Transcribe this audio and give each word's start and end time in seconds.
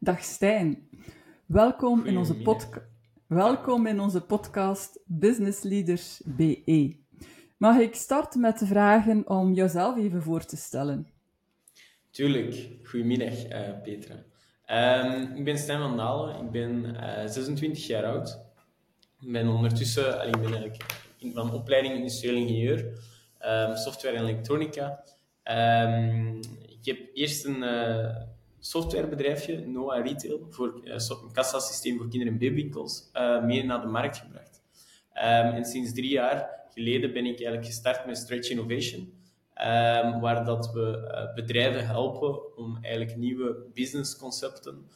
Dag 0.00 0.22
Stijn. 0.22 0.88
Welkom 1.46 2.06
in, 2.06 2.16
onze 2.16 2.34
podca- 2.34 2.82
Welkom 3.26 3.86
in 3.86 4.00
onze 4.00 4.20
podcast 4.20 5.00
Business 5.04 5.62
Leaders 5.62 6.20
BE. 6.24 6.96
Mag 7.56 7.78
ik 7.78 7.94
starten 7.94 8.40
met 8.40 8.58
te 8.58 8.66
vragen 8.66 9.28
om 9.28 9.52
jezelf 9.52 9.96
even 9.96 10.22
voor 10.22 10.44
te 10.44 10.56
stellen? 10.56 11.08
Tuurlijk. 12.10 12.68
Goedemiddag, 12.84 13.46
uh, 13.52 13.60
Petra. 13.82 14.14
Um, 15.04 15.36
ik 15.36 15.44
ben 15.44 15.58
Stijn 15.58 15.78
van 15.78 15.96
Dalen. 15.96 16.44
Ik 16.44 16.50
ben 16.50 16.84
uh, 16.84 17.22
eh, 17.22 17.30
26 17.30 17.86
jaar 17.86 18.04
oud. 18.04 18.40
Ik 19.20 19.32
ben 19.32 19.48
ondertussen, 19.48 20.26
ik 20.26 20.32
ben 20.32 20.52
eigenlijk 20.54 20.84
van 21.34 21.52
opleiding 21.52 21.94
industrieel 21.94 22.34
ingenieur, 22.36 22.78
um, 23.46 23.76
software 23.76 24.16
en 24.16 24.22
elektronica. 24.22 25.04
Um, 25.44 26.40
ik 26.80 26.84
heb 26.84 26.98
eerst 27.14 27.44
een 27.44 27.62
uh, 27.62 28.16
softwarebedrijfje, 28.60 29.66
Noah 29.66 30.04
Retail, 30.06 30.46
voor 30.50 30.80
uh, 30.84 30.94
een 30.94 31.32
kassasysteem 31.32 31.96
voor 31.96 32.08
kinder- 32.08 32.28
en 32.28 32.38
babywinkels, 32.38 33.10
uh, 33.14 33.44
mee 33.44 33.64
naar 33.64 33.80
de 33.80 33.86
markt 33.86 34.16
gebracht. 34.16 34.62
Um, 35.14 35.22
en 35.54 35.64
sinds 35.64 35.92
drie 35.92 36.10
jaar 36.10 36.66
geleden 36.72 37.12
ben 37.12 37.24
ik 37.24 37.36
eigenlijk 37.36 37.66
gestart 37.66 38.06
met 38.06 38.16
Stretch 38.16 38.50
Innovation, 38.50 39.00
um, 39.00 40.20
waar 40.20 40.44
dat 40.44 40.72
we 40.72 41.10
uh, 41.12 41.34
bedrijven 41.34 41.86
helpen 41.86 42.56
om 42.56 42.78
eigenlijk 42.80 43.16
nieuwe 43.16 43.56
businessconcepten 43.74 44.86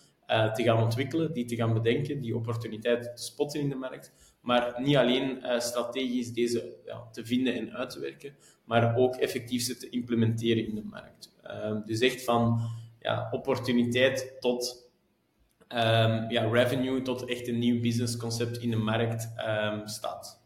te 0.55 0.63
gaan 0.63 0.83
ontwikkelen, 0.83 1.33
die 1.33 1.45
te 1.45 1.57
gaan 1.57 1.73
bedenken, 1.73 2.21
die 2.21 2.37
opportuniteiten 2.37 3.15
te 3.15 3.23
spotten 3.23 3.61
in 3.61 3.69
de 3.69 3.75
markt, 3.75 4.13
maar 4.41 4.75
niet 4.81 4.97
alleen 4.97 5.43
strategisch 5.59 6.33
deze 6.33 6.77
ja, 6.85 7.09
te 7.11 7.25
vinden 7.25 7.55
en 7.55 7.73
uit 7.73 7.91
te 7.91 8.01
werken, 8.01 8.35
maar 8.65 8.97
ook 8.97 9.17
effectief 9.17 9.63
ze 9.63 9.77
te 9.77 9.89
implementeren 9.89 10.67
in 10.67 10.75
de 10.75 10.85
markt. 10.85 11.35
Um, 11.65 11.83
dus 11.87 12.01
echt 12.01 12.25
van 12.25 12.61
ja, 13.03 13.29
opportuniteit 13.31 14.37
tot 14.41 14.91
um, 15.69 16.31
ja, 16.31 16.49
revenue, 16.51 17.03
tot 17.03 17.25
echt 17.25 17.49
een 17.49 17.59
nieuw 17.59 17.81
businessconcept 17.81 18.59
in 18.59 18.71
de 18.71 18.77
markt 18.77 19.33
um, 19.49 19.87
staat. 19.87 20.41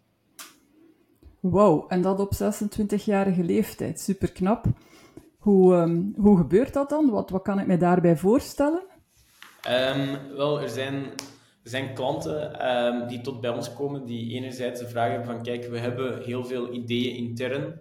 Wow, 1.40 1.84
en 1.88 2.02
dat 2.02 2.20
op 2.20 2.32
26-jarige 2.34 3.42
leeftijd. 3.42 4.00
Super 4.00 4.32
knap. 4.32 4.64
Hoe, 5.38 5.74
um, 5.74 6.14
hoe 6.16 6.36
gebeurt 6.36 6.72
dat 6.72 6.88
dan? 6.88 7.10
Wat, 7.10 7.30
wat 7.30 7.42
kan 7.42 7.60
ik 7.60 7.66
mij 7.66 7.78
daarbij 7.78 8.16
voorstellen? 8.16 8.82
wel, 10.36 10.60
er 10.60 10.68
zijn, 10.68 10.94
er 11.62 11.70
zijn 11.70 11.94
klanten 11.94 13.08
die 13.08 13.20
tot 13.20 13.40
bij 13.40 13.50
ons 13.50 13.72
komen 13.72 14.04
die 14.04 14.34
enerzijds 14.34 14.80
de 14.80 14.88
vraag 14.88 15.10
hebben 15.10 15.26
van 15.26 15.42
kijk, 15.42 15.64
we 15.64 15.78
hebben 15.78 16.22
heel 16.22 16.44
veel 16.44 16.72
ideeën 16.72 17.16
intern, 17.16 17.80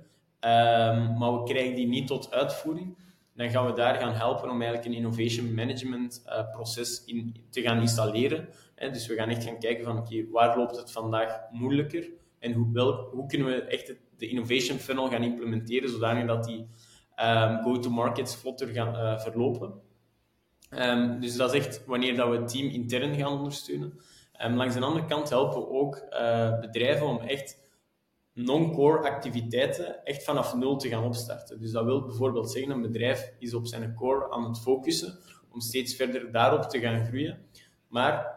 maar 1.19 1.33
we 1.33 1.41
krijgen 1.43 1.75
die 1.75 1.87
niet 1.87 2.07
tot 2.07 2.31
uitvoering 2.31 2.95
dan 3.35 3.49
gaan 3.49 3.65
we 3.65 3.73
daar 3.73 3.95
gaan 3.95 4.13
helpen 4.13 4.49
om 4.49 4.61
eigenlijk 4.61 4.85
een 4.85 5.03
innovation 5.03 5.53
management 5.53 6.23
uh, 6.27 6.51
proces 6.51 7.03
in, 7.05 7.35
te 7.49 7.61
gaan 7.61 7.81
installeren. 7.81 8.47
Hè. 8.75 8.89
Dus 8.89 9.07
we 9.07 9.15
gaan 9.15 9.29
echt 9.29 9.43
gaan 9.43 9.59
kijken 9.59 9.83
van, 9.83 9.97
oké, 9.97 10.29
waar 10.31 10.57
loopt 10.57 10.77
het 10.77 10.91
vandaag 10.91 11.39
moeilijker? 11.51 12.09
En 12.39 12.51
hoe, 12.51 12.79
hoe 13.11 13.27
kunnen 13.27 13.47
we 13.47 13.61
echt 13.61 13.93
de 14.17 14.27
innovation 14.27 14.77
funnel 14.77 15.09
gaan 15.09 15.23
implementeren, 15.23 15.89
zodanig 15.89 16.25
dat 16.25 16.43
die 16.43 16.67
um, 17.21 17.63
go-to-markets 17.63 18.35
vlotter 18.35 18.67
gaan 18.67 18.95
uh, 18.95 19.19
verlopen. 19.19 19.73
Um, 20.69 21.19
dus 21.19 21.35
dat 21.35 21.53
is 21.53 21.65
echt 21.65 21.85
wanneer 21.85 22.15
dat 22.15 22.29
we 22.29 22.35
het 22.35 22.47
team 22.47 22.69
intern 22.69 23.15
gaan 23.15 23.37
ondersteunen. 23.37 23.99
Um, 24.45 24.55
langs 24.55 24.73
de 24.73 24.81
andere 24.81 25.05
kant 25.05 25.29
helpen 25.29 25.59
we 25.59 25.69
ook 25.69 26.05
uh, 26.09 26.59
bedrijven 26.59 27.07
om 27.07 27.19
echt 27.19 27.64
non-core 28.35 29.09
activiteiten 29.09 30.03
echt 30.05 30.23
vanaf 30.23 30.55
nul 30.55 30.77
te 30.77 30.89
gaan 30.89 31.03
opstarten. 31.03 31.59
Dus 31.59 31.71
dat 31.71 31.85
wil 31.85 32.05
bijvoorbeeld 32.05 32.51
zeggen, 32.51 32.71
een 32.71 32.81
bedrijf 32.81 33.33
is 33.39 33.53
op 33.53 33.67
zijn 33.67 33.95
core 33.95 34.31
aan 34.31 34.43
het 34.43 34.59
focussen 34.59 35.17
om 35.51 35.59
steeds 35.59 35.95
verder 35.95 36.31
daarop 36.31 36.63
te 36.63 36.79
gaan 36.79 37.05
groeien. 37.05 37.39
Maar 37.87 38.35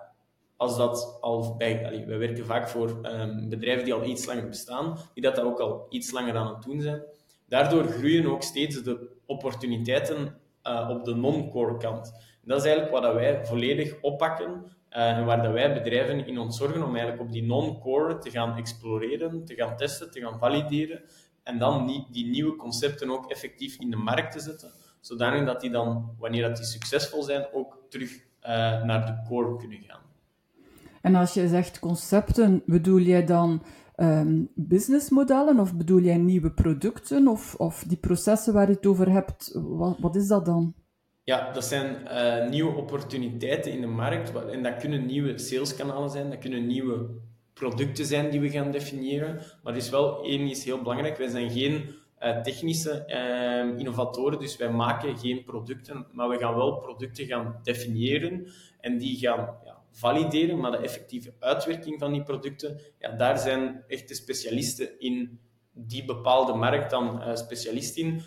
als 0.56 0.76
dat 0.76 1.19
al 1.20 1.56
bij, 1.56 1.86
allee, 1.86 2.06
we 2.06 2.16
werken 2.16 2.46
vaak 2.46 2.69
voor 2.69 3.00
um, 3.02 3.48
bedrijven 3.48 3.84
die 3.84 3.94
al 3.94 4.04
iets 4.04 4.26
langer 4.26 4.48
bestaan, 4.48 4.98
die 5.14 5.22
dat, 5.22 5.36
dat 5.36 5.44
ook 5.44 5.60
al 5.60 5.86
iets 5.88 6.10
langer 6.10 6.37
aan 6.37 6.54
het 6.54 6.62
doen 6.62 6.81
zijn. 6.81 7.03
Daardoor 7.48 7.84
groeien 7.84 8.26
ook 8.26 8.42
steeds 8.42 8.82
de 8.82 9.08
opportuniteiten 9.26 10.38
uh, 10.64 10.88
op 10.91 11.04
de 11.04 11.14
non-core 11.14 11.76
kant. 11.76 12.12
Dat 12.44 12.58
is 12.58 12.64
eigenlijk 12.64 13.04
wat 13.04 13.14
wij 13.14 13.47
volledig 13.47 14.00
oppakken 14.00 14.76
en 14.88 15.25
waar 15.25 15.43
dat 15.43 15.53
wij 15.53 15.75
bedrijven 15.75 16.26
in 16.26 16.38
ons 16.38 16.56
zorgen 16.56 16.82
om 16.82 16.97
eigenlijk 16.97 17.21
op 17.21 17.32
die 17.32 17.43
non-core 17.43 18.19
te 18.19 18.31
gaan 18.31 18.56
exploreren, 18.56 19.44
te 19.44 19.54
gaan 19.54 19.76
testen, 19.76 20.10
te 20.10 20.21
gaan 20.21 20.38
valideren 20.38 21.00
en 21.43 21.59
dan 21.59 21.87
die, 21.87 22.06
die 22.10 22.26
nieuwe 22.26 22.56
concepten 22.56 23.10
ook 23.10 23.31
effectief 23.31 23.78
in 23.78 23.91
de 23.91 23.97
markt 23.97 24.32
te 24.32 24.41
zetten, 24.41 24.71
zodanig 25.00 25.47
dat 25.47 25.60
die 25.60 25.71
dan, 25.71 26.15
wanneer 26.19 26.43
dat 26.43 26.56
die 26.56 26.66
succesvol 26.66 27.22
zijn, 27.22 27.47
ook 27.53 27.78
terug 27.88 28.10
uh, 28.12 28.21
naar 28.82 29.06
de 29.06 29.28
core 29.28 29.56
kunnen 29.56 29.78
gaan. 29.87 30.00
En 31.03 31.15
als 31.15 31.34
je 31.34 31.49
zegt 31.49 31.78
concepten, 31.78 32.62
bedoel 32.66 32.99
jij 32.99 33.25
dan 33.25 33.62
um, 33.97 34.49
businessmodellen 34.55 35.60
of 35.60 35.75
bedoel 35.75 36.00
jij 36.00 36.16
nieuwe 36.16 36.50
producten 36.50 37.28
of, 37.28 37.55
of 37.55 37.84
die 37.87 37.97
processen 37.99 38.53
waar 38.53 38.69
je 38.69 38.75
het 38.75 38.87
over 38.87 39.10
hebt? 39.10 39.53
Wat, 39.55 39.99
wat 39.99 40.16
is 40.16 40.26
dat 40.26 40.44
dan? 40.44 40.75
Ja, 41.28 41.53
dat 41.53 41.65
zijn 41.65 41.97
uh, 42.05 42.49
nieuwe 42.49 42.77
opportuniteiten 42.77 43.72
in 43.72 43.81
de 43.81 43.87
markt. 43.87 44.33
En 44.50 44.62
dat 44.62 44.77
kunnen 44.77 45.06
nieuwe 45.06 45.39
saleskanalen 45.39 46.11
zijn, 46.11 46.31
dat 46.31 46.39
kunnen 46.39 46.66
nieuwe 46.66 47.06
producten 47.53 48.06
zijn 48.06 48.31
die 48.31 48.41
we 48.41 48.50
gaan 48.50 48.71
definiëren. 48.71 49.34
Maar 49.62 49.72
er 49.72 49.78
is 49.78 49.91
wel 49.91 50.25
één 50.25 50.49
is 50.49 50.65
heel 50.65 50.83
belangrijk. 50.83 51.17
Wij 51.17 51.28
zijn 51.28 51.50
geen 51.50 51.94
uh, 52.22 52.41
technische 52.41 53.05
uh, 53.06 53.78
innovatoren, 53.78 54.38
dus 54.38 54.56
wij 54.56 54.71
maken 54.71 55.19
geen 55.19 55.44
producten, 55.44 56.06
maar 56.12 56.28
we 56.28 56.38
gaan 56.38 56.55
wel 56.55 56.77
producten 56.78 57.27
gaan 57.27 57.61
definiëren 57.62 58.47
en 58.81 58.99
die 58.99 59.19
gaan 59.19 59.56
ja, 59.65 59.83
valideren. 59.91 60.59
Maar 60.59 60.71
de 60.71 60.77
effectieve 60.77 61.34
uitwerking 61.38 61.99
van 61.99 62.12
die 62.12 62.22
producten, 62.22 62.81
ja, 62.99 63.11
daar 63.11 63.38
zijn 63.38 63.84
echte 63.87 64.15
specialisten 64.15 65.00
in 65.00 65.41
die 65.72 66.05
bepaalde 66.05 66.55
markt 66.55 66.91
dan 66.91 67.37
specialist 67.37 67.97
in. 67.97 68.22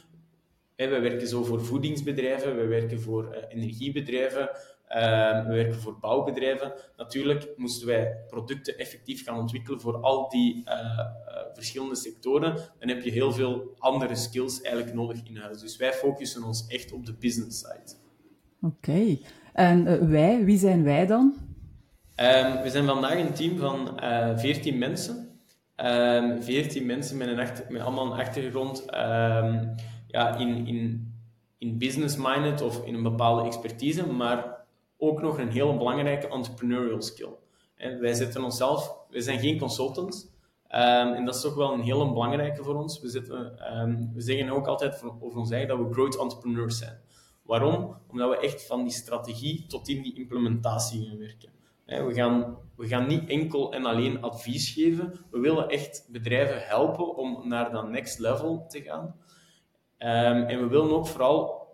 We 0.89 0.99
werken 0.99 1.27
zo 1.27 1.43
voor 1.43 1.65
voedingsbedrijven, 1.65 2.55
we 2.55 2.65
werken 2.65 3.01
voor 3.01 3.35
uh, 3.35 3.37
energiebedrijven, 3.49 4.49
uh, 4.89 5.47
we 5.47 5.53
werken 5.53 5.79
voor 5.79 5.99
bouwbedrijven. 5.99 6.73
Natuurlijk 6.97 7.47
moesten 7.55 7.87
wij 7.87 8.17
producten 8.27 8.77
effectief 8.77 9.25
gaan 9.25 9.39
ontwikkelen 9.39 9.81
voor 9.81 9.97
al 9.97 10.29
die 10.29 10.63
uh, 10.65 10.99
verschillende 11.53 11.95
sectoren. 11.95 12.55
Dan 12.79 12.89
heb 12.89 13.03
je 13.03 13.11
heel 13.11 13.31
veel 13.31 13.75
andere 13.77 14.15
skills 14.15 14.61
eigenlijk 14.61 14.95
nodig 14.95 15.19
in 15.23 15.37
huis. 15.37 15.59
Dus 15.59 15.77
wij 15.77 15.93
focussen 15.93 16.43
ons 16.43 16.67
echt 16.67 16.91
op 16.91 17.05
de 17.05 17.13
business 17.13 17.59
side. 17.59 17.97
Oké. 18.61 18.75
Okay. 18.75 19.21
En 19.53 20.09
wij, 20.09 20.45
wie 20.45 20.57
zijn 20.57 20.83
wij 20.83 21.05
dan? 21.05 21.35
Um, 22.15 22.61
we 22.61 22.69
zijn 22.69 22.85
vandaag 22.85 23.19
een 23.19 23.33
team 23.33 23.57
van 23.57 23.99
14 24.39 24.77
mensen. 24.77 25.29
Um, 25.75 26.41
14 26.41 26.85
mensen 26.85 27.17
met, 27.17 27.27
een 27.27 27.39
achter, 27.39 27.65
met 27.69 27.81
allemaal 27.81 28.05
een 28.05 28.19
achtergrond. 28.19 28.85
Ja, 30.11 30.37
in, 30.37 30.67
in, 30.67 31.13
in 31.57 31.77
business-minded 31.77 32.61
of 32.61 32.85
in 32.85 32.93
een 32.93 33.03
bepaalde 33.03 33.43
expertise, 33.43 34.11
maar 34.11 34.65
ook 34.97 35.21
nog 35.21 35.37
een 35.37 35.49
hele 35.49 35.77
belangrijke 35.77 36.27
entrepreneurial 36.27 37.01
skill. 37.01 37.33
Wij 37.99 38.13
zetten 38.13 38.43
onszelf, 38.43 38.95
wij 39.09 39.21
zijn 39.21 39.39
geen 39.39 39.59
consultants, 39.59 40.27
um, 40.73 41.13
en 41.13 41.25
dat 41.25 41.35
is 41.35 41.41
toch 41.41 41.55
wel 41.55 41.73
een 41.73 41.81
hele 41.81 42.11
belangrijke 42.11 42.63
voor 42.63 42.75
ons. 42.75 43.01
We, 43.01 43.09
zitten, 43.09 43.71
um, 43.79 44.11
we 44.13 44.21
zeggen 44.21 44.49
ook 44.49 44.67
altijd 44.67 45.03
over 45.19 45.39
ons 45.39 45.51
eigen 45.51 45.77
dat 45.77 45.87
we 45.87 45.93
growth 45.93 46.17
entrepreneurs 46.17 46.77
zijn. 46.77 46.99
Waarom? 47.43 47.95
Omdat 48.07 48.29
we 48.29 48.37
echt 48.37 48.65
van 48.65 48.83
die 48.83 48.91
strategie 48.91 49.65
tot 49.67 49.87
in 49.87 50.01
die 50.01 50.15
implementatie 50.15 51.05
gaan 51.05 51.17
werken. 51.17 51.49
We 51.85 52.13
gaan, 52.13 52.57
we 52.75 52.87
gaan 52.87 53.07
niet 53.07 53.29
enkel 53.29 53.73
en 53.73 53.85
alleen 53.85 54.21
advies 54.21 54.69
geven. 54.69 55.13
We 55.31 55.39
willen 55.39 55.69
echt 55.69 56.07
bedrijven 56.11 56.67
helpen 56.67 57.15
om 57.15 57.47
naar 57.47 57.71
dat 57.71 57.89
next 57.89 58.19
level 58.19 58.65
te 58.67 58.81
gaan. 58.81 59.15
Um, 60.03 60.43
en 60.43 60.59
we 60.59 60.67
willen 60.67 60.91
ook 60.91 61.07
vooral 61.07 61.67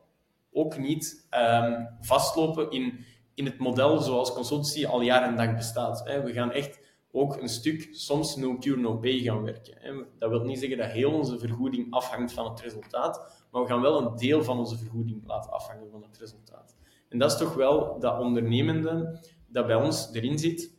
ook 0.51 0.77
niet 0.77 1.27
um, 1.31 1.87
vastlopen 2.01 2.71
in, 2.71 3.05
in 3.33 3.45
het 3.45 3.57
model 3.57 3.97
zoals 3.97 4.33
consultancy 4.33 4.85
al 4.85 5.01
jaar 5.01 5.23
en 5.23 5.35
dag 5.35 5.55
bestaat. 5.55 6.05
Hè. 6.05 6.23
We 6.23 6.33
gaan 6.33 6.51
echt 6.51 6.79
ook 7.11 7.41
een 7.41 7.49
stuk 7.49 7.89
soms 7.91 8.35
no 8.35 8.57
cure 8.57 8.79
no 8.79 8.97
pay 8.97 9.19
gaan 9.19 9.43
werken. 9.43 9.73
Hè. 9.79 10.03
Dat 10.19 10.29
wil 10.29 10.43
niet 10.43 10.59
zeggen 10.59 10.77
dat 10.77 10.91
heel 10.91 11.11
onze 11.11 11.39
vergoeding 11.39 11.93
afhangt 11.93 12.33
van 12.33 12.49
het 12.49 12.61
resultaat, 12.61 13.45
maar 13.51 13.61
we 13.61 13.67
gaan 13.67 13.81
wel 13.81 14.01
een 14.01 14.15
deel 14.15 14.43
van 14.43 14.59
onze 14.59 14.77
vergoeding 14.77 15.23
laten 15.27 15.51
afhangen 15.51 15.89
van 15.91 16.01
het 16.01 16.17
resultaat. 16.17 16.75
En 17.09 17.19
dat 17.19 17.31
is 17.31 17.37
toch 17.37 17.53
wel 17.53 17.99
dat 17.99 18.19
ondernemende 18.19 19.19
dat 19.47 19.67
bij 19.67 19.75
ons 19.75 20.09
erin 20.13 20.37
zit, 20.37 20.76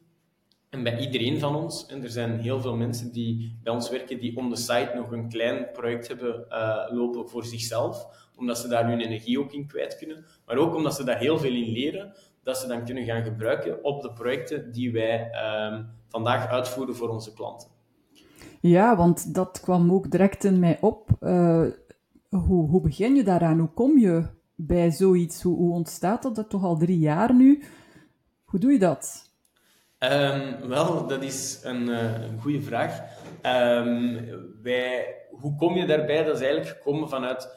en 0.70 0.82
bij 0.82 0.98
iedereen 0.98 1.38
van 1.38 1.56
ons, 1.56 1.86
en 1.86 2.02
er 2.02 2.10
zijn 2.10 2.40
heel 2.40 2.60
veel 2.60 2.76
mensen 2.76 3.12
die 3.12 3.58
bij 3.62 3.72
ons 3.72 3.90
werken, 3.90 4.20
die 4.20 4.36
on 4.36 4.50
the 4.54 4.60
site 4.60 4.92
nog 4.94 5.12
een 5.12 5.28
klein 5.28 5.66
project 5.72 6.08
hebben 6.08 6.46
uh, 6.48 6.84
lopen 6.90 7.28
voor 7.28 7.44
zichzelf, 7.44 8.06
omdat 8.36 8.58
ze 8.58 8.68
daar 8.68 8.88
hun 8.88 9.00
energie 9.00 9.40
ook 9.40 9.52
in 9.52 9.66
kwijt 9.66 9.96
kunnen, 9.96 10.24
maar 10.46 10.56
ook 10.56 10.74
omdat 10.74 10.94
ze 10.94 11.04
daar 11.04 11.18
heel 11.18 11.38
veel 11.38 11.52
in 11.52 11.72
leren, 11.72 12.12
dat 12.42 12.58
ze 12.58 12.66
dan 12.66 12.84
kunnen 12.84 13.04
gaan 13.04 13.24
gebruiken 13.24 13.84
op 13.84 14.02
de 14.02 14.12
projecten 14.12 14.72
die 14.72 14.92
wij 14.92 15.30
uh, 15.32 15.78
vandaag 16.08 16.48
uitvoeren 16.48 16.96
voor 16.96 17.08
onze 17.08 17.32
klanten. 17.32 17.68
Ja, 18.60 18.96
want 18.96 19.34
dat 19.34 19.60
kwam 19.60 19.92
ook 19.92 20.10
direct 20.10 20.44
in 20.44 20.58
mij 20.58 20.78
op. 20.80 21.10
Uh, 21.20 21.66
hoe, 22.28 22.68
hoe 22.68 22.80
begin 22.80 23.14
je 23.14 23.22
daaraan? 23.22 23.58
Hoe 23.58 23.72
kom 23.74 23.98
je 23.98 24.26
bij 24.54 24.90
zoiets? 24.90 25.42
Hoe, 25.42 25.56
hoe 25.56 25.72
ontstaat 25.72 26.22
dat? 26.22 26.34
Dat 26.34 26.50
toch 26.50 26.64
al 26.64 26.76
drie 26.76 26.98
jaar 26.98 27.34
nu. 27.34 27.62
Hoe 28.44 28.60
doe 28.60 28.72
je 28.72 28.78
dat? 28.78 29.27
Um, 29.98 30.68
wel, 30.68 31.06
dat 31.06 31.22
is 31.22 31.60
een, 31.62 31.88
een 31.88 32.40
goede 32.40 32.62
vraag. 32.62 33.00
Um, 33.42 34.26
wij, 34.62 35.16
hoe 35.30 35.56
kom 35.56 35.76
je 35.76 35.86
daarbij? 35.86 36.24
Dat 36.24 36.34
is 36.34 36.46
eigenlijk 36.46 36.76
gekomen 36.76 37.08
vanuit 37.08 37.56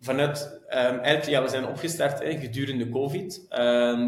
vanuit, 0.00 0.60
um, 0.64 0.98
eigenlijk, 0.98 1.24
ja, 1.24 1.42
we 1.42 1.48
zijn 1.48 1.66
opgestart 1.66 2.20
gedurende 2.22 2.88
COVID. 2.88 3.46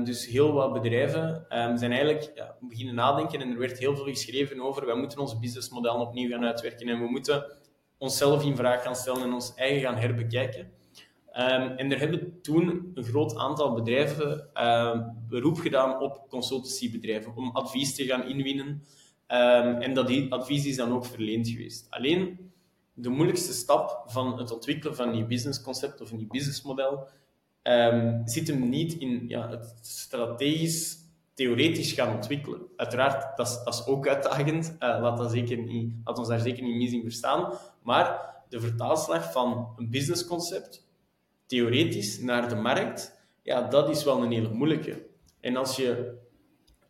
Dus 0.05 0.27
heel 0.27 0.53
wat 0.53 0.73
bedrijven 0.73 1.47
zijn 1.49 1.93
eigenlijk 1.93 2.31
ja, 2.35 2.57
beginnen 2.61 2.95
nadenken 2.95 3.41
en 3.41 3.51
er 3.51 3.59
werd 3.59 3.79
heel 3.79 3.97
veel 3.97 4.05
geschreven 4.05 4.61
over 4.61 4.87
wij 4.87 4.95
moeten 4.95 5.19
ons 5.19 5.39
businessmodel 5.39 6.01
opnieuw 6.01 6.31
gaan 6.31 6.45
uitwerken 6.45 6.89
en 6.89 7.01
we 7.01 7.11
moeten 7.11 7.45
onszelf 7.99 8.45
in 8.45 8.57
vraag 8.57 8.83
gaan 8.83 8.97
stellen 8.97 9.23
en 9.23 9.33
ons 9.33 9.55
eigen 9.55 9.81
gaan 9.81 9.97
herbekijken. 9.97 10.73
En 11.33 11.93
er 11.93 11.99
hebben 11.99 12.41
toen 12.43 12.91
een 12.95 13.05
groot 13.05 13.37
aantal 13.37 13.75
bedrijven 13.75 14.49
beroep 15.29 15.59
gedaan 15.59 16.01
op 16.01 16.27
consultancybedrijven 16.29 17.37
om 17.37 17.51
advies 17.51 17.95
te 17.95 18.05
gaan 18.05 18.29
inwinnen. 18.29 18.83
en 19.27 19.95
dat 19.95 20.07
die 20.07 20.33
advies 20.33 20.67
is 20.67 20.77
dan 20.77 20.93
ook 20.93 21.05
verleend 21.05 21.49
geweest. 21.49 21.87
Alleen 21.91 22.53
de 22.95 23.09
moeilijkste 23.09 23.53
stap 23.53 24.03
van 24.07 24.39
het 24.39 24.53
ontwikkelen 24.53 24.97
van 24.97 25.09
een 25.09 25.15
nieuw 25.15 25.27
businessconcept 25.27 26.01
of 26.01 26.11
een 26.11 26.17
nieuw 26.17 26.29
businessmodel 26.29 27.09
zit 28.25 28.47
hem 28.47 28.69
niet 28.69 28.93
in 28.93 29.29
ja, 29.29 29.49
het 29.49 29.75
strategisch, 29.81 30.99
theoretisch 31.35 31.93
gaan 31.93 32.15
ontwikkelen. 32.15 32.61
Uiteraard, 32.77 33.37
dat 33.37 33.47
is, 33.47 33.61
dat 33.65 33.75
is 33.75 33.87
ook 33.87 34.09
uitdagend. 34.09 34.67
Uh, 34.67 34.79
laat, 34.79 35.17
dat 35.17 35.31
zeker 35.31 35.59
niet, 35.59 35.95
laat 36.05 36.19
ons 36.19 36.29
daar 36.29 36.41
zeker 36.41 36.63
niet 36.63 36.77
mis 36.77 36.93
in 36.93 37.03
verstaan. 37.03 37.53
Maar 37.83 38.35
de 38.49 38.61
vertaalslag 38.61 39.33
van 39.33 39.73
een 39.77 39.91
businessconcept, 39.91 40.87
theoretisch, 41.53 42.21
naar 42.21 42.49
de 42.49 42.55
markt, 42.55 43.19
ja, 43.43 43.69
dat 43.69 43.89
is 43.89 44.05
wel 44.05 44.23
een 44.23 44.33
hele 44.33 44.53
moeilijke. 44.53 45.07
En 45.41 45.57
als 45.57 45.77
je 45.77 46.19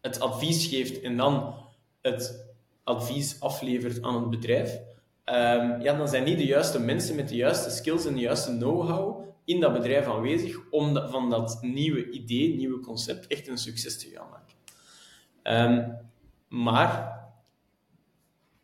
het 0.01 0.21
advies 0.21 0.67
geeft 0.67 1.01
en 1.01 1.17
dan 1.17 1.55
het 2.01 2.47
advies 2.85 3.41
aflevert 3.41 4.03
aan 4.03 4.15
het 4.15 4.31
bedrijf, 4.31 4.81
um, 5.25 5.81
ja, 5.81 5.97
dan 5.97 6.09
zijn 6.09 6.25
niet 6.25 6.39
de 6.39 6.47
juiste 6.47 6.81
mensen 6.81 7.17
met 7.17 7.29
de 7.29 7.37
juiste 7.37 7.71
skills 7.71 8.07
en 8.07 8.15
de 8.15 8.21
juiste 8.21 8.57
know-how 8.57 9.25
in 9.45 9.61
dat 9.61 9.73
bedrijf 9.73 10.07
aanwezig 10.07 10.61
om 10.71 10.97
van 11.09 11.31
dat 11.31 11.59
nieuwe 11.63 12.11
idee, 12.11 12.57
nieuwe 12.57 12.81
concept, 12.81 13.27
echt 13.27 13.49
een 13.49 13.59
succes 13.59 13.99
te 13.99 14.09
gaan 14.15 14.27
maken. 14.31 14.55
Um, 15.73 15.97
maar 16.49 17.22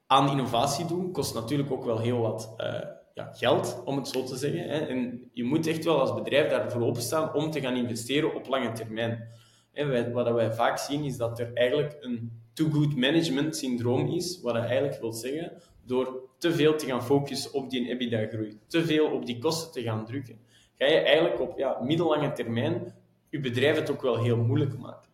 aan 0.08 0.30
innovatie 0.30 0.86
doen 0.86 1.12
kost 1.12 1.34
natuurlijk 1.34 1.70
ook 1.70 1.84
wel 1.84 1.98
heel 1.98 2.18
wat 2.18 2.54
uh, 2.58 2.80
ja, 3.14 3.32
geld, 3.32 3.82
om 3.84 3.96
het 3.96 4.08
zo 4.08 4.24
te 4.24 4.36
zeggen. 4.36 4.68
Hè. 4.68 4.78
En 4.78 5.30
je 5.32 5.44
moet 5.44 5.66
echt 5.66 5.84
wel 5.84 6.00
als 6.00 6.14
bedrijf 6.14 6.50
daarvoor 6.50 6.82
openstaan 6.82 7.34
om 7.34 7.50
te 7.50 7.60
gaan 7.60 7.76
investeren 7.76 8.34
op 8.34 8.48
lange 8.48 8.72
termijn. 8.72 9.28
En 9.72 10.12
wat 10.12 10.32
wij 10.32 10.52
vaak 10.52 10.78
zien 10.78 11.04
is 11.04 11.16
dat 11.16 11.38
er 11.38 11.50
eigenlijk 11.54 11.96
een 12.00 12.42
too 12.52 12.70
good 12.70 12.96
management 12.96 13.56
syndroom 13.56 14.06
is, 14.06 14.40
wat 14.40 14.54
dat 14.54 14.64
eigenlijk 14.64 15.00
wil 15.00 15.12
zeggen 15.12 15.52
door 15.86 16.28
te 16.38 16.52
veel 16.52 16.76
te 16.76 16.86
gaan 16.86 17.04
focussen 17.04 17.52
op 17.52 17.70
die 17.70 17.88
EBITDA-groei, 17.88 18.58
te 18.66 18.84
veel 18.84 19.10
op 19.10 19.26
die 19.26 19.38
kosten 19.38 19.72
te 19.72 19.82
gaan 19.82 20.04
drukken, 20.04 20.38
ga 20.74 20.86
je 20.86 20.98
eigenlijk 20.98 21.40
op 21.40 21.58
ja, 21.58 21.80
middellange 21.82 22.32
termijn 22.32 22.94
je 23.30 23.40
bedrijf 23.40 23.76
het 23.76 23.90
ook 23.90 24.02
wel 24.02 24.18
heel 24.18 24.36
moeilijk 24.36 24.78
maken. 24.78 25.07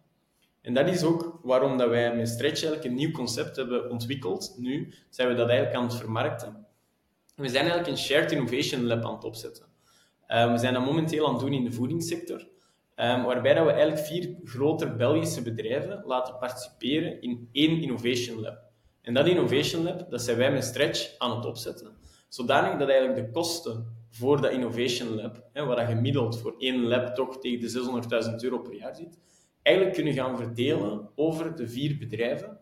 En 0.65 0.75
dat 0.75 0.89
is 0.89 1.03
ook 1.03 1.41
waarom 1.43 1.79
dat 1.79 1.89
wij 1.89 2.17
met 2.17 2.29
Stretch 2.29 2.63
eigenlijk 2.63 2.85
een 2.85 2.95
nieuw 2.95 3.11
concept 3.11 3.57
hebben 3.57 3.91
ontwikkeld. 3.91 4.55
Nu 4.59 4.95
zijn 5.11 5.29
we 5.29 5.35
dat 5.35 5.49
eigenlijk 5.49 5.79
aan 5.79 5.85
het 5.85 5.95
vermarkten. 5.95 6.67
We 7.37 7.49
zijn 7.49 7.63
eigenlijk 7.63 7.91
een 7.91 7.99
Shared 7.99 8.33
Innovation 8.33 8.85
Lab 8.85 9.05
aan 9.05 9.15
het 9.15 9.25
opzetten. 9.25 9.67
Uh, 10.29 10.53
we 10.53 10.59
zijn 10.59 10.75
dat 10.75 10.85
momenteel 10.85 11.27
aan 11.27 11.33
het 11.33 11.41
doen 11.41 11.53
in 11.53 11.65
de 11.65 11.73
voedingssector. 11.73 12.39
Um, 12.97 13.23
waarbij 13.23 13.55
dat 13.55 13.65
we 13.65 13.71
eigenlijk 13.71 14.07
vier 14.07 14.37
grote 14.45 14.95
Belgische 14.95 15.43
bedrijven 15.43 16.03
laten 16.07 16.39
participeren 16.39 17.23
in 17.23 17.49
één 17.53 17.83
Innovation 17.83 18.41
Lab. 18.41 18.59
En 19.03 19.15
dat 19.15 19.27
Innovation 19.27 19.83
Lab, 19.83 20.11
dat 20.11 20.23
zijn 20.23 20.37
wij 20.37 20.53
met 20.53 20.65
Stretch 20.65 21.19
aan 21.19 21.37
het 21.37 21.47
opzetten. 21.47 21.97
Zodanig 22.29 22.79
dat 22.79 22.89
eigenlijk 22.89 23.27
de 23.27 23.31
kosten 23.31 23.97
voor 24.11 24.41
dat 24.41 24.53
Innovation 24.53 25.15
Lab, 25.15 25.45
hè, 25.53 25.65
waar 25.65 25.81
je 25.81 25.95
gemiddeld 25.95 26.39
voor 26.39 26.55
één 26.59 26.83
lab 26.83 27.15
toch 27.15 27.39
tegen 27.39 27.61
de 27.61 28.29
600.000 28.29 28.35
euro 28.37 28.59
per 28.59 28.75
jaar 28.75 28.97
zit, 28.97 29.19
eigenlijk 29.65 29.97
kunnen 29.97 30.15
gaan 30.15 30.37
verdelen 30.37 31.09
over 31.15 31.57
de 31.57 31.69
vier 31.69 31.97
bedrijven 31.99 32.59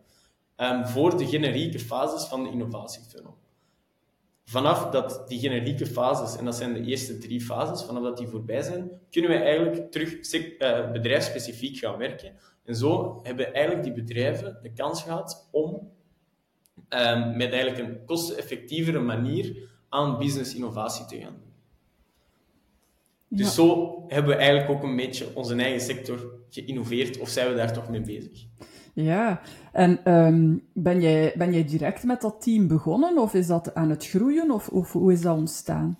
um, 0.57 0.85
voor 0.85 1.17
de 1.17 1.27
generieke 1.27 1.79
fases 1.79 2.23
van 2.23 2.43
de 2.43 2.49
innovatiefunnel. 2.49 3.37
Vanaf 4.45 4.89
dat 4.89 5.27
die 5.27 5.39
generieke 5.39 5.85
fases, 5.85 6.37
en 6.37 6.45
dat 6.45 6.55
zijn 6.55 6.73
de 6.73 6.81
eerste 6.81 7.17
drie 7.17 7.41
fases, 7.41 7.85
vanaf 7.85 8.03
dat 8.03 8.17
die 8.17 8.27
voorbij 8.27 8.61
zijn, 8.61 8.91
kunnen 9.09 9.31
we 9.31 9.37
eigenlijk 9.37 9.91
terug 9.91 10.33
uh, 10.33 10.91
bedrijfsspecifiek 10.91 11.77
gaan 11.77 11.97
werken. 11.97 12.35
En 12.63 12.75
zo 12.75 13.19
hebben 13.23 13.53
eigenlijk 13.53 13.83
die 13.83 14.03
bedrijven 14.03 14.59
de 14.61 14.73
kans 14.73 15.03
gehad 15.03 15.47
om 15.51 15.91
um, 16.89 17.37
met 17.37 17.51
eigenlijk 17.51 17.77
een 17.77 18.05
kosteneffectievere 18.05 18.99
manier 18.99 19.69
aan 19.89 20.17
business 20.17 20.55
innovatie 20.55 21.05
te 21.05 21.19
gaan. 21.19 21.41
Dus 23.35 23.55
zo 23.55 23.95
hebben 24.07 24.31
we 24.31 24.37
eigenlijk 24.37 24.71
ook 24.71 24.83
een 24.83 24.95
beetje 24.95 25.27
onze 25.33 25.55
eigen 25.55 25.81
sector 25.81 26.31
geïnnoveerd, 26.49 27.19
of 27.19 27.29
zijn 27.29 27.49
we 27.49 27.55
daar 27.55 27.73
toch 27.73 27.89
mee 27.89 28.01
bezig? 28.01 28.45
Ja, 28.93 29.41
en 29.71 30.13
um, 30.13 30.67
ben, 30.73 31.01
jij, 31.01 31.33
ben 31.37 31.53
jij 31.53 31.65
direct 31.65 32.03
met 32.03 32.21
dat 32.21 32.41
team 32.41 32.67
begonnen, 32.67 33.17
of 33.17 33.33
is 33.33 33.47
dat 33.47 33.75
aan 33.75 33.89
het 33.89 34.07
groeien, 34.07 34.51
of, 34.51 34.69
of 34.69 34.91
hoe 34.91 35.11
is 35.11 35.21
dat 35.21 35.37
ontstaan? 35.37 35.99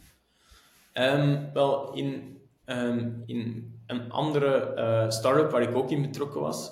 Um, 0.94 1.50
wel, 1.54 1.94
in, 1.94 2.38
um, 2.66 3.24
in 3.26 3.72
een 3.88 4.12
andere 4.12 4.74
uh, 4.78 5.10
start-up 5.10 5.52
waar 5.52 5.62
ik 5.62 5.76
ook 5.76 5.92
in 5.92 6.02
betrokken 6.02 6.42
was, 6.42 6.72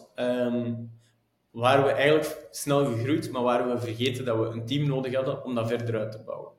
waren 1.52 1.84
we 1.84 1.92
eigenlijk 1.92 2.48
snel 2.52 2.86
gegroeid, 2.86 3.32
maar 3.32 3.42
waren 3.42 3.74
we 3.74 3.80
vergeten 3.80 4.26
dat 4.26 4.38
we 4.38 4.46
een 4.46 4.66
team 4.66 4.88
nodig 4.88 5.16
hadden 5.16 5.44
om 5.44 5.56
dat 5.56 5.68
verder 5.68 6.00
uit 6.00 6.12
te 6.12 6.24
bouwen. 6.26 6.52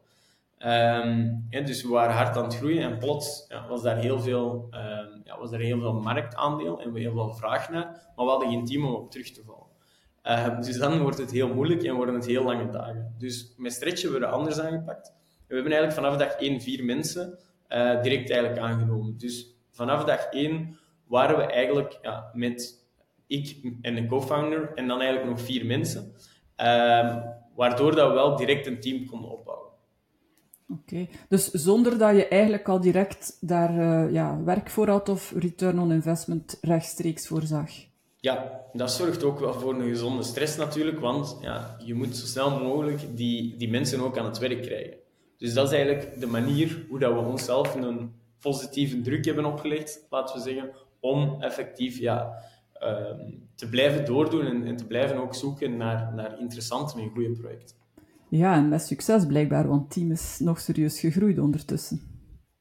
Ja, 1.50 1.61
dus 1.64 1.82
we 1.82 1.88
waren 1.88 2.14
hard 2.14 2.37
aan 2.37 2.44
het 2.44 2.56
groeien 2.56 2.82
en 2.82 2.99
plots 2.99 3.44
ja, 3.49 3.67
was 3.69 3.82
daar 3.82 3.97
heel 3.97 4.20
veel, 4.20 4.69
um, 4.70 5.20
ja, 5.25 5.38
was 5.38 5.53
er 5.53 5.61
heel 5.61 5.81
veel 5.81 5.93
marktaandeel 5.93 6.81
en 6.81 6.93
we 6.93 7.00
heel 7.00 7.12
veel 7.12 7.35
vraag 7.35 7.70
naar, 7.70 7.85
maar 8.17 8.25
we 8.25 8.31
hadden 8.31 8.49
geen 8.49 8.64
team 8.64 8.85
om 8.85 8.94
op 8.94 9.11
terug 9.11 9.31
te 9.31 9.43
vallen. 9.44 9.70
Uh, 10.25 10.61
dus 10.61 10.79
dan 10.79 10.99
wordt 10.99 11.19
het 11.19 11.31
heel 11.31 11.55
moeilijk 11.55 11.82
en 11.82 11.94
worden 11.94 12.14
het 12.14 12.26
heel 12.26 12.44
lange 12.44 12.70
dagen. 12.70 13.14
Dus 13.19 13.55
met 13.56 13.73
Stretch 13.73 14.03
hebben 14.03 14.20
we 14.20 14.26
er 14.26 14.32
anders 14.32 14.61
aangepakt. 14.61 15.12
We 15.47 15.55
hebben 15.55 15.73
eigenlijk 15.73 16.03
vanaf 16.03 16.19
dag 16.19 16.32
1 16.41 16.61
vier 16.61 16.85
mensen 16.85 17.38
uh, 17.69 18.03
direct 18.03 18.31
eigenlijk 18.31 18.61
aangenomen. 18.61 19.19
Dus 19.19 19.56
vanaf 19.70 20.05
dag 20.05 20.25
1 20.25 20.79
waren 21.06 21.37
we 21.37 21.43
eigenlijk 21.43 21.99
ja, 22.03 22.31
met 22.32 22.87
ik 23.26 23.57
en 23.81 23.97
een 23.97 24.09
co-founder 24.09 24.73
en 24.75 24.87
dan 24.88 25.00
eigenlijk 25.00 25.31
nog 25.31 25.40
vier 25.40 25.66
mensen. 25.66 26.14
Ehm, 26.57 27.21
waardoor 27.54 27.95
dat 27.95 28.09
we 28.09 28.14
wel 28.14 28.37
direct 28.37 28.66
een 28.66 28.81
team 28.81 29.07
konden 29.07 29.31
opbouwen. 29.31 29.62
Oké, 30.73 31.07
dus 31.29 31.50
zonder 31.50 31.99
dat 31.99 32.17
je 32.17 32.29
eigenlijk 32.29 32.69
al 32.69 32.81
direct 32.81 33.37
daar 33.41 33.76
uh, 33.76 34.12
ja, 34.12 34.43
werk 34.45 34.71
voor 34.71 34.88
had 34.88 35.09
of 35.09 35.33
return 35.37 35.79
on 35.79 35.93
investment 35.93 36.59
rechtstreeks 36.61 37.26
voorzag? 37.26 37.71
Ja, 38.17 38.61
dat 38.73 38.93
zorgt 38.93 39.25
ook 39.25 39.41
wel 39.41 39.55
voor 39.55 39.75
een 39.75 39.88
gezonde 39.88 40.23
stress 40.23 40.57
natuurlijk, 40.57 41.00
want 41.00 41.37
ja, 41.41 41.76
je 41.85 41.95
moet 41.95 42.17
zo 42.17 42.26
snel 42.26 42.62
mogelijk 42.62 43.17
die, 43.17 43.57
die 43.57 43.71
mensen 43.71 44.00
ook 44.00 44.19
aan 44.19 44.25
het 44.25 44.38
werk 44.38 44.62
krijgen. 44.62 44.97
Dus 45.38 45.55
dat 45.55 45.67
is 45.67 45.73
eigenlijk 45.76 46.21
de 46.21 46.26
manier 46.26 46.85
hoe 46.88 46.99
dat 46.99 47.12
we 47.12 47.19
onszelf 47.19 47.75
een 47.75 48.12
positieve 48.41 49.00
druk 49.00 49.25
hebben 49.25 49.45
opgelegd, 49.45 50.07
laten 50.11 50.37
we 50.37 50.43
zeggen, 50.43 50.71
om 51.00 51.37
effectief 51.41 51.99
ja, 51.99 52.43
Ehm, 52.83 53.31
te 53.55 53.69
blijven 53.69 54.05
doordoen 54.05 54.47
en, 54.47 54.67
en, 54.67 54.76
te 54.76 54.87
blijven 54.87 55.17
ook 55.17 55.35
zoeken 55.35 55.76
naar, 55.76 56.14
naar 56.14 56.38
interessante 56.41 57.00
en 57.00 57.11
goede 57.11 57.31
projecten. 57.31 57.76
Ja, 58.34 58.54
en 58.54 58.68
met 58.68 58.82
succes 58.82 59.26
blijkbaar, 59.26 59.68
want 59.68 59.82
het 59.82 59.90
team 59.90 60.10
is 60.10 60.38
nog 60.38 60.60
serieus 60.60 61.00
gegroeid 61.00 61.38
ondertussen. 61.38 62.00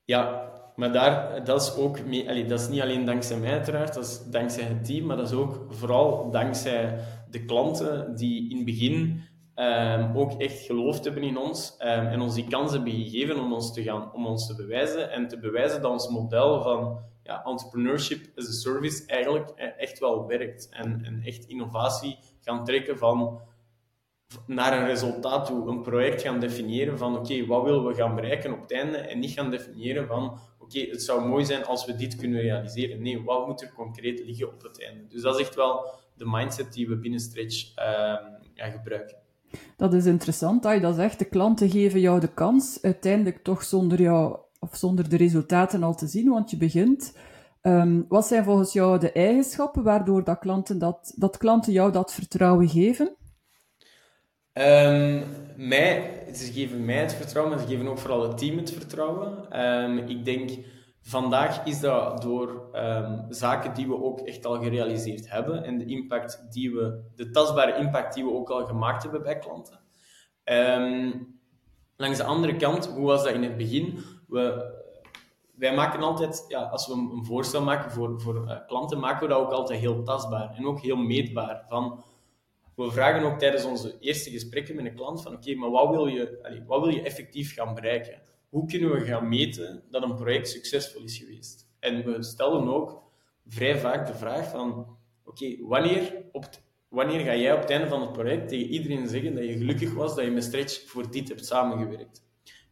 Ja, 0.05 0.51
maar 0.75 0.91
daar, 0.91 1.43
dat, 1.43 1.61
is 1.61 1.75
ook 1.75 2.05
mee, 2.05 2.45
dat 2.45 2.59
is 2.59 2.69
niet 2.69 2.81
alleen 2.81 3.05
dankzij 3.05 3.37
mij 3.37 3.51
uiteraard, 3.51 3.93
dat 3.93 4.03
is 4.03 4.21
dankzij 4.29 4.63
het 4.63 4.85
team, 4.85 5.05
maar 5.05 5.17
dat 5.17 5.27
is 5.27 5.37
ook 5.37 5.65
vooral 5.69 6.31
dankzij 6.31 6.99
de 7.29 7.45
klanten 7.45 8.15
die 8.15 8.49
in 8.49 8.55
het 8.55 8.65
begin 8.65 9.21
um, 9.55 10.17
ook 10.17 10.41
echt 10.41 10.59
geloofd 10.59 11.03
hebben 11.03 11.23
in 11.23 11.37
ons 11.37 11.75
um, 11.79 11.87
en 11.87 12.21
ons 12.21 12.35
die 12.35 12.47
kans 12.47 12.71
hebben 12.71 12.91
gegeven 12.91 13.39
om 13.39 13.53
ons, 13.53 13.73
te 13.73 13.83
gaan, 13.83 14.13
om 14.13 14.25
ons 14.25 14.47
te 14.47 14.55
bewijzen 14.55 15.11
en 15.11 15.27
te 15.27 15.39
bewijzen 15.39 15.81
dat 15.81 15.91
ons 15.91 16.09
model 16.09 16.61
van 16.61 16.99
ja, 17.23 17.43
entrepreneurship 17.43 18.25
as 18.35 18.47
a 18.47 18.51
service 18.51 19.05
eigenlijk 19.05 19.49
eh, 19.49 19.67
echt 19.77 19.99
wel 19.99 20.27
werkt. 20.27 20.69
En, 20.69 21.01
en 21.03 21.21
echt 21.23 21.45
innovatie 21.45 22.17
gaan 22.41 22.65
trekken 22.65 22.97
van 22.97 23.39
naar 24.45 24.79
een 24.79 24.85
resultaat 24.85 25.45
toe, 25.45 25.67
een 25.67 25.81
project 25.81 26.21
gaan 26.21 26.39
definiëren 26.39 26.97
van 26.97 27.17
oké, 27.17 27.45
wat 27.45 27.63
willen 27.63 27.85
we 27.85 27.93
gaan 27.93 28.15
bereiken 28.15 28.53
op 28.53 28.61
het 28.61 28.71
einde 28.71 28.97
en 28.97 29.19
niet 29.19 29.31
gaan 29.31 29.51
definiëren 29.51 30.07
van 30.07 30.39
oké, 30.59 30.79
het 30.79 31.03
zou 31.03 31.27
mooi 31.27 31.45
zijn 31.45 31.65
als 31.65 31.85
we 31.85 31.95
dit 31.95 32.15
kunnen 32.15 32.41
realiseren. 32.41 33.01
Nee, 33.01 33.23
wat 33.23 33.47
moet 33.47 33.61
er 33.61 33.73
concreet 33.73 34.23
liggen 34.25 34.47
op 34.47 34.61
het 34.63 34.83
einde? 34.83 35.07
Dus 35.07 35.21
dat 35.21 35.39
is 35.39 35.41
echt 35.41 35.55
wel 35.55 35.85
de 36.15 36.25
mindset 36.27 36.73
die 36.73 36.87
we 36.87 36.97
binnen 36.97 37.19
Stretch 37.19 37.77
uh, 37.77 38.71
gebruiken. 38.71 39.17
Dat 39.77 39.93
is 39.93 40.05
interessant 40.05 40.63
dat 40.63 40.73
je 40.73 40.79
dat 40.79 40.95
zegt. 40.95 41.19
De 41.19 41.25
klanten 41.25 41.69
geven 41.69 41.99
jou 41.99 42.19
de 42.19 42.33
kans 42.33 42.81
uiteindelijk 42.81 43.43
toch 43.43 43.63
zonder 43.63 44.01
jou 44.01 44.37
of 44.59 44.75
zonder 44.75 45.09
de 45.09 45.17
resultaten 45.17 45.83
al 45.83 45.95
te 45.95 46.07
zien, 46.07 46.29
want 46.29 46.49
je 46.49 46.57
begint. 46.57 47.17
Um, 47.61 48.05
wat 48.07 48.27
zijn 48.27 48.43
volgens 48.43 48.73
jou 48.73 48.99
de 48.99 49.11
eigenschappen 49.11 49.83
waardoor 49.83 50.23
dat 50.23 50.39
klanten, 50.39 50.79
dat, 50.79 51.13
dat 51.15 51.37
klanten 51.37 51.73
jou 51.73 51.91
dat 51.91 52.13
vertrouwen 52.13 52.69
geven? 52.69 53.15
Um, 54.53 55.23
mij, 55.55 56.23
ze 56.33 56.51
geven 56.53 56.85
mij 56.85 56.95
het 56.95 57.13
vertrouwen, 57.13 57.55
maar 57.55 57.63
ze 57.65 57.71
geven 57.71 57.87
ook 57.87 57.97
vooral 57.97 58.21
het 58.21 58.37
team 58.37 58.57
het 58.57 58.71
vertrouwen. 58.71 59.61
Um, 59.65 59.97
ik 59.97 60.25
denk, 60.25 60.51
vandaag 61.01 61.65
is 61.65 61.79
dat 61.79 62.21
door 62.21 62.69
zaken 63.29 63.73
die 63.73 63.87
we 63.87 64.03
ook 64.03 64.19
echt 64.19 64.45
al 64.45 64.61
gerealiseerd 64.61 65.31
hebben 65.31 65.63
en 65.63 65.77
de 65.77 65.85
impact 65.85 66.51
die 66.51 66.71
we, 66.71 67.01
de 67.15 67.29
tastbare 67.29 67.77
impact 67.77 68.13
die 68.13 68.23
we 68.23 68.31
ook 68.33 68.49
al 68.49 68.65
gemaakt 68.65 69.03
hebben 69.03 69.23
bij 69.23 69.37
klanten. 69.37 69.79
langs 71.95 72.17
de 72.17 72.23
andere 72.23 72.55
kant, 72.55 72.87
hoe 72.87 73.05
was 73.05 73.23
dat 73.23 73.33
in 73.33 73.43
het 73.43 73.57
begin? 73.57 73.99
We, 74.27 74.73
wij 75.55 75.75
maken 75.75 76.01
altijd, 76.01 76.45
ja, 76.47 76.61
als 76.61 76.87
we 76.87 76.93
een 76.93 77.25
voorstel 77.25 77.63
maken 77.63 77.91
voor, 77.91 78.21
voor 78.21 78.45
uh, 78.45 78.57
klanten, 78.67 78.99
maken 78.99 79.27
we 79.27 79.33
dat 79.33 79.43
ook 79.43 79.51
altijd 79.51 79.79
heel 79.79 80.03
tastbaar 80.03 80.53
en 80.55 80.65
ook 80.65 80.79
heel 80.79 80.97
meetbaar. 80.97 81.65
Van, 81.69 82.03
we 82.85 82.91
vragen 82.91 83.23
ook 83.23 83.39
tijdens 83.39 83.63
onze 83.63 83.97
eerste 83.99 84.29
gesprekken 84.29 84.75
met 84.75 84.85
een 84.85 84.95
klant 84.95 85.21
van 85.21 85.33
oké, 85.33 85.55
maar 85.55 85.69
wat 85.69 85.89
wil, 85.89 86.07
je, 86.07 86.61
wat 86.67 86.81
wil 86.81 86.89
je 86.89 87.01
effectief 87.01 87.53
gaan 87.53 87.73
bereiken? 87.73 88.21
Hoe 88.49 88.67
kunnen 88.67 88.91
we 88.91 89.05
gaan 89.05 89.29
meten 89.29 89.83
dat 89.89 90.03
een 90.03 90.15
project 90.15 90.49
succesvol 90.49 91.03
is 91.03 91.17
geweest? 91.17 91.69
En 91.79 92.05
we 92.05 92.23
stellen 92.23 92.67
ook 92.67 93.03
vrij 93.47 93.77
vaak 93.77 94.07
de 94.07 94.13
vraag 94.13 94.49
van 94.49 94.97
oké, 95.23 95.57
wanneer, 95.59 96.23
wanneer 96.87 97.19
ga 97.19 97.35
jij 97.35 97.53
op 97.53 97.59
het 97.59 97.69
einde 97.69 97.87
van 97.87 98.01
het 98.01 98.11
project 98.11 98.47
tegen 98.47 98.67
iedereen 98.67 99.07
zeggen 99.07 99.35
dat 99.35 99.43
je 99.43 99.57
gelukkig 99.57 99.93
was 99.93 100.15
dat 100.15 100.25
je 100.25 100.31
met 100.31 100.43
Stretch 100.43 100.89
voor 100.89 101.11
dit 101.11 101.27
hebt 101.27 101.45
samengewerkt? 101.45 102.23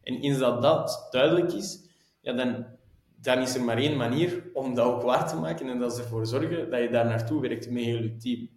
En 0.02 0.20
eens 0.20 0.38
dat 0.38 0.62
dat 0.62 1.08
duidelijk 1.10 1.52
is, 1.52 1.88
ja, 2.20 2.32
dan, 2.32 2.66
dan 3.20 3.38
is 3.38 3.54
er 3.54 3.64
maar 3.64 3.78
één 3.78 3.96
manier 3.96 4.50
om 4.52 4.74
dat 4.74 4.86
ook 4.86 5.02
waar 5.02 5.28
te 5.28 5.36
maken 5.36 5.68
en 5.68 5.78
dat 5.78 5.92
is 5.92 5.98
ervoor 5.98 6.26
zorgen 6.26 6.70
dat 6.70 6.80
je 6.80 6.90
daar 6.90 7.06
naartoe 7.06 7.40
werkt 7.40 7.70
met 7.70 7.84
heel 7.84 8.02
je 8.02 8.16
team. 8.16 8.48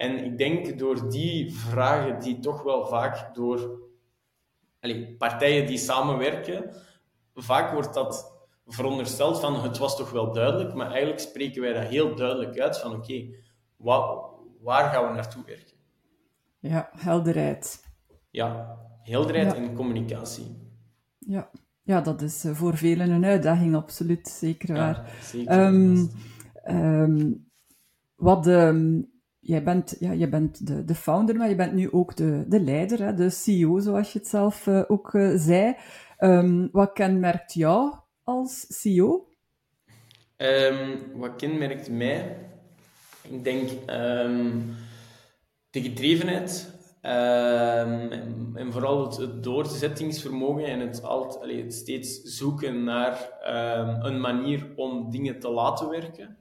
En 0.00 0.24
ik 0.24 0.38
denk 0.38 0.78
door 0.78 1.10
die 1.10 1.52
vragen 1.54 2.20
die 2.20 2.38
toch 2.38 2.62
wel 2.62 2.86
vaak 2.86 3.34
door 3.34 3.80
allez, 4.80 5.16
partijen 5.18 5.66
die 5.66 5.78
samenwerken, 5.78 6.74
vaak 7.34 7.72
wordt 7.72 7.94
dat 7.94 8.32
verondersteld 8.66 9.40
van 9.40 9.62
het 9.62 9.78
was 9.78 9.96
toch 9.96 10.10
wel 10.10 10.32
duidelijk, 10.32 10.74
maar 10.74 10.90
eigenlijk 10.90 11.20
spreken 11.20 11.62
wij 11.62 11.72
dat 11.72 11.84
heel 11.84 12.14
duidelijk 12.14 12.58
uit 12.58 12.78
van 12.78 12.94
oké, 12.94 13.28
waar 14.60 14.90
gaan 14.92 15.06
we 15.06 15.14
naartoe 15.14 15.44
werken? 15.44 15.76
Ja, 16.58 16.90
helderheid. 16.96 17.84
Ja, 18.30 18.78
helderheid 19.02 19.54
en 19.54 19.74
communicatie. 19.74 20.56
Ja. 21.18 21.50
ja, 21.82 22.00
dat 22.00 22.22
is 22.22 22.44
eh, 22.44 22.54
voor 22.54 22.76
velen 22.76 23.10
een 23.10 23.24
uitdaging, 23.24 23.74
absoluut, 23.74 24.28
zeker 24.28 24.74
waar. 24.74 25.12
zeker. 25.22 25.66
Um, 25.66 27.48
wat, 28.14 28.46
um, 28.46 29.10
jij 29.40 29.62
bent, 29.62 29.96
ja, 29.98 30.12
je 30.12 30.28
bent 30.28 30.66
de, 30.66 30.84
de 30.84 30.94
founder, 30.94 31.36
maar 31.36 31.48
je 31.48 31.54
bent 31.54 31.72
nu 31.72 31.92
ook 31.92 32.16
de, 32.16 32.44
de 32.48 32.60
leider, 32.60 33.02
hè, 33.02 33.14
de 33.14 33.30
CEO, 33.30 33.78
zoals 33.78 34.12
je 34.12 34.18
het 34.18 34.28
zelf 34.28 34.66
uh, 34.66 34.82
ook 34.86 35.12
uh, 35.12 35.32
zei. 35.36 35.76
Um, 36.18 36.68
wat 36.72 36.92
kenmerkt 36.92 37.54
jou 37.54 37.94
als 38.22 38.66
CEO? 38.68 39.28
Um, 40.36 40.98
wat 41.14 41.36
kenmerkt 41.36 41.90
mij? 41.90 42.36
Ik 43.22 43.44
denk 43.44 43.70
um, 43.70 44.74
de 45.70 45.82
gedrevenheid 45.82 46.78
en, 47.00 48.52
en, 48.54 48.72
vooral 48.72 49.20
het, 49.20 49.42
doorzettingsvermogen 49.42 50.64
en 50.64 50.80
het, 50.80 51.02
altijd, 51.02 51.62
het 51.62 51.74
steeds 51.74 52.20
zoeken 52.22 52.84
naar 52.84 53.30
een 54.02 54.20
manier 54.20 54.72
om 54.76 55.10
dingen 55.10 55.38
te 55.38 55.50
laten 55.50 55.88
werken. 55.88 56.39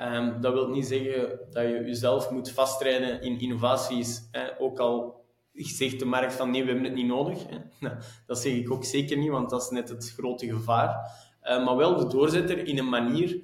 Um, 0.00 0.40
dat 0.40 0.52
wil 0.52 0.68
niet 0.68 0.86
zeggen 0.86 1.38
dat 1.50 1.62
je 1.62 1.82
jezelf 1.84 2.30
moet 2.30 2.50
vastrijden 2.50 3.22
in 3.22 3.40
innovaties, 3.40 4.28
hè, 4.30 4.60
ook 4.60 4.78
al 4.78 5.24
zegt 5.52 5.98
de 5.98 6.04
markt 6.04 6.34
van 6.34 6.50
nee, 6.50 6.60
we 6.60 6.66
hebben 6.66 6.84
het 6.84 6.94
niet 6.94 7.06
nodig. 7.06 7.46
Hè. 7.48 7.88
Dat 8.26 8.38
zeg 8.38 8.52
ik 8.52 8.70
ook 8.70 8.84
zeker 8.84 9.16
niet, 9.16 9.30
want 9.30 9.50
dat 9.50 9.62
is 9.62 9.70
net 9.70 9.88
het 9.88 10.12
grote 10.16 10.46
gevaar. 10.46 11.10
Uh, 11.42 11.64
maar 11.64 11.76
wel 11.76 11.96
de 11.96 12.06
doorzetter 12.06 12.66
in 12.66 12.78
een 12.78 12.88
manier 12.88 13.40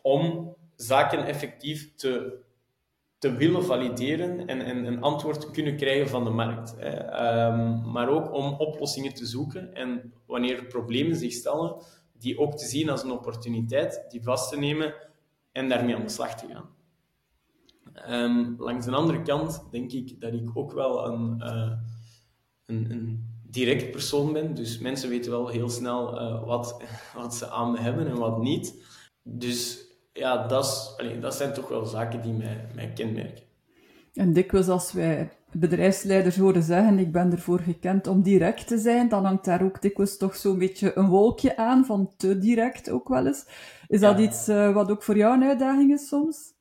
om 0.00 0.54
zaken 0.76 1.26
effectief 1.26 1.94
te, 1.94 2.38
te 3.18 3.32
willen 3.32 3.64
valideren 3.64 4.46
en, 4.46 4.60
en 4.60 4.84
een 4.84 5.02
antwoord 5.02 5.40
te 5.40 5.50
kunnen 5.50 5.76
krijgen 5.76 6.08
van 6.08 6.24
de 6.24 6.30
markt. 6.30 6.74
Hè. 6.78 7.46
Um, 7.46 7.90
maar 7.90 8.08
ook 8.08 8.32
om 8.32 8.54
oplossingen 8.54 9.14
te 9.14 9.26
zoeken 9.26 9.74
en 9.74 10.12
wanneer 10.26 10.58
er 10.58 10.66
problemen 10.66 11.16
zich 11.16 11.32
stellen, 11.32 11.76
die 12.12 12.38
ook 12.38 12.56
te 12.56 12.66
zien 12.66 12.90
als 12.90 13.02
een 13.02 13.10
opportuniteit, 13.10 14.04
die 14.08 14.22
vast 14.22 14.50
te 14.50 14.58
nemen 14.58 14.94
en 15.54 15.68
daarmee 15.68 15.96
aan 15.96 16.02
de 16.02 16.08
slag 16.08 16.34
te 16.34 16.46
gaan. 16.46 16.72
Um, 18.08 18.54
langs 18.58 18.86
de 18.86 18.92
andere 18.92 19.22
kant 19.22 19.64
denk 19.70 19.92
ik 19.92 20.20
dat 20.20 20.32
ik 20.32 20.50
ook 20.54 20.72
wel 20.72 21.06
een, 21.06 21.36
uh, 21.38 21.72
een, 22.66 22.90
een, 22.90 23.32
direct 23.42 23.90
persoon 23.90 24.32
ben. 24.32 24.54
Dus 24.54 24.78
mensen 24.78 25.08
weten 25.08 25.30
wel 25.30 25.48
heel 25.48 25.68
snel 25.68 26.20
uh, 26.20 26.44
wat, 26.44 26.82
wat 27.16 27.34
ze 27.34 27.48
aan 27.48 27.70
me 27.70 27.78
hebben 27.78 28.06
en 28.06 28.18
wat 28.18 28.42
niet. 28.42 28.84
Dus 29.22 29.86
ja, 30.12 30.46
dat, 30.46 30.64
is, 30.64 31.20
dat 31.20 31.34
zijn 31.34 31.52
toch 31.52 31.68
wel 31.68 31.84
zaken 31.84 32.22
die 32.22 32.32
mij, 32.32 32.68
mij 32.74 32.92
kenmerken. 32.92 33.44
En 34.12 34.32
dikwijls 34.32 34.68
als 34.68 34.92
wij 34.92 35.30
bedrijfsleiders 35.54 36.36
horen 36.36 36.62
zeggen, 36.62 36.98
ik 36.98 37.12
ben 37.12 37.32
ervoor 37.32 37.60
gekend 37.60 38.06
om 38.06 38.22
direct 38.22 38.66
te 38.66 38.78
zijn, 38.78 39.08
dan 39.08 39.24
hangt 39.24 39.44
daar 39.44 39.62
ook 39.62 39.82
dikwijls 39.82 40.16
toch 40.16 40.36
zo'n 40.36 40.58
beetje 40.58 40.98
een 40.98 41.06
wolkje 41.06 41.56
aan, 41.56 41.84
van 41.84 42.10
te 42.16 42.38
direct 42.38 42.90
ook 42.90 43.08
wel 43.08 43.26
eens. 43.26 43.46
Is 43.88 44.00
dat 44.00 44.18
iets 44.18 44.48
uh, 44.48 44.74
wat 44.74 44.90
ook 44.90 45.02
voor 45.02 45.16
jou 45.16 45.34
een 45.34 45.48
uitdaging 45.48 45.92
is 45.92 46.08
soms? 46.08 46.52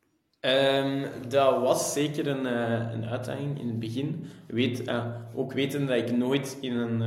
Um, 0.42 1.06
dat 1.28 1.60
was 1.60 1.94
zeker 1.94 2.28
een, 2.28 2.46
uh, 2.46 2.94
een 2.94 3.06
uitdaging 3.06 3.60
in 3.60 3.68
het 3.68 3.80
begin. 3.80 4.26
Weet, 4.48 4.88
uh, 4.88 5.06
ook 5.36 5.54
weten 5.54 5.86
dat 5.86 5.98
ik 5.98 6.18
nooit 6.18 6.58
in 6.62 6.78
een... 6.78 7.02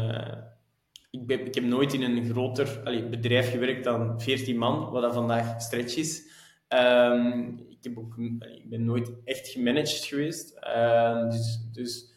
ik, 1.11 1.26
ben, 1.26 1.47
ik 1.47 1.55
heb 1.55 1.64
nooit 1.64 1.93
in 1.93 2.02
een 2.02 2.25
groter 2.25 2.81
bedrijf 3.11 3.50
gewerkt 3.50 3.85
dan 3.85 4.21
14 4.21 4.57
man, 4.57 4.90
wat 4.90 5.02
dat 5.02 5.14
vandaag 5.14 5.61
stretch 5.61 5.97
is. 5.97 6.35
Um, 6.69 7.65
ik, 7.78 7.85
heb 7.85 7.99
ook, 7.99 8.16
ik 8.40 8.68
ben 8.68 8.85
nooit 8.85 9.12
echt 9.25 9.49
gemanaged 9.49 10.04
geweest. 10.04 10.56
Uh, 10.76 11.30
dus, 11.30 11.68
dus 11.73 12.14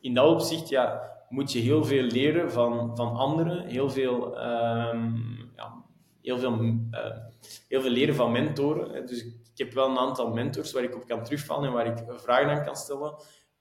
in 0.00 0.14
dat 0.14 0.28
opzicht 0.28 0.68
ja, 0.68 1.12
moet 1.28 1.52
je 1.52 1.58
heel 1.58 1.84
veel 1.84 2.02
leren 2.02 2.52
van, 2.52 2.96
van 2.96 3.16
anderen. 3.16 3.66
Heel 3.66 3.90
veel, 3.90 4.26
um, 4.26 5.50
ja, 5.56 5.84
heel, 6.22 6.38
veel, 6.38 6.58
uh, 6.90 7.16
heel 7.68 7.80
veel 7.80 7.90
leren 7.90 8.14
van 8.14 8.32
mentoren. 8.32 9.06
Dus 9.06 9.24
ik, 9.24 9.40
heb 9.54 9.72
wel 9.72 9.88
een 9.88 9.98
aantal 9.98 10.32
mentors 10.32 10.72
waar 10.72 10.82
ik 10.82 10.94
op 10.94 11.06
kan 11.06 11.24
terugvallen 11.24 11.68
en 11.68 11.74
waar 11.74 11.86
ik 11.86 12.04
vragen 12.08 12.50
aan 12.50 12.64
kan 12.64 12.76
stellen. 12.76 13.14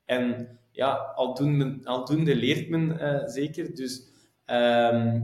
En 0.06 0.60
ja, 0.72 0.94
aldoende, 0.96 1.80
aldoende 1.84 2.36
leert 2.36 2.70
men 2.70 2.98
uh, 3.02 3.28
zeker. 3.28 3.76
Dus 3.76 4.10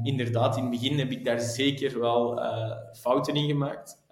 inderdaad, 0.04 0.58
in 0.58 0.62
het 0.62 0.72
begin 0.72 0.98
heb 0.98 1.12
ik 1.12 1.26
daar 1.26 1.40
zeker 1.40 2.00
wel 2.00 2.40
uh, 2.40 2.72
fouten 2.94 3.36
in 3.36 3.48
gemaakt, 3.48 4.04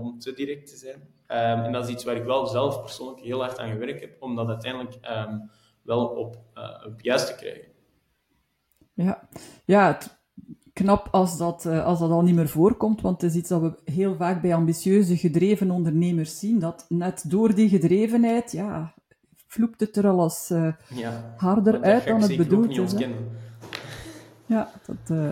om 0.00 0.18
te 0.18 0.32
direct 0.32 0.66
te 0.66 0.76
zijn. 0.76 1.17
Um, 1.30 1.36
en 1.36 1.72
dat 1.72 1.84
is 1.84 1.90
iets 1.90 2.04
waar 2.04 2.16
ik 2.16 2.24
wel 2.24 2.46
zelf 2.46 2.80
persoonlijk 2.80 3.20
heel 3.20 3.40
hard 3.40 3.58
aan 3.58 3.70
gewerkt 3.70 4.00
heb, 4.00 4.22
om 4.22 4.36
dat 4.36 4.48
uiteindelijk 4.48 4.98
wel 5.82 6.06
op, 6.06 6.36
uh, 6.54 6.86
op 6.86 7.00
juist 7.00 7.26
te 7.26 7.34
krijgen. 7.34 7.64
Ja, 8.94 9.28
ja 9.64 9.98
knap 10.72 11.08
als 11.10 11.38
dat, 11.38 11.64
uh, 11.64 11.84
als 11.84 11.98
dat 11.98 12.10
al 12.10 12.22
niet 12.22 12.34
meer 12.34 12.48
voorkomt, 12.48 13.00
want 13.00 13.22
het 13.22 13.30
is 13.30 13.36
iets 13.36 13.48
dat 13.48 13.60
we 13.60 13.90
heel 13.92 14.14
vaak 14.14 14.42
bij 14.42 14.54
ambitieuze, 14.54 15.16
gedreven 15.16 15.70
ondernemers 15.70 16.38
zien, 16.38 16.58
dat 16.58 16.86
net 16.88 17.30
door 17.30 17.54
die 17.54 17.68
gedrevenheid, 17.68 18.52
ja, 18.52 18.94
vloept 19.46 19.80
het 19.80 19.96
er 19.96 20.08
al 20.08 20.20
als 20.20 20.52
ja, 20.94 21.34
harder 21.36 21.82
uit 21.82 22.06
dan 22.06 22.22
het 22.22 22.36
bedoeld 22.36 22.78
is. 22.78 22.94
Ja, 24.46 24.70
dat, 24.86 25.16
uh, 25.18 25.28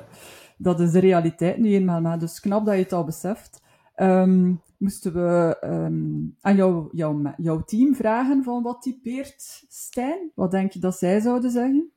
dat 0.57 0.81
is 0.81 0.91
de 0.91 0.99
realiteit 0.99 1.59
nu 1.59 1.75
eenmaal. 1.75 2.01
Maar 2.01 2.19
dus 2.19 2.41
knap 2.41 2.65
dat 2.65 2.75
je 2.75 2.83
het 2.83 2.93
al 2.93 3.05
beseft. 3.05 3.65
Um, 3.97 4.63
moesten 4.79 5.13
we 5.13 5.57
um, 5.65 6.37
aan 6.41 6.57
jou, 6.57 6.89
jou, 6.93 7.33
jouw 7.37 7.65
team 7.65 7.95
vragen 7.95 8.43
van 8.43 8.63
wat 8.63 8.83
typeert 8.83 9.65
Stijn? 9.69 10.31
Wat 10.35 10.51
denk 10.51 10.73
je 10.73 10.79
dat 10.79 10.97
zij 10.97 11.21
zouden 11.21 11.51
zeggen? 11.51 11.91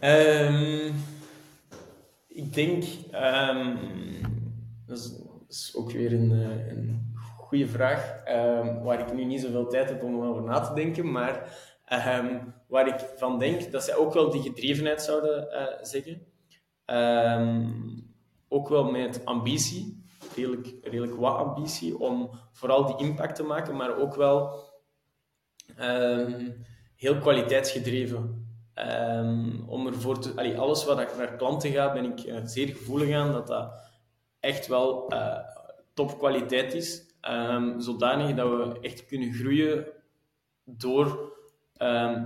Um, 0.00 0.94
ik 2.28 2.54
denk, 2.54 2.84
dat 4.86 4.98
is, 4.98 5.12
is, 5.48 5.74
ook 5.76 5.90
weer 5.90 6.12
een, 6.12 6.30
eh, 6.30 6.68
een 6.68 7.14
goede 7.36 7.68
vraag, 7.68 8.22
waar 8.82 9.00
ik 9.00 9.14
nu 9.14 9.24
niet 9.24 9.40
zoveel 9.40 9.66
tijd 9.68 9.88
heb 9.88 10.02
om 10.02 10.20
over 10.20 10.42
na 10.42 10.60
te 10.60 10.74
denken, 10.74 11.10
maar 11.10 11.58
waar 12.66 12.86
ik 12.86 12.98
van 13.16 13.38
denk 13.38 13.72
dat 13.72 13.84
zij 13.84 13.96
ook 13.96 14.14
wel 14.14 14.30
die 14.30 14.42
gedrevenheid 14.42 15.02
zouden 15.02 15.48
uh, 15.52 15.66
zeggen. 15.80 16.20
Ook 18.48 18.68
wel 18.68 18.90
met 18.90 19.24
ambitie, 19.24 20.04
redelijk, 20.36 20.74
redelijk 20.82 21.14
wat 21.14 21.36
ambitie, 21.36 21.98
om 21.98 22.30
vooral 22.52 22.86
die 22.86 23.06
impact 23.06 23.34
te 23.34 23.42
maken, 23.42 23.76
maar 23.76 23.96
ook 23.96 24.14
wel 24.14 24.64
um, 25.80 26.64
heel 26.94 27.18
kwaliteitsgedreven. 27.18 28.44
Um, 28.74 29.64
om 29.68 29.86
ervoor 29.86 30.18
te, 30.18 30.56
alles 30.56 30.84
wat 30.84 31.16
naar 31.16 31.36
klanten 31.36 31.70
ga, 31.70 31.92
ben 31.92 32.04
ik 32.04 32.24
uh, 32.24 32.40
zeer 32.44 32.68
gevoelig 32.68 33.14
aan 33.14 33.32
dat 33.32 33.46
dat 33.46 33.74
echt 34.40 34.66
wel 34.66 35.12
uh, 35.12 35.38
topkwaliteit 35.94 36.74
is. 36.74 37.14
Um, 37.30 37.80
zodanig 37.80 38.36
dat 38.36 38.48
we 38.48 38.78
echt 38.80 39.06
kunnen 39.06 39.32
groeien 39.32 39.86
door 40.64 41.34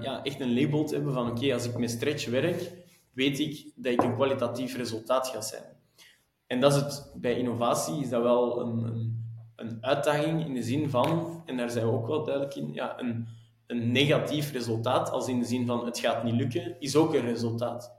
ja, 0.01 0.21
echt 0.23 0.41
een 0.41 0.55
label 0.61 0.85
te 0.85 0.95
hebben 0.95 1.13
van 1.13 1.31
oké, 1.31 1.53
als 1.53 1.67
ik 1.67 1.79
met 1.79 1.91
stretch 1.91 2.27
werk, 2.27 2.73
weet 3.13 3.39
ik 3.39 3.73
dat 3.75 3.93
ik 3.93 4.03
een 4.03 4.15
kwalitatief 4.15 4.77
resultaat 4.77 5.29
ga 5.29 5.41
zijn. 5.41 5.80
En 6.51 6.61
dat 6.61 6.75
is 6.75 6.81
het, 6.81 7.13
bij 7.15 7.39
innovatie 7.39 8.01
is 8.01 8.09
dat 8.09 8.23
wel 8.23 8.61
een, 8.61 8.85
een, 8.85 9.27
een 9.57 9.79
uitdaging 9.81 10.45
in 10.45 10.55
de 10.55 10.63
zin 10.63 10.91
van, 10.91 11.43
en 11.47 11.57
daar 11.57 11.71
zijn 11.71 11.87
we 11.87 11.93
ook 11.93 12.07
wel 12.07 12.25
duidelijk 12.25 12.55
in, 12.55 12.73
ja, 12.73 13.01
een, 13.01 13.27
een 13.67 13.93
negatief 13.93 14.53
resultaat, 14.53 15.11
als 15.11 15.29
in 15.29 15.39
de 15.39 15.45
zin 15.45 15.67
van 15.67 15.85
het 15.85 15.99
gaat 15.99 16.25
niet 16.25 16.35
lukken, 16.35 16.81
is 16.81 16.97
ook 16.97 17.15
een 17.15 17.25
resultaat. 17.25 17.97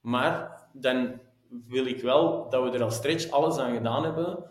Maar 0.00 0.62
dan 0.72 1.20
wil 1.68 1.86
ik 1.86 2.00
wel 2.00 2.48
dat 2.50 2.62
we 2.62 2.70
er 2.70 2.82
als 2.82 2.94
stretch 2.94 3.30
alles 3.30 3.56
aan 3.56 3.74
gedaan 3.74 4.04
hebben 4.04 4.44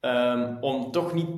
um, 0.00 0.62
om 0.62 0.90
toch 0.90 1.14
niet 1.14 1.28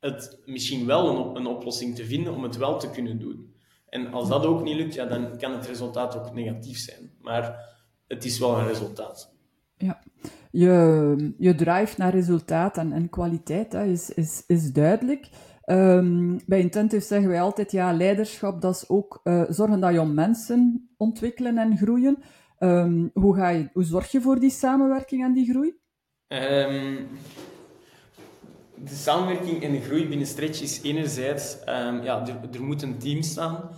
het 0.00 0.40
misschien 0.44 0.86
wel 0.86 1.08
een, 1.08 1.36
een 1.36 1.46
oplossing 1.46 1.94
te 1.94 2.04
vinden 2.04 2.34
om 2.34 2.42
het 2.42 2.56
wel 2.56 2.78
te 2.78 2.90
kunnen 2.90 3.18
doen. 3.18 3.54
En 3.88 4.12
als 4.12 4.28
dat 4.28 4.46
ook 4.46 4.62
niet 4.62 4.76
lukt, 4.76 4.94
ja, 4.94 5.04
dan 5.04 5.38
kan 5.38 5.52
het 5.52 5.66
resultaat 5.66 6.16
ook 6.16 6.32
negatief 6.32 6.78
zijn. 6.78 7.12
Maar 7.20 7.74
het 8.06 8.24
is 8.24 8.38
wel 8.38 8.58
een 8.58 8.66
resultaat. 8.66 9.33
Je, 10.56 11.34
je 11.38 11.54
drive 11.54 11.94
naar 11.96 12.12
resultaat 12.12 12.76
en, 12.76 12.92
en 12.92 13.08
kwaliteit 13.08 13.72
hè, 13.72 13.84
is, 13.84 14.10
is, 14.10 14.44
is 14.46 14.72
duidelijk. 14.72 15.28
Um, 15.66 16.40
bij 16.46 16.60
Intentive 16.60 17.04
zeggen 17.04 17.28
wij 17.28 17.40
altijd, 17.40 17.72
ja, 17.72 17.92
leiderschap, 17.92 18.60
dat 18.60 18.74
is 18.74 18.88
ook 18.88 19.20
uh, 19.24 19.42
zorgen 19.48 19.80
dat 19.80 19.92
je 19.92 20.04
mensen 20.04 20.90
ontwikkelen 20.96 21.58
en 21.58 21.76
groeien. 21.76 22.18
Um, 22.58 23.10
hoe, 23.12 23.34
ga 23.34 23.48
je, 23.48 23.68
hoe 23.72 23.84
zorg 23.84 24.10
je 24.10 24.20
voor 24.20 24.40
die 24.40 24.50
samenwerking 24.50 25.24
en 25.24 25.32
die 25.32 25.50
groei? 25.50 25.68
Um, 26.28 27.06
de 28.74 28.94
samenwerking 28.94 29.62
en 29.62 29.72
de 29.72 29.80
groei 29.80 30.08
binnen 30.08 30.26
Stretch 30.26 30.62
is 30.62 30.82
enerzijds, 30.82 31.56
ja, 32.02 32.26
er, 32.26 32.48
er 32.52 32.62
moet 32.62 32.82
een 32.82 32.98
team 32.98 33.22
staan. 33.22 33.70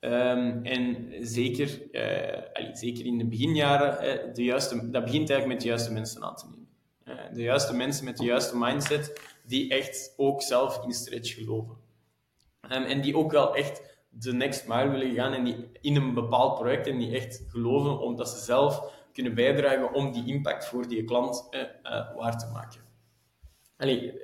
En 0.00 1.14
zeker, 1.20 1.80
uh, 1.92 2.68
zeker 2.72 3.04
in 3.04 3.18
de 3.18 3.26
beginjaren, 3.26 4.26
uh, 4.28 4.34
de 4.34 4.44
juiste, 4.44 4.90
dat 4.90 5.04
begint 5.04 5.30
eigenlijk 5.30 5.46
met 5.46 5.60
de 5.60 5.68
juiste 5.68 5.92
mensen 5.92 6.22
aan 6.22 6.36
te 6.36 6.46
nemen. 6.50 6.68
Uh, 7.04 7.34
de 7.34 7.42
juiste 7.42 7.74
mensen 7.74 8.04
met 8.04 8.16
de 8.16 8.24
juiste 8.24 8.58
mindset, 8.58 9.20
die 9.46 9.70
echt 9.70 10.14
ook 10.16 10.42
zelf 10.42 10.84
in 10.84 10.92
stretch 10.92 11.34
geloven. 11.34 11.76
Um, 12.70 12.82
en 12.82 13.00
die 13.00 13.16
ook 13.16 13.32
wel 13.32 13.56
echt 13.56 13.82
de 14.08 14.32
next 14.32 14.68
mile 14.68 14.88
willen 14.88 15.14
gaan 15.14 15.32
en 15.32 15.44
die 15.44 15.70
in 15.80 15.96
een 15.96 16.14
bepaald 16.14 16.58
project 16.58 16.86
en 16.86 16.98
die 16.98 17.16
echt 17.16 17.44
geloven 17.48 18.00
omdat 18.00 18.28
ze 18.28 18.38
zelf 18.38 18.92
kunnen 19.12 19.34
bijdragen 19.34 19.92
om 19.92 20.12
die 20.12 20.26
impact 20.26 20.66
voor 20.66 20.88
die 20.88 21.04
klant 21.04 21.48
eh, 21.50 22.16
waar 22.16 22.38
te 22.38 22.50
maken. 22.52 22.80
Allee, 23.76 24.22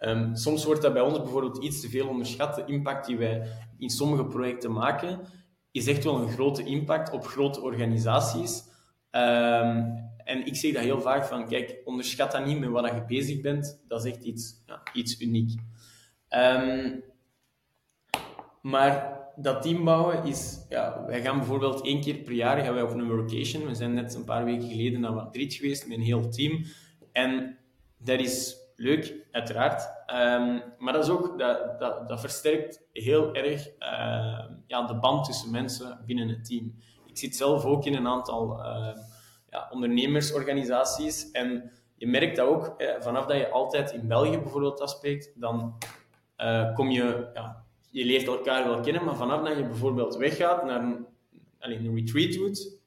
um, 0.00 0.36
soms 0.36 0.64
wordt 0.64 0.82
dat 0.82 0.92
bij 0.92 1.02
ons 1.02 1.18
bijvoorbeeld 1.18 1.62
iets 1.64 1.80
te 1.80 1.88
veel 1.88 2.08
onderschat. 2.08 2.54
De 2.54 2.64
impact 2.66 3.06
die 3.06 3.16
wij 3.16 3.48
in 3.78 3.90
sommige 3.90 4.24
projecten 4.24 4.72
maken, 4.72 5.20
is 5.70 5.86
echt 5.86 6.04
wel 6.04 6.20
een 6.20 6.30
grote 6.30 6.64
impact 6.64 7.12
op 7.12 7.26
grote 7.26 7.60
organisaties. 7.60 8.64
Um, 9.10 10.04
en 10.24 10.46
ik 10.46 10.56
zeg 10.56 10.72
dat 10.72 10.82
heel 10.82 11.00
vaak 11.00 11.24
van, 11.24 11.48
kijk, 11.48 11.80
onderschat 11.84 12.32
dat 12.32 12.46
niet 12.46 12.58
met 12.58 12.68
wat 12.68 12.84
je 12.94 13.04
bezig 13.06 13.40
bent. 13.40 13.84
Dat 13.88 14.04
is 14.04 14.12
echt 14.12 14.24
iets, 14.24 14.62
ja, 14.66 14.82
iets 14.92 15.20
uniek. 15.20 15.60
Um, 16.30 17.02
maar 18.62 19.20
dat 19.36 19.62
team 19.62 19.84
bouwen 19.84 20.24
is, 20.24 20.66
ja, 20.68 21.04
wij 21.06 21.22
gaan 21.22 21.36
bijvoorbeeld 21.36 21.84
één 21.84 22.00
keer 22.00 22.14
per 22.16 22.32
jaar 22.32 22.64
gaan 22.64 22.74
wij 22.74 22.82
op 22.82 22.90
een 22.90 23.08
workation. 23.08 23.66
We 23.66 23.74
zijn 23.74 23.94
net 23.94 24.14
een 24.14 24.24
paar 24.24 24.44
weken 24.44 24.68
geleden 24.68 25.00
naar 25.00 25.12
Madrid 25.12 25.54
geweest 25.54 25.88
met 25.88 25.96
een 25.96 26.02
heel 26.04 26.28
team. 26.28 26.64
En 27.12 27.58
dat 27.98 28.20
is 28.20 28.56
leuk, 28.76 29.14
uiteraard. 29.30 29.82
Um, 30.06 30.62
maar 30.78 30.92
dat, 30.92 31.04
is 31.04 31.10
ook, 31.10 31.38
dat, 31.38 31.80
dat, 31.80 32.08
dat 32.08 32.20
versterkt 32.20 32.82
heel 32.92 33.34
erg 33.34 33.66
uh, 33.66 34.44
ja, 34.66 34.86
de 34.86 34.98
band 35.00 35.24
tussen 35.24 35.50
mensen 35.50 36.02
binnen 36.06 36.28
het 36.28 36.44
team. 36.44 36.74
Ik 37.06 37.18
zit 37.18 37.36
zelf 37.36 37.64
ook 37.64 37.84
in 37.84 37.94
een 37.94 38.06
aantal 38.06 38.58
uh, 38.58 38.96
ja, 39.50 39.68
ondernemersorganisaties. 39.70 41.30
En 41.30 41.70
je 41.94 42.06
merkt 42.06 42.36
dat 42.36 42.48
ook, 42.48 42.74
eh, 42.78 43.00
vanaf 43.00 43.26
dat 43.26 43.36
je 43.36 43.50
altijd 43.50 43.92
in 43.92 44.08
België 44.08 44.38
bijvoorbeeld 44.38 44.80
afspreekt, 44.80 45.32
dan 45.34 45.78
uh, 46.38 46.74
kom 46.74 46.90
je, 46.90 47.30
ja, 47.34 47.64
je 47.90 48.04
leert 48.04 48.26
elkaar 48.26 48.64
wel 48.64 48.80
kennen, 48.80 49.04
maar 49.04 49.16
vanaf 49.16 49.42
dat 49.42 49.56
je 49.56 49.66
bijvoorbeeld 49.66 50.16
weggaat 50.16 50.64
naar 50.64 50.80
een, 50.80 51.06
een 51.58 51.94
retreat 51.94 52.32
doet, 52.32 52.78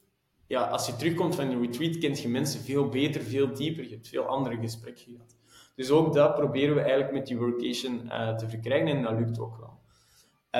ja, 0.47 0.67
als 0.67 0.85
je 0.85 0.95
terugkomt 0.95 1.35
van 1.35 1.49
een 1.49 1.61
retreat, 1.61 1.97
kent 1.97 2.21
je 2.21 2.29
mensen 2.29 2.61
veel 2.61 2.89
beter, 2.89 3.21
veel 3.21 3.53
dieper, 3.53 3.83
je 3.83 3.89
hebt 3.89 4.07
veel 4.07 4.25
andere 4.25 4.57
gesprekken 4.57 5.03
gehad. 5.03 5.38
Dus 5.79 5.89
ook 5.89 6.13
dat 6.13 6.35
proberen 6.35 6.75
we 6.75 6.81
eigenlijk 6.81 7.11
met 7.11 7.27
die 7.27 7.37
workation 7.37 8.01
uh, 8.05 8.35
te 8.35 8.49
verkrijgen 8.49 8.87
en 8.87 9.03
dat 9.03 9.19
lukt 9.19 9.39
ook 9.39 9.57
wel. 9.57 9.79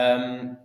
Um, 0.03 0.58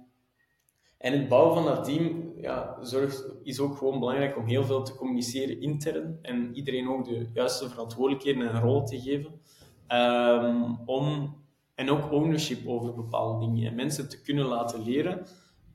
en 0.99 1.13
het 1.13 1.29
bouwen 1.29 1.55
van 1.55 1.65
dat 1.65 1.85
team 1.85 2.33
ja, 2.41 2.77
zorgt, 2.81 3.27
is 3.43 3.61
ook 3.61 3.77
gewoon 3.77 3.99
belangrijk 3.99 4.37
om 4.37 4.47
heel 4.47 4.65
veel 4.65 4.83
te 4.83 4.95
communiceren 4.95 5.61
intern 5.61 6.19
en 6.23 6.55
iedereen 6.55 6.89
ook 6.89 7.05
de 7.05 7.31
juiste 7.33 7.69
verantwoordelijkheden 7.69 8.49
en 8.49 8.61
rol 8.61 8.85
te 8.85 9.01
geven. 9.01 9.41
Um, 9.89 10.79
om, 10.87 11.37
en 11.75 11.91
ook 11.91 12.13
ownership 12.13 12.69
over 12.69 12.95
bepaalde 12.95 13.47
dingen 13.47 13.69
en 13.69 13.75
mensen 13.75 14.09
te 14.09 14.23
kunnen 14.23 14.47
laten 14.47 14.83
leren. 14.83 15.19
Um, 15.19 15.27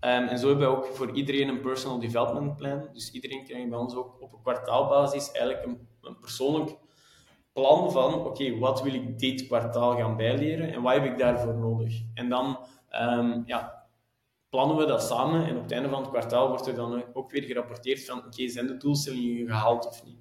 en 0.01 0.39
zo 0.39 0.47
hebben 0.47 0.69
we 0.69 0.75
ook 0.75 0.85
voor 0.85 1.11
iedereen 1.11 1.47
een 1.47 1.61
personal 1.61 1.99
development 1.99 2.55
plan. 2.55 2.87
Dus 2.93 3.11
iedereen 3.11 3.43
krijgt 3.45 3.69
bij 3.69 3.79
ons 3.79 3.95
ook 3.95 4.21
op 4.21 4.33
een 4.33 4.41
kwartaalbasis 4.41 5.31
eigenlijk 5.31 5.65
een, 5.65 5.87
een 6.01 6.19
persoonlijk 6.19 6.77
plan 7.53 7.91
van 7.91 8.13
oké, 8.13 8.27
okay, 8.27 8.57
wat 8.57 8.81
wil 8.81 8.93
ik 8.93 9.19
dit 9.19 9.47
kwartaal 9.47 9.95
gaan 9.95 10.17
bijleren 10.17 10.73
en 10.73 10.81
wat 10.81 10.93
heb 10.93 11.05
ik 11.05 11.17
daarvoor 11.17 11.55
nodig? 11.55 12.01
En 12.13 12.29
dan 12.29 12.57
um, 13.01 13.43
ja, 13.45 13.87
plannen 14.49 14.77
we 14.77 14.85
dat 14.85 15.03
samen 15.03 15.45
en 15.45 15.55
op 15.55 15.61
het 15.61 15.71
einde 15.71 15.89
van 15.89 16.01
het 16.01 16.09
kwartaal 16.09 16.47
wordt 16.47 16.67
er 16.67 16.75
dan 16.75 17.03
ook 17.13 17.31
weer 17.31 17.43
gerapporteerd 17.43 18.05
van 18.05 18.17
oké, 18.17 18.47
zijn 18.47 18.67
de 18.67 18.77
doelstellingen 18.77 19.47
gehaald 19.47 19.87
of 19.87 20.03
niet? 20.05 20.17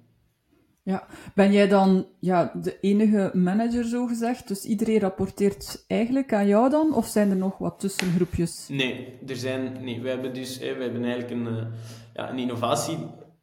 Ja, 0.83 1.07
ben 1.35 1.51
jij 1.51 1.67
dan 1.67 2.07
ja, 2.19 2.51
de 2.61 2.79
enige 2.79 3.31
manager 3.33 3.83
zo 3.83 4.07
gezegd? 4.07 4.47
Dus 4.47 4.65
iedereen 4.65 4.99
rapporteert 4.99 5.85
eigenlijk 5.87 6.33
aan 6.33 6.47
jou 6.47 6.69
dan? 6.69 6.93
Of 6.93 7.07
zijn 7.07 7.29
er 7.29 7.35
nog 7.35 7.57
wat 7.57 7.79
tussengroepjes? 7.79 8.67
Nee, 8.69 9.19
er 9.27 9.35
zijn, 9.35 9.83
nee 9.83 10.01
we 10.01 10.09
hebben 10.09 10.33
dus 10.33 10.57
we 10.57 10.65
hebben 10.65 11.03
eigenlijk 11.03 11.31
een, 11.31 11.47
eh, 11.47 11.65
ja, 12.13 12.29
een 12.29 12.37
innovatie 12.37 12.97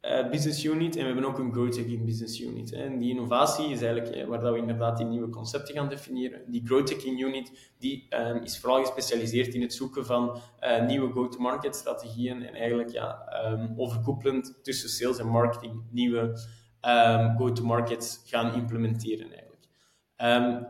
uh, 0.07 0.31
business 0.31 0.65
unit 0.65 0.97
en 0.97 1.01
we 1.01 1.07
hebben 1.07 1.25
ook 1.25 1.39
een 1.39 1.53
growth 1.53 1.77
hacking 1.77 2.05
business 2.05 2.41
unit. 2.41 2.73
En 2.73 2.99
die 2.99 3.11
innovatie 3.11 3.71
is 3.71 3.83
eigenlijk 3.83 4.15
eh, 4.15 4.27
waar 4.27 4.41
dat 4.41 4.53
we 4.53 4.59
inderdaad 4.59 4.97
die 4.97 5.07
nieuwe 5.07 5.29
concepten 5.29 5.75
gaan 5.75 5.89
definiëren. 5.89 6.43
Die 6.47 6.67
growth 6.67 6.91
hacking 6.91 7.21
unit 7.21 7.73
die, 7.79 8.07
um, 8.11 8.43
is 8.43 8.59
vooral 8.59 8.81
gespecialiseerd 8.81 9.55
in 9.55 9.63
het 9.63 9.75
zoeken 9.75 10.07
van 10.07 10.41
uh, 10.61 10.87
nieuwe 10.87 11.13
go-to-market 11.13 11.77
strategieën 11.77 12.43
en 12.43 12.55
eigenlijk 12.55 12.91
ja, 12.91 13.29
um, 13.47 13.75
overkoepelend 13.77 14.59
tussen 14.63 14.89
sales 14.89 15.19
en 15.19 15.29
marketing 15.29 15.83
nieuwe 15.91 16.21
um, 16.21 17.37
go-to-markets 17.37 18.23
gaan 18.25 18.55
implementeren 18.55 19.29
eigenlijk. 19.33 19.69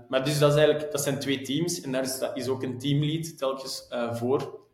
maar 0.09 0.25
dus 0.25 0.39
dat, 0.39 0.51
is 0.51 0.57
eigenlijk, 0.57 0.93
dat 0.93 1.03
zijn 1.03 1.19
twee 1.19 1.41
teams 1.41 1.81
en 1.81 1.93
daar 1.93 2.03
is, 2.03 2.23
is 2.35 2.49
ook 2.49 2.63
een 2.63 2.79
teamlead 2.79 3.39
telkens 3.39 3.89
voor. 4.13 4.66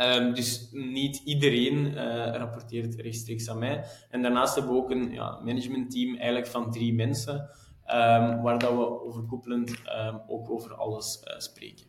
Um, 0.00 0.34
dus 0.34 0.68
niet 0.72 1.22
iedereen 1.24 1.86
uh, 1.86 1.96
rapporteert 2.32 2.94
rechtstreeks 2.94 3.50
aan 3.50 3.58
mij. 3.58 3.84
En 4.10 4.22
daarnaast 4.22 4.54
hebben 4.54 4.72
we 4.72 4.78
ook 4.78 4.90
een 4.90 5.12
ja, 5.12 5.40
managementteam 5.44 6.14
eigenlijk 6.16 6.46
van 6.46 6.70
drie 6.72 6.94
mensen, 6.94 7.34
um, 7.34 8.42
waar 8.42 8.58
dat 8.58 8.70
we 8.70 9.04
overkoepelend 9.04 9.70
um, 9.70 10.20
ook 10.26 10.50
over 10.50 10.74
alles 10.74 11.20
uh, 11.24 11.38
spreken. 11.38 11.86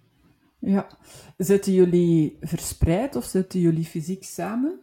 Ja. 0.59 0.87
Zitten 1.37 1.73
jullie 1.73 2.37
verspreid 2.41 3.15
of 3.15 3.23
zitten 3.23 3.59
jullie 3.59 3.85
fysiek 3.85 4.23
samen? 4.23 4.79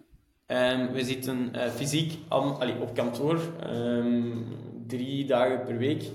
we 0.92 1.00
zitten 1.04 1.50
uh, 1.54 1.68
fysiek 1.68 2.18
al, 2.28 2.60
allee, 2.60 2.80
op 2.80 2.94
kantoor 2.94 3.40
drie 4.86 5.26
dagen 5.26 5.64
per 5.64 5.76
week. 5.76 6.10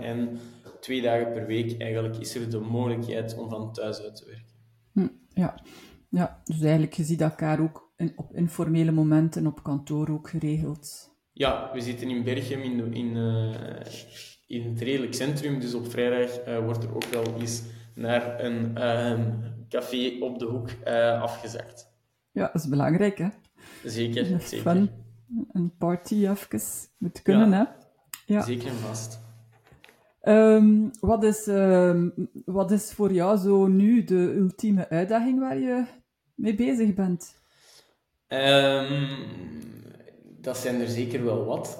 en 0.00 0.38
twee 0.80 1.02
dagen 1.02 1.32
per 1.32 1.46
week 1.46 1.80
eigenlijk 1.80 2.16
is 2.16 2.34
er 2.34 2.50
de 2.50 2.58
mogelijkheid 2.58 3.38
om 3.38 3.48
van 3.48 3.72
thuis 3.72 4.02
uit 4.02 4.16
te 4.16 4.24
werken. 4.24 4.54
Hm, 4.92 5.08
ja. 5.40 5.54
Ja, 6.12 6.40
dus 6.44 6.60
eigenlijk, 6.60 6.92
je 6.92 7.04
ziet 7.04 7.20
elkaar 7.20 7.60
ook 7.60 7.92
in, 7.96 8.12
op 8.16 8.34
informele 8.34 8.92
momenten 8.92 9.46
op 9.46 9.62
kantoor 9.62 10.10
ook 10.10 10.28
geregeld. 10.28 11.10
Ja, 11.32 11.70
we 11.72 11.80
zitten 11.80 12.08
in 12.08 12.24
Berchem 12.24 12.60
in, 12.60 12.94
in, 12.94 13.16
uh, 13.16 13.54
in 14.46 14.70
het 14.70 14.80
redelijk 14.80 15.14
centrum, 15.14 15.60
dus 15.60 15.74
op 15.74 15.90
vrijdag 15.90 16.46
uh, 16.46 16.58
wordt 16.58 16.84
er 16.84 16.94
ook 16.94 17.04
wel 17.04 17.24
eens 17.38 17.62
naar 17.94 18.44
een 18.44 18.70
uh, 18.78 19.20
café 19.68 20.16
op 20.20 20.38
de 20.38 20.44
hoek 20.44 20.70
afgezakt. 21.20 21.90
Ja, 22.30 22.50
dat 22.52 22.62
is 22.62 22.68
belangrijk, 22.68 23.18
hè? 23.18 23.28
Zeker, 23.84 24.24
zeker. 24.24 24.70
Fun. 24.70 24.90
Een 25.52 25.76
party 25.78 26.14
even 26.14 26.60
moet 26.98 27.22
kunnen, 27.22 27.50
ja, 27.50 27.56
hè? 27.56 28.34
Ja. 28.34 28.42
Zeker 28.42 28.68
en 28.68 28.74
vast. 28.74 29.20
Um, 30.22 30.90
wat, 31.00 31.24
is, 31.24 31.46
um, 31.46 32.30
wat 32.44 32.70
is 32.70 32.92
voor 32.92 33.12
jou 33.12 33.38
zo 33.38 33.66
nu 33.66 34.04
de 34.04 34.34
ultieme 34.36 34.88
uitdaging 34.88 35.38
waar 35.38 35.58
je 35.58 35.84
mee 36.34 36.54
bezig 36.54 36.94
bent? 36.94 37.40
Ehm, 38.26 39.16
dat 40.40 40.56
zijn 40.56 40.80
er 40.80 40.88
zeker 40.88 41.24
wel 41.24 41.44
wat. 41.44 41.78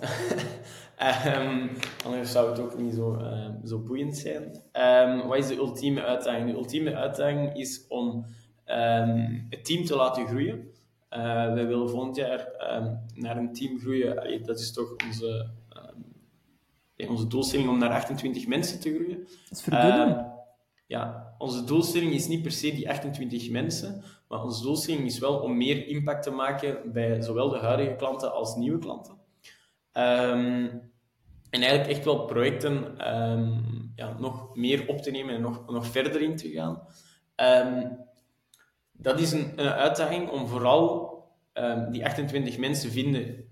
um, 1.27 1.71
anders 2.05 2.33
zou 2.33 2.51
het 2.51 2.59
ook 2.59 2.79
niet 2.79 2.95
zo, 2.95 3.15
uh, 3.15 3.49
zo 3.65 3.79
boeiend 3.79 4.17
zijn. 4.17 4.43
Um, 4.73 5.29
wat 5.29 5.39
is 5.39 5.47
de 5.47 5.57
ultieme 5.57 6.03
uitdaging? 6.03 6.51
De 6.51 6.57
ultieme 6.57 6.95
uitdaging 6.95 7.57
is 7.57 7.87
om 7.89 8.27
het 9.49 9.65
team 9.65 9.85
te 9.85 9.97
laten 9.97 10.27
groeien. 10.27 10.71
Uh, 11.11 11.53
wij 11.53 11.67
willen 11.67 11.91
volgend 11.91 12.17
jaar 12.17 12.49
naar 13.15 13.37
een 13.37 13.53
team 13.53 13.79
groeien. 13.79 14.19
Allee, 14.19 14.41
dat 14.41 14.59
is 14.59 14.73
toch 14.73 14.97
onze, 15.07 15.51
onze 17.09 17.27
doelstelling 17.27 17.69
om 17.69 17.79
naar 17.79 17.91
28 17.91 18.47
mensen 18.47 18.81
te 18.81 18.95
groeien. 18.95 19.19
Dat 19.19 19.59
is 19.59 19.63
verdubbelen 19.63 20.33
ja, 20.93 21.35
onze 21.39 21.65
doelstelling 21.65 22.13
is 22.13 22.29
niet 22.29 22.43
per 22.43 22.53
se 22.53 22.75
die 22.75 22.91
28 22.91 23.51
mensen, 23.51 24.03
maar 24.33 24.43
onze 24.43 24.63
doelstelling 24.63 25.07
is 25.07 25.19
wel 25.19 25.39
om 25.39 25.57
meer 25.57 25.87
impact 25.87 26.23
te 26.23 26.31
maken 26.31 26.93
bij 26.93 27.23
zowel 27.23 27.49
de 27.49 27.59
huidige 27.59 27.95
klanten 27.95 28.33
als 28.33 28.57
nieuwe 28.57 28.79
klanten. 28.79 29.15
Um, 29.93 30.91
en 31.51 31.61
eigenlijk 31.61 31.89
echt 31.89 32.05
wel 32.05 32.25
projecten 32.25 33.09
um, 33.15 33.93
ja, 33.97 34.17
nog 34.19 34.57
meer 34.57 34.89
op 34.89 34.99
te 34.99 35.11
nemen 35.11 35.35
en 35.35 35.41
nog, 35.41 35.71
nog 35.71 35.87
verder 35.87 36.21
in 36.21 36.37
te 36.37 36.49
gaan. 36.49 36.83
Um, 37.37 37.99
dat 38.93 39.21
is 39.21 39.33
een, 39.33 39.53
een, 39.57 39.73
uitdaging 39.73 40.31
om 40.31 40.47
vooral 40.47 41.11
die 41.91 42.05
28 42.05 42.59
mensen 42.59 42.91
vinden. 42.91 43.45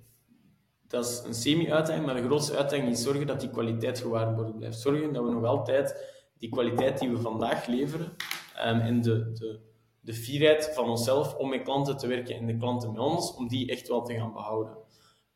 Dat 0.88 1.06
is 1.06 1.22
een 1.26 1.34
semi-uitdaging, 1.34 2.06
maar 2.06 2.14
de 2.14 2.24
grootste 2.24 2.56
uitdaging 2.56 2.88
is 2.88 3.02
zorgen 3.02 3.26
dat 3.26 3.40
die 3.40 3.50
kwaliteit 3.50 4.00
gewaarborgd 4.00 4.56
blijft. 4.56 4.80
Zorgen 4.80 5.12
dat 5.12 5.24
we 5.24 5.30
nog 5.30 5.44
altijd 5.44 6.14
die 6.38 6.50
kwaliteit 6.50 6.98
die 6.98 7.10
we 7.10 7.18
vandaag 7.18 7.66
leveren 7.66 8.16
en 8.54 9.02
de, 9.02 9.32
de, 9.32 9.69
de 10.00 10.14
fierheid 10.14 10.70
van 10.74 10.88
onszelf 10.88 11.34
om 11.34 11.48
met 11.48 11.62
klanten 11.62 11.96
te 11.96 12.06
werken 12.06 12.36
en 12.36 12.46
de 12.46 12.56
klanten 12.56 12.90
met 12.90 13.00
ons, 13.00 13.34
om 13.34 13.48
die 13.48 13.70
echt 13.70 13.88
wel 13.88 14.02
te 14.02 14.14
gaan 14.14 14.32
behouden. 14.32 14.76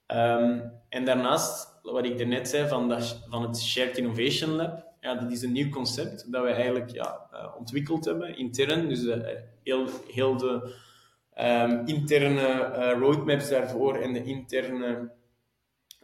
Um, 0.06 0.72
en 0.88 1.04
daarnaast, 1.04 1.78
wat 1.82 2.04
ik 2.04 2.26
net 2.26 2.48
zei 2.48 2.68
van, 2.68 2.88
dat, 2.88 3.26
van 3.28 3.42
het 3.42 3.60
Shared 3.60 3.98
Innovation 3.98 4.50
Lab, 4.50 4.84
ja, 5.00 5.14
dat 5.14 5.32
is 5.32 5.42
een 5.42 5.52
nieuw 5.52 5.70
concept 5.70 6.32
dat 6.32 6.42
we 6.42 6.50
eigenlijk 6.50 6.90
ja, 6.90 7.28
uh, 7.32 7.56
ontwikkeld 7.58 8.04
hebben 8.04 8.36
intern. 8.36 8.88
Dus 8.88 9.02
uh, 9.02 9.26
heel, 9.62 9.86
heel 10.12 10.36
de 10.36 10.74
um, 11.40 11.86
interne 11.86 12.40
uh, 12.40 12.98
roadmaps 13.00 13.48
daarvoor 13.48 13.96
en 13.96 14.12
de 14.12 14.24
interne 14.24 15.10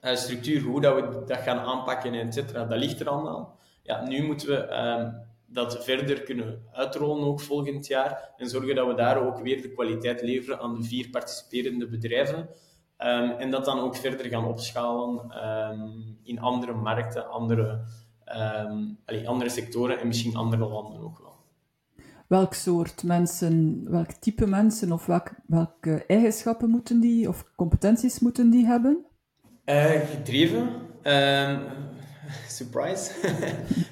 structuur, 0.00 0.62
hoe 0.62 0.80
dat 0.80 0.94
we 0.94 1.24
dat 1.26 1.38
gaan 1.38 1.58
aanpakken, 1.58 2.14
et 2.14 2.34
cetera, 2.34 2.64
dat 2.64 2.78
ligt 2.78 3.00
er 3.00 3.08
allemaal 3.08 3.58
ja, 3.82 4.04
nu 4.08 4.26
moeten 4.26 4.48
we 4.48 4.76
um, 4.76 5.28
dat 5.52 5.84
verder 5.84 6.22
kunnen 6.22 6.62
uitrollen 6.72 7.26
ook 7.26 7.40
volgend 7.40 7.86
jaar 7.86 8.32
en 8.36 8.48
zorgen 8.48 8.74
dat 8.74 8.86
we 8.86 8.94
daar 8.94 9.26
ook 9.26 9.40
weer 9.40 9.62
de 9.62 9.72
kwaliteit 9.72 10.22
leveren 10.22 10.60
aan 10.60 10.74
de 10.74 10.82
vier 10.82 11.10
participerende 11.10 11.88
bedrijven. 11.88 12.38
Um, 12.38 13.30
en 13.30 13.50
dat 13.50 13.64
dan 13.64 13.80
ook 13.80 13.96
verder 13.96 14.26
gaan 14.26 14.44
opschalen 14.44 15.44
um, 15.46 16.18
in 16.22 16.40
andere 16.40 16.72
markten, 16.72 17.30
andere, 17.30 17.80
allee, 19.04 19.28
andere 19.28 19.50
sectoren 19.50 20.00
en 20.00 20.06
misschien 20.06 20.36
andere 20.36 20.66
landen 20.66 21.00
ook 21.00 21.18
wel. 21.18 21.28
Welk 22.26 22.54
soort 22.54 23.02
mensen, 23.02 23.84
welk 23.90 24.10
type 24.10 24.46
mensen 24.46 24.92
of 24.92 25.06
welk, 25.06 25.30
welke 25.46 26.04
eigenschappen 26.06 26.70
moeten 26.70 27.00
die 27.00 27.28
of 27.28 27.44
competenties 27.56 28.18
moeten 28.18 28.50
die 28.50 28.66
hebben? 28.66 29.04
Uh, 29.64 29.84
gedreven 29.84 30.68
surprise, 32.58 33.12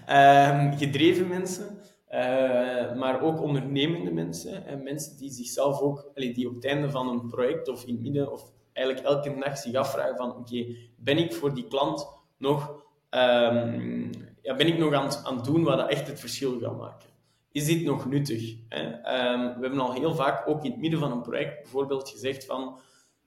um, 0.09 0.73
gedreven 0.83 1.29
mensen, 1.29 1.79
uh, 2.11 2.97
maar 2.97 3.21
ook 3.21 3.43
ondernemende 3.43 4.11
mensen. 4.11 4.67
En 4.67 4.83
mensen 4.83 5.17
die 5.17 5.31
zichzelf 5.31 5.81
ook, 5.81 6.11
die 6.15 6.49
op 6.49 6.55
het 6.55 6.65
einde 6.65 6.91
van 6.91 7.09
een 7.09 7.29
project 7.29 7.69
of 7.69 7.85
in 7.85 7.95
het 7.95 8.03
midden, 8.03 8.33
of 8.33 8.43
eigenlijk 8.73 9.07
elke 9.07 9.39
dag 9.39 9.59
zich 9.59 9.75
afvragen 9.75 10.17
van 10.17 10.37
oké, 10.37 10.67
ben 10.97 11.19
ik 11.19 11.33
voor 11.33 11.55
die 11.55 11.67
klant 11.69 12.09
nog, 12.37 12.69
um, 13.11 14.11
ja, 14.43 14.55
ben 14.57 14.67
ik 14.67 14.79
nog 14.79 14.93
aan, 14.93 15.11
aan 15.25 15.37
het 15.37 15.45
doen 15.45 15.65
wat 15.65 15.89
echt 15.89 16.07
het 16.07 16.21
verschil 16.21 16.59
gaat 16.59 16.79
maken? 16.79 17.09
Is 17.53 17.67
dit 17.67 17.85
nog 17.85 18.09
nuttig? 18.09 18.55
Hè? 18.69 18.85
Um, 18.85 19.55
we 19.55 19.61
hebben 19.61 19.81
al 19.81 19.93
heel 19.93 20.15
vaak, 20.15 20.49
ook 20.49 20.65
in 20.65 20.71
het 20.71 20.81
midden 20.81 21.01
van 21.01 21.13
een 21.13 21.23
project, 21.23 21.63
bijvoorbeeld 21.63 22.09
gezegd 22.09 22.45
van 22.45 22.81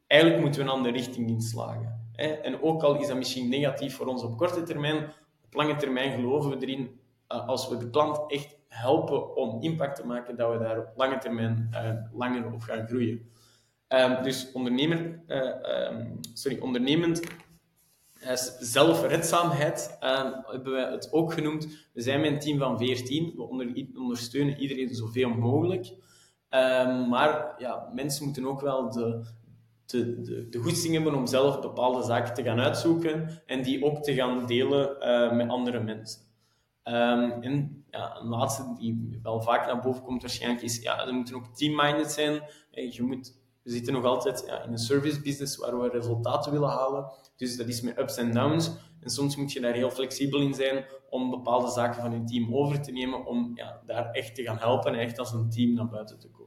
eigenlijk 0.07 0.41
moeten 0.41 0.61
we 0.61 0.67
een 0.67 0.75
andere 0.75 0.95
richting 0.95 1.29
inslagen. 1.29 2.00
En 2.21 2.61
ook 2.61 2.83
al 2.83 2.99
is 2.99 3.07
dat 3.07 3.17
misschien 3.17 3.49
negatief 3.49 3.95
voor 3.95 4.05
ons 4.05 4.23
op 4.23 4.37
korte 4.37 4.63
termijn, 4.63 5.03
op 5.45 5.53
lange 5.53 5.75
termijn 5.75 6.11
geloven 6.11 6.49
we 6.49 6.65
erin, 6.65 6.99
uh, 7.29 7.47
als 7.47 7.69
we 7.69 7.77
de 7.77 7.89
klant 7.89 8.31
echt 8.31 8.57
helpen 8.67 9.35
om 9.35 9.61
impact 9.61 9.95
te 9.95 10.05
maken, 10.05 10.35
dat 10.35 10.51
we 10.51 10.57
daar 10.57 10.79
op 10.79 10.91
lange 10.95 11.17
termijn 11.17 11.69
uh, 11.73 11.93
langer 12.11 12.53
op 12.53 12.61
gaan 12.61 12.87
groeien. 12.87 13.29
Um, 13.87 14.23
dus 14.23 14.51
ondernemer, 14.51 15.21
uh, 15.27 15.89
um, 15.89 16.19
sorry, 16.33 16.59
ondernemend 16.59 17.21
zelfredzaamheid 18.59 19.97
ehm, 19.99 20.31
hebben 20.45 20.73
we 20.73 20.79
het 20.79 21.13
ook 21.13 21.33
genoemd. 21.33 21.67
We 21.93 22.01
zijn 22.01 22.21
met 22.21 22.31
een 22.31 22.39
team 22.39 22.57
van 22.57 22.77
14. 22.77 23.33
We 23.35 23.41
onder, 23.41 23.87
ondersteunen 23.95 24.57
iedereen 24.57 24.95
zoveel 24.95 25.29
mogelijk. 25.29 25.93
maar 27.09 27.55
ja, 27.57 27.89
mensen 27.93 28.25
moeten 28.25 28.45
ook 28.45 28.61
wel 28.61 28.91
de, 28.91 29.25
de, 29.91 30.21
de, 30.49 30.89
hebben 30.91 31.15
om 31.15 31.27
zelf 31.27 31.59
bepaalde 31.59 32.03
zaken 32.03 32.33
te 32.33 32.43
gaan 32.43 32.59
uitzoeken 32.59 33.41
en 33.45 33.63
die 33.63 33.85
ook 33.85 34.03
te 34.03 34.13
gaan 34.13 34.45
delen 34.45 34.95
uh, 34.99 35.31
met 35.31 35.49
andere 35.49 35.79
mensen. 35.79 36.21
Um, 36.83 37.31
en 37.41 37.85
ja, 37.89 38.17
een 38.17 38.27
laatste 38.27 38.73
die 38.79 39.19
wel 39.23 39.41
vaak 39.41 39.65
naar 39.65 39.81
boven 39.81 40.03
komt 40.03 40.21
waarschijnlijk 40.21 40.63
is, 40.63 40.81
ja, 40.81 41.07
er 41.07 41.13
moeten 41.13 41.35
ook 41.35 41.55
team-minded 41.55 42.11
zijn. 42.11 42.41
Je 42.69 43.03
moet, 43.03 43.39
we 43.63 43.71
zitten 43.71 43.93
nog 43.93 44.03
altijd 44.03 44.43
ja, 44.47 44.63
in 44.63 44.71
een 44.71 44.77
service 44.77 45.21
business 45.21 45.57
waar 45.57 45.79
we 45.79 45.89
resultaten 45.89 46.51
willen 46.51 46.69
halen. 46.69 47.11
Dus 47.35 47.57
dat 47.57 47.67
is 47.67 47.81
met 47.81 47.99
ups 47.99 48.17
en 48.17 48.31
downs. 48.31 48.71
En 48.99 49.09
soms 49.09 49.35
moet 49.35 49.51
je 49.51 49.59
daar 49.59 49.73
heel 49.73 49.89
flexibel 49.89 50.39
in 50.39 50.53
zijn 50.53 50.85
om 51.09 51.29
bepaalde 51.29 51.69
zaken 51.69 52.01
van 52.01 52.11
je 52.11 52.23
team 52.23 52.55
over 52.55 52.81
te 52.81 52.91
nemen, 52.91 53.25
om 53.25 53.51
ja, 53.55 53.81
daar 53.85 54.11
echt 54.11 54.35
te 54.35 54.43
gaan 54.43 54.57
helpen 54.57 54.93
en 54.93 54.99
echt 54.99 55.19
als 55.19 55.33
een 55.33 55.49
team 55.49 55.73
naar 55.73 55.89
buiten 55.89 56.19
te 56.19 56.29
komen. 56.29 56.40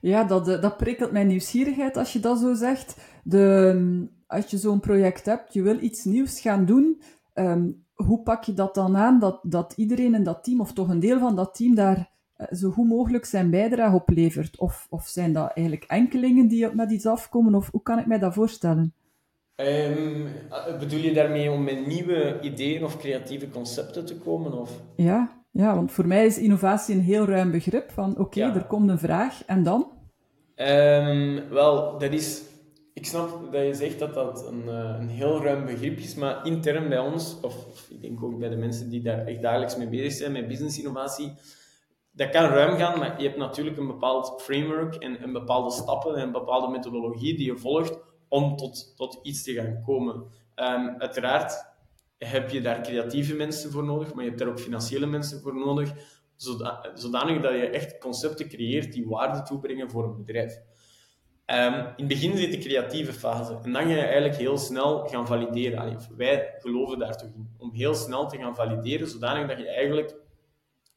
Ja, 0.00 0.24
dat, 0.24 0.48
eh, 0.48 0.60
dat 0.60 0.76
prikkelt 0.76 1.12
mijn 1.12 1.26
nieuwsgierigheid 1.26 1.96
als 1.96 2.12
je 2.12 2.20
dat 2.20 2.38
zo 2.38 2.54
zegt. 2.54 2.96
De, 3.24 4.06
als 4.26 4.50
je 4.50 4.58
zo'n 4.58 4.80
project 4.80 5.26
hebt, 5.26 5.52
je 5.52 5.62
wil 5.62 5.80
iets 5.80 6.04
nieuws 6.04 6.40
gaan 6.40 6.64
doen, 6.64 7.02
um, 7.34 7.84
hoe 7.94 8.22
pak 8.22 8.44
je 8.44 8.54
dat 8.54 8.74
dan 8.74 8.96
aan 8.96 9.18
dat, 9.18 9.40
dat 9.42 9.72
iedereen 9.76 10.14
in 10.14 10.22
dat 10.22 10.44
team, 10.44 10.60
of 10.60 10.72
toch 10.72 10.88
een 10.88 11.00
deel 11.00 11.18
van 11.18 11.36
dat 11.36 11.54
team, 11.54 11.74
daar 11.74 12.10
uh, 12.36 12.46
zo 12.58 12.70
goed 12.70 12.88
mogelijk 12.88 13.24
zijn 13.24 13.50
bijdrage 13.50 13.94
op 13.94 14.08
levert? 14.08 14.58
Of, 14.58 14.86
of 14.90 15.06
zijn 15.06 15.32
dat 15.32 15.52
eigenlijk 15.54 15.86
enkelingen 15.90 16.48
die 16.48 16.74
met 16.74 16.90
iets 16.90 17.06
afkomen, 17.06 17.54
of 17.54 17.70
hoe 17.70 17.82
kan 17.82 17.98
ik 17.98 18.06
mij 18.06 18.18
dat 18.18 18.34
voorstellen? 18.34 18.94
Um, 19.56 20.26
bedoel 20.78 21.00
je 21.00 21.12
daarmee 21.12 21.50
om 21.50 21.64
met 21.64 21.86
nieuwe 21.86 22.40
ideeën 22.40 22.84
of 22.84 22.98
creatieve 22.98 23.50
concepten 23.50 24.04
te 24.04 24.18
komen? 24.18 24.52
Of? 24.52 24.80
Ja, 24.96 25.41
ja, 25.52 25.74
want 25.74 25.92
voor 25.92 26.06
mij 26.06 26.26
is 26.26 26.38
innovatie 26.38 26.94
een 26.94 27.00
heel 27.00 27.24
ruim 27.24 27.50
begrip 27.50 27.90
van 27.90 28.18
oké, 28.18 28.40
er 28.40 28.64
komt 28.64 28.90
een 28.90 28.98
vraag 28.98 29.44
en 29.44 29.62
dan? 29.62 29.86
Um, 30.56 31.48
wel, 31.48 31.98
dat 31.98 32.12
is... 32.12 32.42
Ik 32.94 33.06
snap 33.06 33.52
dat 33.52 33.62
je 33.62 33.74
zegt 33.74 33.98
dat 33.98 34.14
dat 34.14 34.46
een, 34.46 34.68
eh, 34.68 34.96
een 34.98 35.08
heel 35.08 35.42
ruim 35.42 35.64
begrip 35.64 35.98
is, 35.98 36.14
maar 36.14 36.46
intern 36.46 36.88
bij 36.88 36.98
ons, 36.98 37.40
of, 37.40 37.66
of, 37.66 37.86
ik 37.90 38.00
denk 38.00 38.22
ook 38.22 38.38
bij 38.38 38.48
de 38.48 38.56
mensen 38.56 38.90
die 38.90 39.02
daar 39.02 39.26
echt 39.26 39.42
dagelijks 39.42 39.76
mee 39.76 39.88
bezig 39.88 40.12
zijn, 40.12 40.32
met 40.32 40.48
business 40.48 40.78
innovatie, 40.78 41.32
dat 42.12 42.30
kan 42.30 42.44
ruim 42.44 42.76
gaan, 42.76 42.98
maar 42.98 43.20
je 43.20 43.26
hebt 43.26 43.38
natuurlijk 43.38 43.76
een 43.76 43.86
bepaald 43.86 44.42
framework 44.42 44.94
en 44.94 45.22
een 45.22 45.32
bepaalde 45.32 45.70
stappen 45.70 46.14
en 46.14 46.22
een 46.22 46.32
bepaalde 46.32 46.68
methodologie 46.68 47.36
die 47.36 47.46
je 47.46 47.58
volgt 47.58 47.98
om 48.28 48.56
tot, 48.56 48.96
tot 48.96 49.18
iets 49.22 49.42
te 49.42 49.52
gaan 49.52 49.82
komen. 49.84 50.14
Um, 50.56 50.94
uiteraard 50.98 51.71
heb 52.24 52.50
je 52.50 52.60
daar 52.60 52.82
creatieve 52.82 53.34
mensen 53.34 53.70
voor 53.70 53.84
nodig, 53.84 54.14
maar 54.14 54.22
je 54.24 54.28
hebt 54.28 54.42
daar 54.42 54.50
ook 54.50 54.60
financiële 54.60 55.06
mensen 55.06 55.40
voor 55.40 55.54
nodig, 55.54 55.92
zodanig 56.94 57.42
dat 57.42 57.52
je 57.52 57.68
echt 57.68 57.98
concepten 57.98 58.48
creëert 58.48 58.92
die 58.92 59.06
waarde 59.06 59.42
toebrengen 59.42 59.90
voor 59.90 60.04
een 60.04 60.16
bedrijf. 60.16 60.60
Um, 61.46 61.74
in 61.74 61.92
het 61.96 62.08
begin 62.08 62.36
zit 62.36 62.50
de 62.52 62.58
creatieve 62.58 63.12
fase 63.12 63.58
en 63.62 63.72
dan 63.72 63.82
ga 63.82 63.88
je 63.88 64.00
eigenlijk 64.00 64.36
heel 64.36 64.58
snel 64.58 65.06
gaan 65.08 65.26
valideren. 65.26 65.98
Wij 66.16 66.54
geloven 66.58 66.98
daar 66.98 67.22
in, 67.24 67.48
om 67.58 67.72
heel 67.72 67.94
snel 67.94 68.28
te 68.28 68.36
gaan 68.36 68.54
valideren, 68.54 69.08
zodanig 69.08 69.48
dat 69.48 69.58
je 69.58 69.68
eigenlijk 69.68 70.14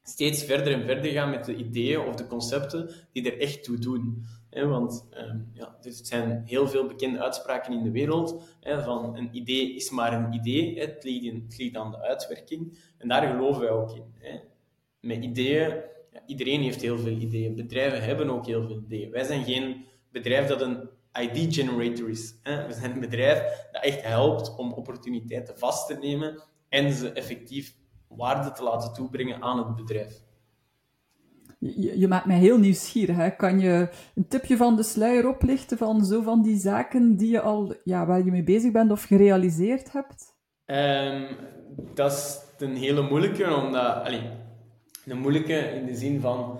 steeds 0.03 0.43
verder 0.43 0.73
en 0.73 0.85
verder 0.85 1.11
gaat 1.11 1.29
met 1.29 1.45
de 1.45 1.55
ideeën 1.55 1.99
of 1.99 2.15
de 2.15 2.27
concepten 2.27 2.89
die 3.11 3.31
er 3.31 3.39
echt 3.39 3.63
toe 3.63 3.77
doen 3.77 4.25
want 4.63 5.07
um, 5.17 5.49
ja, 5.53 5.77
er 5.81 5.91
zijn 5.91 6.43
heel 6.45 6.67
veel 6.67 6.87
bekende 6.87 7.19
uitspraken 7.19 7.73
in 7.73 7.83
de 7.83 7.91
wereld 7.91 8.43
van 8.61 9.17
een 9.17 9.29
idee 9.31 9.75
is 9.75 9.89
maar 9.89 10.13
een 10.13 10.33
idee, 10.33 10.79
het, 10.79 11.05
in, 11.05 11.45
het 11.47 11.57
ligt 11.57 11.75
aan 11.75 11.91
de 11.91 12.01
uitwerking. 12.01 12.77
En 12.97 13.07
daar 13.07 13.27
geloven 13.27 13.61
wij 13.61 13.69
ook 13.69 13.91
in. 13.91 14.13
Met 14.99 15.23
ideeën, 15.23 15.81
iedereen 16.25 16.61
heeft 16.61 16.81
heel 16.81 16.97
veel 16.97 17.17
ideeën. 17.17 17.55
Bedrijven 17.55 18.03
hebben 18.03 18.29
ook 18.29 18.45
heel 18.45 18.67
veel 18.67 18.81
ideeën. 18.85 19.11
Wij 19.11 19.23
zijn 19.23 19.43
geen 19.43 19.85
bedrijf 20.11 20.47
dat 20.47 20.61
een 20.61 20.89
ID-generator 21.13 22.09
is. 22.09 22.35
We 22.43 22.73
zijn 22.73 22.91
een 22.91 22.99
bedrijf 22.99 23.67
dat 23.71 23.83
echt 23.83 24.01
helpt 24.01 24.55
om 24.55 24.73
opportuniteiten 24.73 25.57
vast 25.57 25.87
te 25.87 25.93
nemen 25.93 26.43
en 26.69 26.93
ze 26.93 27.11
effectief 27.11 27.75
waarde 28.07 28.51
te 28.51 28.63
laten 28.63 28.93
toebrengen 28.93 29.41
aan 29.41 29.57
het 29.57 29.75
bedrijf. 29.75 30.23
Je, 31.75 31.99
je, 31.99 32.07
maakt 32.07 32.25
mij 32.25 32.37
heel 32.37 32.57
nieuwsgierig. 32.57 33.15
Hè? 33.15 33.29
Kan 33.29 33.59
je 33.59 33.89
een 34.15 34.27
tipje 34.27 34.57
van 34.57 34.75
de 34.75 34.83
sluier 34.83 35.27
oplichten 35.27 35.77
van 35.77 36.05
zo 36.05 36.21
van 36.21 36.41
die 36.41 36.57
zaken 36.57 37.15
die 37.15 37.31
je 37.31 37.41
al, 37.41 37.75
ja, 37.83 38.05
waar 38.05 38.25
je 38.25 38.31
mee 38.31 38.43
bezig 38.43 38.71
bent 38.71 38.91
of 38.91 39.03
gerealiseerd 39.03 39.91
hebt? 39.91 40.33
Um, 40.65 41.27
dat 41.93 42.11
is 42.11 42.39
een 42.57 42.75
hele 42.75 43.01
moeilijke, 43.01 43.55
omdat... 43.55 44.03
Allee, 44.03 44.29
een 45.05 45.19
moeilijke 45.19 45.53
in 45.53 45.85
de 45.85 45.95
zin 45.95 46.21
van... 46.21 46.59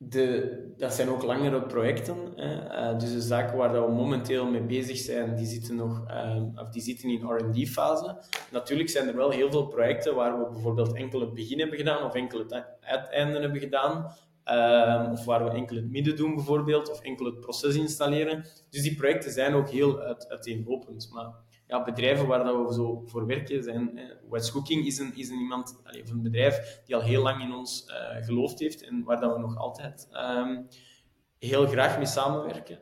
De, 0.00 0.72
dat 0.76 0.94
zijn 0.94 1.08
ook 1.08 1.22
langere 1.22 1.62
projecten. 1.62 2.16
Uh, 2.36 2.98
dus 2.98 3.12
de 3.12 3.20
zaken 3.20 3.56
waar 3.56 3.72
we 3.72 3.92
momenteel 3.92 4.46
mee 4.46 4.62
bezig 4.62 4.96
zijn, 4.96 5.36
die 5.36 5.46
zitten, 5.46 5.76
nog, 5.76 6.04
um, 6.10 6.52
of 6.58 6.68
die 6.68 6.82
zitten 6.82 7.08
in 7.10 7.26
R&D-fase. 7.26 8.16
Natuurlijk 8.52 8.88
zijn 8.88 9.08
er 9.08 9.16
wel 9.16 9.30
heel 9.30 9.50
veel 9.50 9.66
projecten 9.66 10.14
waar 10.14 10.38
we 10.38 10.50
bijvoorbeeld 10.52 10.92
enkel 10.92 11.20
het 11.20 11.34
begin 11.34 11.58
hebben 11.58 11.78
gedaan 11.78 12.04
of 12.04 12.14
enkel 12.14 12.38
het 12.38 12.64
uiteinde 12.80 13.40
hebben 13.40 13.60
gedaan. 13.60 14.14
Um, 14.50 15.12
of 15.12 15.24
waar 15.24 15.44
we 15.44 15.50
enkel 15.50 15.76
het 15.76 15.90
midden 15.90 16.16
doen 16.16 16.34
bijvoorbeeld, 16.34 16.90
of 16.90 17.00
enkel 17.00 17.26
het 17.26 17.40
proces 17.40 17.74
installeren. 17.76 18.44
Dus 18.70 18.82
die 18.82 18.94
projecten 18.94 19.32
zijn 19.32 19.54
ook 19.54 19.68
heel 19.68 20.00
uit, 20.00 20.28
uiteenlopend. 20.28 21.10
Maar 21.12 21.34
ja, 21.68 21.84
bedrijven 21.84 22.26
waar 22.26 22.44
dat 22.44 22.66
we 22.66 22.74
zo 22.74 23.02
voor 23.06 23.26
werken 23.26 23.62
zijn. 23.62 24.00
West 24.30 24.52
Cooking 24.52 24.86
is 24.86 24.98
een, 24.98 25.16
is 25.16 25.28
een 25.28 25.38
iemand, 25.38 25.80
allez, 25.84 26.10
een 26.10 26.22
bedrijf 26.22 26.82
die 26.84 26.96
al 26.96 27.02
heel 27.02 27.22
lang 27.22 27.42
in 27.42 27.52
ons 27.52 27.86
uh, 27.88 28.24
geloofd 28.24 28.58
heeft 28.58 28.82
en 28.82 29.04
waar 29.04 29.20
dat 29.20 29.32
we 29.32 29.40
nog 29.40 29.56
altijd 29.56 30.08
um, 30.12 30.68
heel 31.38 31.66
graag 31.66 31.96
mee 31.96 32.06
samenwerken. 32.06 32.78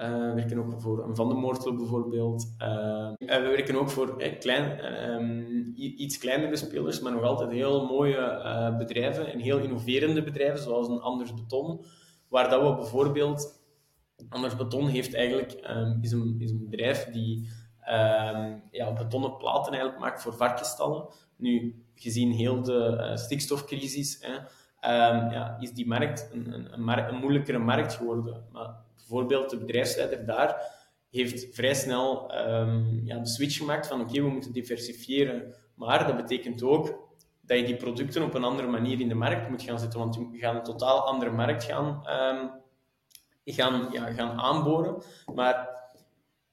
Uh, 0.00 0.08
we 0.08 0.32
werken 0.34 0.58
ook 0.58 0.80
voor 0.80 1.04
een 1.04 1.16
Van 1.16 1.28
de 1.28 1.34
Moortel 1.34 1.74
bijvoorbeeld. 1.74 2.54
Uh, 2.58 3.10
we 3.18 3.48
werken 3.56 3.76
ook 3.76 3.90
voor 3.90 4.18
eh, 4.18 4.38
klein, 4.38 4.84
um, 5.12 5.72
iets 5.74 6.18
kleinere 6.18 6.56
spelers, 6.56 7.00
maar 7.00 7.12
nog 7.12 7.22
altijd 7.22 7.50
heel 7.50 7.86
mooie 7.86 8.16
uh, 8.16 8.76
bedrijven 8.76 9.32
en 9.32 9.38
heel 9.38 9.58
innoverende 9.58 10.22
bedrijven, 10.22 10.62
zoals 10.62 10.88
een 10.88 11.00
Anders 11.00 11.34
Beton, 11.34 11.84
waar 12.28 12.50
dat 12.50 12.62
we 12.62 12.74
bijvoorbeeld... 12.74 13.58
Anders 14.28 14.56
Beton 14.56 14.86
heeft 14.86 15.14
eigenlijk, 15.14 15.52
is, 16.00 16.12
een, 16.12 16.36
is 16.38 16.50
een 16.50 16.68
bedrijf 16.68 17.04
die 17.04 17.48
um, 17.90 18.62
ja, 18.70 18.92
betonnen 18.92 19.36
platen 19.36 19.72
eigenlijk 19.72 20.02
maakt 20.02 20.22
voor 20.22 20.34
varkenstallen. 20.34 21.08
Nu, 21.36 21.84
gezien 21.94 22.32
heel 22.32 22.62
de 22.62 22.96
uh, 23.00 23.16
stikstofcrisis, 23.16 24.18
hè, 24.20 24.34
um, 25.12 25.30
ja, 25.30 25.56
is 25.60 25.72
die 25.72 25.86
markt 25.86 26.28
een, 26.32 26.52
een, 26.52 27.08
een, 27.08 27.14
moeilijkere 27.14 27.58
markt 27.58 27.94
geworden. 27.94 28.46
Maar 28.52 28.74
bijvoorbeeld 28.96 29.50
de 29.50 29.58
bedrijfsleider 29.58 30.26
daar 30.26 30.78
heeft 31.10 31.54
vrij 31.54 31.74
snel 31.74 32.34
um, 32.48 33.00
ja, 33.04 33.18
de 33.18 33.28
switch 33.28 33.56
gemaakt 33.56 33.86
van 33.86 34.00
oké, 34.00 34.22
we 34.22 34.28
moeten 34.28 34.52
diversifiëren. 34.52 35.54
Maar 35.74 36.06
dat 36.06 36.16
betekent 36.16 36.62
ook 36.62 37.08
dat 37.40 37.58
je 37.58 37.64
die 37.64 37.76
producten 37.76 38.22
op 38.22 38.34
een 38.34 38.44
andere 38.44 38.68
manier 38.68 39.00
in 39.00 39.08
de 39.08 39.14
markt 39.14 39.48
moet 39.48 39.62
gaan 39.62 39.78
zetten, 39.78 39.98
want 39.98 40.14
je 40.14 40.38
gaat 40.38 40.54
een 40.54 40.62
totaal 40.62 41.06
andere 41.06 41.30
markt 41.30 41.64
gaan, 41.64 42.02
gaan, 43.44 43.88
ja, 43.92 44.12
gaan 44.12 44.40
aanboren. 44.40 45.02
Maar 45.34 45.69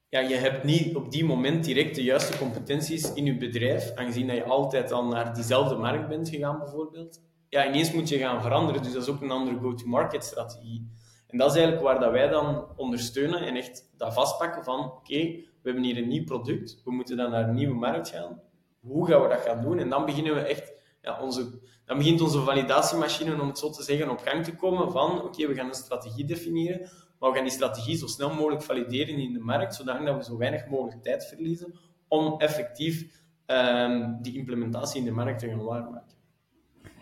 ja, 0.08 0.20
je 0.20 0.34
hebt 0.34 0.64
niet 0.64 0.96
op 0.96 1.10
die 1.10 1.24
moment 1.24 1.64
direct 1.64 1.94
de 1.94 2.02
juiste 2.02 2.38
competenties 2.38 3.12
in 3.12 3.24
je 3.24 3.36
bedrijf, 3.36 3.94
aangezien 3.94 4.26
dat 4.26 4.36
je 4.36 4.44
altijd 4.44 4.92
al 4.92 5.04
naar 5.04 5.34
diezelfde 5.34 5.76
markt 5.76 6.08
bent 6.08 6.28
gegaan, 6.28 6.58
bijvoorbeeld. 6.58 7.20
Ja, 7.48 7.68
ineens 7.68 7.92
moet 7.92 8.08
je 8.08 8.18
gaan 8.18 8.42
veranderen, 8.42 8.82
dus 8.82 8.92
dat 8.92 9.02
is 9.02 9.08
ook 9.08 9.20
een 9.20 9.30
andere 9.30 9.58
go-to-market 9.58 10.24
strategie. 10.24 10.90
En 11.26 11.38
dat 11.38 11.50
is 11.50 11.56
eigenlijk 11.56 11.86
waar 11.86 12.00
dat 12.00 12.12
wij 12.12 12.28
dan 12.28 12.66
ondersteunen 12.76 13.40
en 13.40 13.56
echt 13.56 13.90
dat 13.96 14.14
vastpakken 14.14 14.64
van, 14.64 14.84
oké, 14.84 15.18
we 15.62 15.62
hebben 15.62 15.82
hier 15.82 15.96
een 15.96 16.08
nieuw 16.08 16.24
product, 16.24 16.80
we 16.84 16.90
moeten 16.90 17.16
dan 17.16 17.30
naar 17.30 17.48
een 17.48 17.54
nieuwe 17.54 17.74
markt 17.74 18.08
gaan. 18.08 18.40
Hoe 18.80 19.06
gaan 19.06 19.22
we 19.22 19.28
dat 19.28 19.40
gaan 19.40 19.62
doen? 19.62 19.78
En 19.78 19.88
dan 19.88 20.04
beginnen 20.04 20.34
we 20.34 20.40
echt, 20.40 20.72
ja, 21.02 21.20
onze, 21.20 21.60
dan 21.88 21.96
begint 21.96 22.20
onze 22.20 22.40
validatiemachine, 22.40 23.40
om 23.40 23.48
het 23.48 23.58
zo 23.58 23.70
te 23.70 23.82
zeggen, 23.82 24.10
op 24.10 24.20
gang 24.24 24.44
te 24.44 24.54
komen 24.54 24.92
van, 24.92 25.16
oké, 25.16 25.24
okay, 25.24 25.48
we 25.48 25.54
gaan 25.54 25.68
een 25.68 25.74
strategie 25.74 26.24
definiëren 26.24 26.90
maar 27.18 27.30
we 27.30 27.34
gaan 27.34 27.44
die 27.44 27.54
strategie 27.54 27.96
zo 27.96 28.06
snel 28.06 28.34
mogelijk 28.34 28.62
valideren 28.62 29.18
in 29.18 29.32
de 29.32 29.38
markt, 29.38 29.74
zodat 29.74 30.16
we 30.16 30.24
zo 30.24 30.36
weinig 30.36 30.66
mogelijk 30.66 31.02
tijd 31.02 31.26
verliezen 31.26 31.74
om 32.08 32.34
effectief 32.40 33.22
um, 33.46 34.18
die 34.22 34.36
implementatie 34.36 34.98
in 34.98 35.04
de 35.04 35.10
markt 35.10 35.38
te 35.38 35.48
gaan 35.48 35.64
waarmaken. 35.64 36.16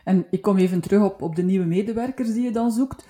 En 0.04 0.26
ik 0.30 0.42
kom 0.42 0.56
even 0.56 0.80
terug 0.80 1.02
op, 1.02 1.22
op 1.22 1.36
de 1.36 1.42
nieuwe 1.42 1.66
medewerkers 1.66 2.32
die 2.32 2.42
je 2.42 2.50
dan 2.50 2.70
zoekt. 2.70 3.06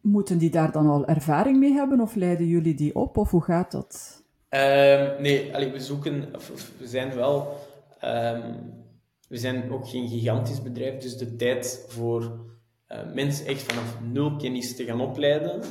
Moeten 0.00 0.38
die 0.38 0.50
daar 0.50 0.72
dan 0.72 0.86
al 0.86 1.06
ervaring 1.06 1.58
mee 1.58 1.72
hebben 1.72 2.00
of 2.00 2.14
leiden 2.14 2.46
jullie 2.46 2.74
die 2.74 2.94
op 2.94 3.16
of 3.16 3.30
hoe 3.30 3.42
gaat 3.42 3.72
dat? 3.72 4.22
Um, 4.50 5.22
nee, 5.22 5.54
allee, 5.54 5.72
we 5.72 5.80
zoeken, 5.80 6.34
of, 6.34 6.70
we 6.78 6.86
zijn 6.86 7.14
wel, 7.14 7.58
um, 8.04 8.54
we 9.28 9.36
zijn 9.36 9.72
ook 9.72 9.88
geen 9.88 10.08
gigantisch 10.08 10.62
bedrijf, 10.62 11.00
dus 11.00 11.16
de 11.16 11.36
tijd 11.36 11.86
voor 11.88 12.22
uh, 12.88 13.12
mensen 13.14 13.46
echt 13.46 13.62
vanaf 13.62 14.00
nul 14.00 14.36
kennis 14.36 14.76
te 14.76 14.84
gaan 14.84 15.00
opleiden, 15.00 15.62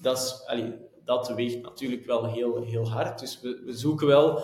dat, 0.00 0.16
is, 0.16 0.62
dat 1.04 1.28
weegt 1.34 1.62
natuurlijk 1.62 2.06
wel 2.06 2.32
heel, 2.32 2.62
heel 2.62 2.88
hard. 2.88 3.18
Dus 3.18 3.40
we, 3.40 3.62
we 3.64 3.72
zoeken 3.72 4.06
wel 4.06 4.42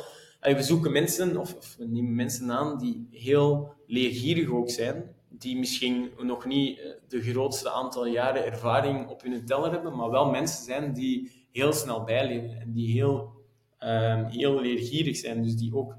we 0.52 0.62
zoeken 0.62 0.92
mensen, 0.92 1.36
of, 1.36 1.54
of, 1.54 1.76
we 1.78 1.86
nemen 1.86 2.14
mensen 2.14 2.50
aan 2.50 2.78
die 2.78 3.08
heel 3.10 3.72
leergierig 3.86 4.50
ook 4.50 4.70
zijn, 4.70 5.14
die 5.28 5.58
misschien 5.58 6.10
nog 6.22 6.44
niet 6.44 6.78
eh, 6.78 6.90
de 7.08 7.22
grootste 7.22 7.70
aantal 7.70 8.06
jaren 8.06 8.44
ervaring 8.44 9.08
op 9.08 9.22
hun 9.22 9.46
teller 9.46 9.70
hebben, 9.70 9.96
maar 9.96 10.10
wel 10.10 10.30
mensen 10.30 10.64
zijn 10.64 10.92
die 10.92 11.46
heel 11.52 11.72
snel 11.72 12.04
bijleren 12.04 12.60
en 12.60 12.72
die 12.72 12.92
heel, 12.92 13.32
um, 13.80 14.24
heel 14.24 14.60
leergierig 14.60 15.16
zijn. 15.16 15.42
Dus 15.42 15.56
die 15.56 15.74
ook 15.74 15.96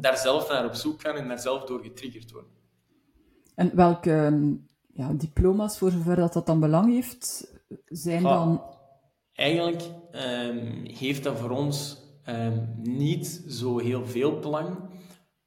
daar 0.00 0.18
zelf 0.18 0.48
naar 0.48 0.64
op 0.64 0.74
zoek 0.74 1.00
gaan 1.00 1.16
en 1.16 1.28
daar 1.28 1.38
zelf 1.38 1.64
door 1.64 1.80
getriggerd 1.80 2.30
worden. 2.30 2.50
En 3.54 3.76
welke 3.76 4.12
ehm, 4.12 4.54
ja, 4.92 5.12
diploma's, 5.12 5.78
voor 5.78 5.90
zover 5.90 6.16
dat, 6.16 6.32
dat 6.32 6.46
dan 6.46 6.60
belang 6.60 6.92
heeft, 6.92 7.52
zijn 7.86 8.22
dan... 8.22 8.62
Eigenlijk 9.32 9.82
um, 10.12 10.84
heeft 10.84 11.24
dat 11.24 11.38
voor 11.38 11.50
ons 11.50 12.02
um, 12.28 12.74
niet 12.82 13.44
zo 13.48 13.78
heel 13.78 14.06
veel 14.06 14.38
belang. 14.38 14.76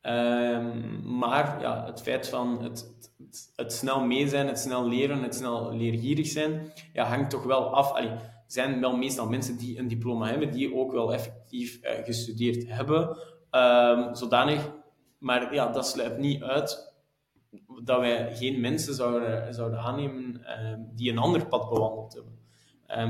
Um, 0.02 1.18
maar 1.18 1.62
ja, 1.62 1.86
het 1.86 2.02
feit 2.02 2.30
van 2.30 2.64
het, 2.64 2.96
het, 3.18 3.52
het, 3.56 3.74
snel 3.74 4.06
mee 4.06 4.28
zijn, 4.28 4.48
het 4.48 4.60
snel 4.60 4.88
leren, 4.88 5.24
het 5.24 5.36
snel 5.36 5.76
leergierig 5.76 6.28
zijn, 6.28 6.72
ja, 6.94 7.06
hangt 7.06 7.30
toch 7.30 7.44
wel 7.44 7.74
af. 7.74 7.92
Allee, 7.92 8.12
zijn 8.48 8.80
wel 8.80 8.98
meestal 8.98 9.30
mensen 9.30 9.58
die 9.58 9.80
een 9.80 9.88
diploma 9.88 10.28
hebben, 10.28 10.52
die 10.52 10.76
ook 10.76 10.92
wel 10.92 11.14
effectief 11.14 11.80
uh, 11.84 11.92
gestudeerd 12.04 12.68
hebben. 12.68 13.18
Zodanig, 14.12 14.72
maar 15.18 15.54
ja, 15.54 15.72
dat 15.72 15.88
sluit 15.88 16.18
niet 16.18 16.44
uit 16.44 16.96
dat 17.84 18.00
wij 18.00 18.36
geen 18.36 18.60
mensen 18.60 18.94
zouden, 18.94 19.54
zouden 19.54 19.80
aannemen 19.80 20.42
um, 20.64 20.90
die 20.96 21.12
een 21.12 21.18
ander 21.18 21.48
pad 21.48 21.70
bewandeld 21.70 22.14
hebben. 22.14 22.36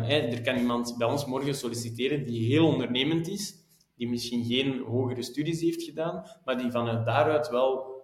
Hey, 0.06 0.32
er 0.32 0.42
kan 0.42 0.58
iemand 0.58 0.96
bij 0.98 1.08
ons 1.08 1.26
morgen 1.26 1.56
solliciteren 1.56 2.24
die 2.24 2.46
heel 2.46 2.68
ondernemend 2.68 3.28
is, 3.28 3.56
die 3.96 4.10
misschien 4.10 4.46
geen 4.46 4.80
hogere 4.80 5.22
studies 5.22 5.62
heeft 5.62 5.84
gedaan, 5.84 6.24
maar 6.46 6.58
die 6.58 6.72
vanuit 6.72 7.06
daaruit 7.06 7.50
wel 7.50 7.96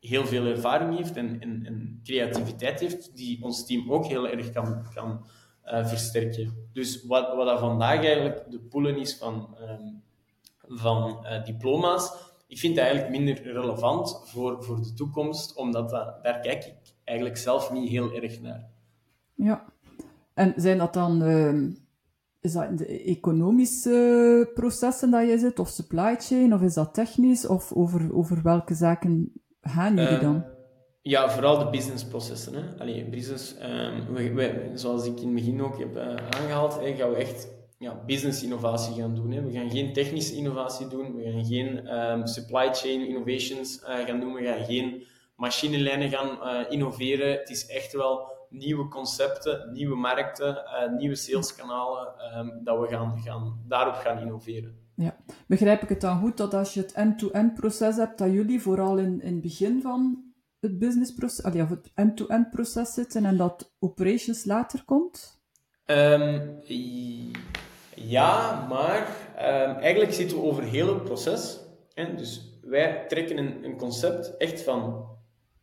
heel 0.00 0.26
veel 0.26 0.46
ervaring 0.46 0.96
heeft 0.96 1.16
en, 1.16 1.40
en, 1.40 1.66
en 1.66 2.00
creativiteit 2.04 2.80
heeft, 2.80 3.16
die 3.16 3.42
ons 3.42 3.66
team 3.66 3.92
ook 3.92 4.06
heel 4.06 4.28
erg 4.28 4.50
kan, 4.50 4.86
kan 4.94 5.24
uh, 5.64 5.86
versterken. 5.86 6.68
Dus 6.72 7.06
wat, 7.06 7.34
wat 7.36 7.46
dat 7.46 7.58
vandaag 7.58 8.04
eigenlijk 8.04 8.50
de 8.50 8.60
poelen 8.60 8.96
is 8.98 9.16
van, 9.16 9.56
van 10.74 11.18
uh, 11.22 11.44
diploma's, 11.44 12.12
ik 12.46 12.58
vind 12.58 12.76
dat 12.76 12.84
eigenlijk 12.84 13.16
minder 13.16 13.52
relevant 13.52 14.20
voor, 14.24 14.64
voor 14.64 14.82
de 14.82 14.92
toekomst, 14.92 15.56
omdat 15.56 15.90
dat, 15.90 16.22
daar 16.22 16.40
kijk 16.40 16.64
ik 16.64 16.94
eigenlijk 17.04 17.38
zelf 17.38 17.72
niet 17.72 17.88
heel 17.88 18.12
erg 18.12 18.40
naar. 18.40 18.68
Ja, 19.34 19.64
en 20.34 20.52
zijn 20.56 20.78
dat 20.78 20.94
dan 20.94 21.22
uh, 21.22 21.70
is 22.40 22.52
dat 22.52 22.68
in 22.68 22.76
de 22.76 23.02
economische 23.02 24.50
processen 24.54 25.10
dat 25.10 25.28
je 25.28 25.38
zit, 25.38 25.58
of 25.58 25.68
supply 25.68 26.16
chain, 26.18 26.54
of 26.54 26.60
is 26.60 26.74
dat 26.74 26.94
technisch, 26.94 27.46
of 27.46 27.72
over, 27.72 28.14
over 28.14 28.42
welke 28.42 28.74
zaken 28.74 29.32
gaan 29.60 29.96
jullie 29.96 30.18
dan? 30.18 30.34
Uh, 30.34 30.42
ja, 31.02 31.30
vooral 31.30 31.58
de 31.58 31.70
businessprocessen. 31.70 32.54
Hè. 32.54 32.62
Allee, 32.78 33.04
business, 33.04 33.54
um, 33.62 34.34
wij, 34.34 34.70
zoals 34.74 35.06
ik 35.06 35.20
in 35.20 35.26
het 35.26 35.34
begin 35.34 35.62
ook 35.62 35.78
heb 35.78 35.96
uh, 35.96 36.14
aangehaald, 36.14 36.80
hè, 36.80 36.94
gaan 36.94 37.10
we 37.10 37.16
echt 37.16 37.48
ja, 37.82 38.02
business 38.06 38.42
innovatie 38.42 38.94
gaan 38.94 39.14
doen. 39.14 39.30
Hè. 39.30 39.42
We 39.42 39.52
gaan 39.52 39.70
geen 39.70 39.92
technische 39.92 40.34
innovatie 40.34 40.88
doen, 40.88 41.14
we 41.14 41.22
gaan 41.22 41.44
geen 41.44 41.98
um, 41.98 42.26
supply 42.26 42.74
chain 42.74 43.06
innovations 43.06 43.82
uh, 43.82 43.98
gaan 43.98 44.20
doen, 44.20 44.32
we 44.32 44.44
gaan 44.44 44.64
geen 44.64 45.04
machinelijnen 45.36 46.10
gaan 46.10 46.38
uh, 46.42 46.70
innoveren. 46.70 47.32
Het 47.32 47.50
is 47.50 47.66
echt 47.66 47.92
wel 47.92 48.30
nieuwe 48.48 48.88
concepten, 48.88 49.72
nieuwe 49.72 49.96
markten, 49.96 50.48
uh, 50.48 50.98
nieuwe 50.98 51.14
saleskanalen, 51.14 52.08
um, 52.38 52.60
dat 52.64 52.80
we 52.80 52.86
gaan, 52.86 53.18
gaan, 53.24 53.62
daarop 53.68 53.94
gaan 53.94 54.18
innoveren. 54.18 54.80
Ja. 54.94 55.16
Begrijp 55.46 55.82
ik 55.82 55.88
het 55.88 56.00
dan 56.00 56.20
goed 56.20 56.36
dat 56.36 56.54
als 56.54 56.74
je 56.74 56.80
het 56.80 56.92
end-to-end 56.92 57.54
proces 57.54 57.96
hebt, 57.96 58.18
dat 58.18 58.32
jullie 58.32 58.60
vooral 58.60 58.98
in, 58.98 59.20
in 59.20 59.32
het 59.32 59.40
begin 59.40 59.80
van 59.82 60.24
het 60.60 60.78
businessproces, 60.78 61.44
of 61.44 61.68
het 61.68 61.90
end-to-end 61.94 62.50
proces 62.50 62.94
zitten 62.94 63.24
en 63.24 63.36
dat 63.36 63.72
operations 63.78 64.44
later 64.44 64.84
komt? 64.84 65.40
Um, 65.86 66.60
ja, 67.94 68.66
maar 68.68 69.16
um, 69.36 69.76
eigenlijk 69.76 70.12
zitten 70.12 70.36
we 70.36 70.42
over 70.42 70.62
heel 70.62 70.94
het 70.94 71.04
proces. 71.04 71.60
Dus 72.16 72.58
wij 72.62 73.04
trekken 73.08 73.38
een, 73.38 73.64
een 73.64 73.76
concept 73.76 74.36
echt 74.36 74.62
van 74.62 75.10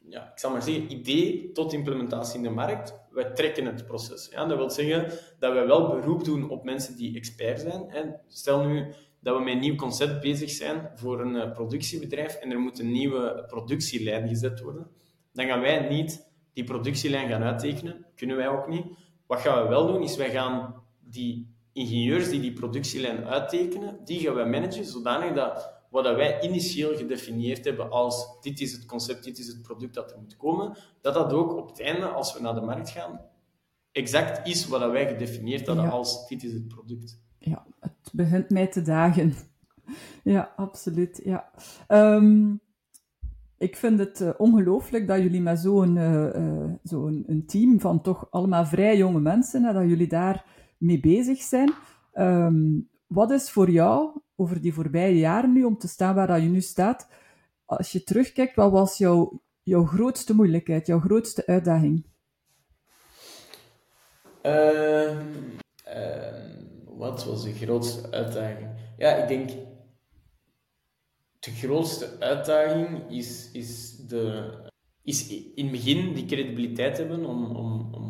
ja, 0.10 0.32
ik 0.32 0.40
zal 0.40 0.52
maar 0.52 0.62
zeggen, 0.62 0.92
idee 0.92 1.52
tot 1.52 1.74
implementatie 1.74 2.38
in 2.38 2.44
de 2.44 2.50
markt, 2.50 2.94
wij 3.12 3.32
trekken 3.32 3.66
het 3.66 3.86
proces. 3.86 4.30
Ja, 4.32 4.46
dat 4.46 4.58
wil 4.58 4.70
zeggen 4.70 5.12
dat 5.40 5.54
wij 5.54 5.68
wel 5.68 5.88
beroep 5.88 6.24
doen 6.24 6.50
op 6.50 6.64
mensen 6.64 6.96
die 6.96 7.16
expert 7.16 7.60
zijn. 7.60 7.90
En 7.90 8.22
stel 8.28 8.66
nu 8.66 8.94
dat 9.20 9.38
we 9.38 9.44
met 9.44 9.54
een 9.54 9.60
nieuw 9.60 9.76
concept 9.76 10.22
bezig 10.22 10.50
zijn 10.50 10.92
voor 10.96 11.22
een 11.22 11.36
uh, 11.36 11.52
productiebedrijf 11.52 12.36
en 12.36 12.52
er 12.52 12.60
moet 12.60 12.80
een 12.80 12.92
nieuwe 12.92 13.44
productielijn 13.48 14.28
gezet 14.28 14.60
worden, 14.60 14.88
dan 15.34 15.46
gaan 15.46 15.62
wij 15.62 15.90
niet 15.90 16.28
die 16.54 16.64
productielijn 16.64 17.30
gaan 17.30 17.44
uittekenen. 17.44 18.06
Kunnen 18.16 18.36
wij 18.36 18.48
ook 18.48 18.68
niet. 18.68 18.86
Wat 19.28 19.40
gaan 19.40 19.64
we 19.64 19.70
wel 19.70 19.88
doen, 19.88 20.04
is 20.04 20.16
wij 20.16 20.30
gaan 20.30 20.84
die 21.00 21.58
ingenieurs 21.80 22.30
die 22.30 22.40
die 22.40 22.54
productielijn 22.54 23.26
uittekenen, 23.26 23.98
die 24.06 24.20
gaan 24.20 24.34
wij 24.34 24.46
managen, 24.46 24.86
zodanig 24.86 25.34
dat 25.34 25.78
wat 25.90 26.16
wij 26.16 26.42
initieel 26.42 26.96
gedefinieerd 26.96 27.66
hebben 27.66 27.92
als 27.92 28.42
dit 28.42 28.60
is 28.60 28.72
het 28.72 28.86
concept, 28.86 29.24
dit 29.24 29.38
is 29.40 29.48
het 29.48 29.62
product 29.62 29.94
dat 29.94 30.12
er 30.12 30.20
moet 30.20 30.38
komen, 30.38 30.78
dat 31.02 31.14
dat 31.14 31.34
ook 31.34 31.58
op 31.58 31.70
het 31.70 31.82
einde, 31.82 32.06
als 32.06 32.34
we 32.34 32.42
naar 32.42 32.54
de 32.54 32.62
markt 32.62 32.90
gaan, 32.90 33.22
exact 33.92 34.48
is 34.48 34.68
wat 34.68 34.92
wij 34.92 35.08
gedefinieerd 35.08 35.68
hadden 35.68 35.90
als 35.90 36.28
dit 36.28 36.44
is 36.44 36.54
het 36.54 36.68
product. 36.68 37.20
Ja, 37.38 37.66
het 37.80 38.10
begint 38.14 38.50
mij 38.50 38.68
te 38.68 38.82
dagen. 38.82 39.34
Ja, 40.24 40.54
absoluut. 40.56 41.22
Ja. 41.24 41.52
Ehm, 41.88 42.54
ik 43.58 43.76
vind 43.76 44.00
het 44.00 44.22
uh, 44.22 44.30
ongelooflijk 44.38 45.08
dat 45.08 45.22
jullie 45.22 45.42
met 45.42 45.60
zo'n 45.60 45.96
uh, 45.96 46.74
zo'n 46.84 47.24
een 47.28 47.46
team 47.46 47.80
van 47.80 48.02
toch 48.02 48.28
allemaal 48.32 48.66
vrij 48.66 48.98
jonge 48.98 49.20
mensen, 49.20 49.64
hè, 49.64 49.74
dat 49.74 49.88
jullie 49.88 50.08
daar 50.08 50.46
mee 50.80 51.00
bezig 51.00 51.42
zijn. 51.42 51.74
Um, 52.14 52.90
wat 53.08 53.32
is 53.32 53.52
voor 53.52 53.70
jou 53.70 54.22
over 54.36 54.62
die 54.62 54.74
voorbije 54.74 55.18
jaren 55.18 55.54
nu, 55.54 55.64
om 55.64 55.78
te 55.78 55.88
staan 55.88 56.16
waar 56.16 56.28
dat 56.28 56.42
je 56.42 56.50
nu 56.50 56.62
staat, 56.62 57.08
als 57.66 57.92
je 57.92 58.04
terugkijkt, 58.04 58.56
wat 58.56 58.72
was 58.72 58.98
jouw, 58.98 59.42
jouw 59.64 59.86
grootste 59.86 60.36
moeilijkheid, 60.36 60.88
jouw 60.88 61.00
grootste 61.00 61.46
uitdaging? 61.46 62.06
Uh, 64.46 65.18
wat 66.86 67.26
was 67.26 67.44
de 67.44 67.54
grootste 67.54 68.12
uitdaging? 68.12 68.70
Ja, 68.98 69.16
ik 69.16 69.28
denk 69.28 69.50
de 71.40 71.52
grootste 71.52 72.20
uitdaging 72.20 73.10
is, 73.10 73.52
is, 73.52 73.96
de, 73.96 74.52
is 75.04 75.28
in 75.56 75.64
het 75.64 75.72
begin 75.72 76.14
die 76.14 76.26
credibiliteit 76.26 76.98
hebben 76.98 77.26
om, 77.26 77.56
om, 77.56 77.94
om 77.94 78.09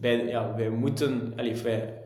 bij, 0.00 0.26
ja, 0.26 0.54
wij 0.54 0.68
moeten, 0.68 1.32
allez, 1.36 1.62
wij, 1.62 2.02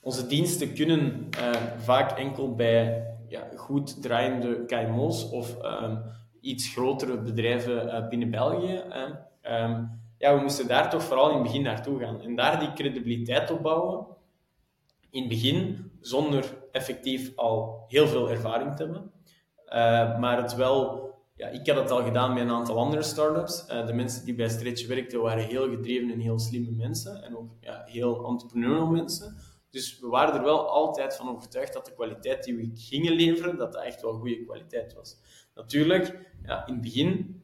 onze 0.00 0.26
diensten 0.26 0.74
kunnen 0.74 1.28
uh, 1.38 1.50
vaak 1.78 2.18
enkel 2.18 2.54
bij 2.54 3.06
ja, 3.28 3.48
goed 3.56 4.02
draaiende 4.02 4.64
KMO's 4.64 5.30
of 5.30 5.56
um, 5.64 6.02
iets 6.40 6.68
grotere 6.68 7.18
bedrijven 7.18 7.86
uh, 7.86 8.08
binnen 8.08 8.30
België. 8.30 8.82
Um, 9.42 10.00
ja, 10.18 10.34
we 10.34 10.40
moesten 10.40 10.68
daar 10.68 10.90
toch 10.90 11.02
vooral 11.02 11.28
in 11.28 11.34
het 11.34 11.42
begin 11.42 11.62
naartoe 11.62 11.98
gaan. 11.98 12.20
En 12.20 12.36
daar 12.36 12.58
die 12.58 12.72
credibiliteit 12.72 13.50
opbouwen. 13.50 14.06
In 15.10 15.20
het 15.20 15.28
begin, 15.28 15.90
zonder 16.00 16.56
effectief 16.72 17.36
al 17.36 17.84
heel 17.88 18.06
veel 18.06 18.30
ervaring 18.30 18.76
te 18.76 18.82
hebben. 18.82 19.12
Uh, 19.66 20.18
maar 20.18 20.42
het 20.42 20.54
wel... 20.54 21.07
Ja, 21.38 21.48
ik 21.48 21.66
had 21.66 21.76
het 21.76 21.90
al 21.90 22.04
gedaan 22.04 22.34
met 22.34 22.42
een 22.42 22.50
aantal 22.50 22.78
andere 22.78 23.02
startups. 23.02 23.64
Uh, 23.70 23.86
de 23.86 23.92
mensen 23.92 24.24
die 24.24 24.34
bij 24.34 24.48
Stretch 24.48 24.86
werkten 24.86 25.20
waren 25.20 25.44
heel 25.44 25.70
gedreven 25.70 26.10
en 26.10 26.20
heel 26.20 26.38
slimme 26.38 26.70
mensen. 26.70 27.22
En 27.22 27.36
ook 27.36 27.50
ja, 27.60 27.82
heel 27.86 28.24
entrepreneurial 28.24 28.86
mensen. 28.86 29.36
Dus 29.70 30.00
we 30.00 30.06
waren 30.06 30.34
er 30.34 30.42
wel 30.42 30.68
altijd 30.68 31.16
van 31.16 31.28
overtuigd 31.28 31.72
dat 31.72 31.86
de 31.86 31.94
kwaliteit 31.94 32.44
die 32.44 32.56
we 32.56 32.70
gingen 32.74 33.12
leveren, 33.12 33.56
dat 33.56 33.72
dat 33.72 33.84
echt 33.84 34.02
wel 34.02 34.12
goede 34.12 34.44
kwaliteit 34.44 34.94
was. 34.94 35.16
Natuurlijk, 35.54 36.32
ja, 36.42 36.66
in 36.66 36.72
het 36.72 36.82
begin 36.82 37.42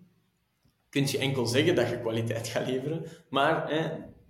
kun 0.89 1.07
je 1.07 1.19
enkel 1.19 1.47
zeggen 1.47 1.75
dat 1.75 1.89
je 1.89 2.01
kwaliteit 2.01 2.49
gaat 2.49 2.67
leveren, 2.67 3.05
maar 3.29 3.71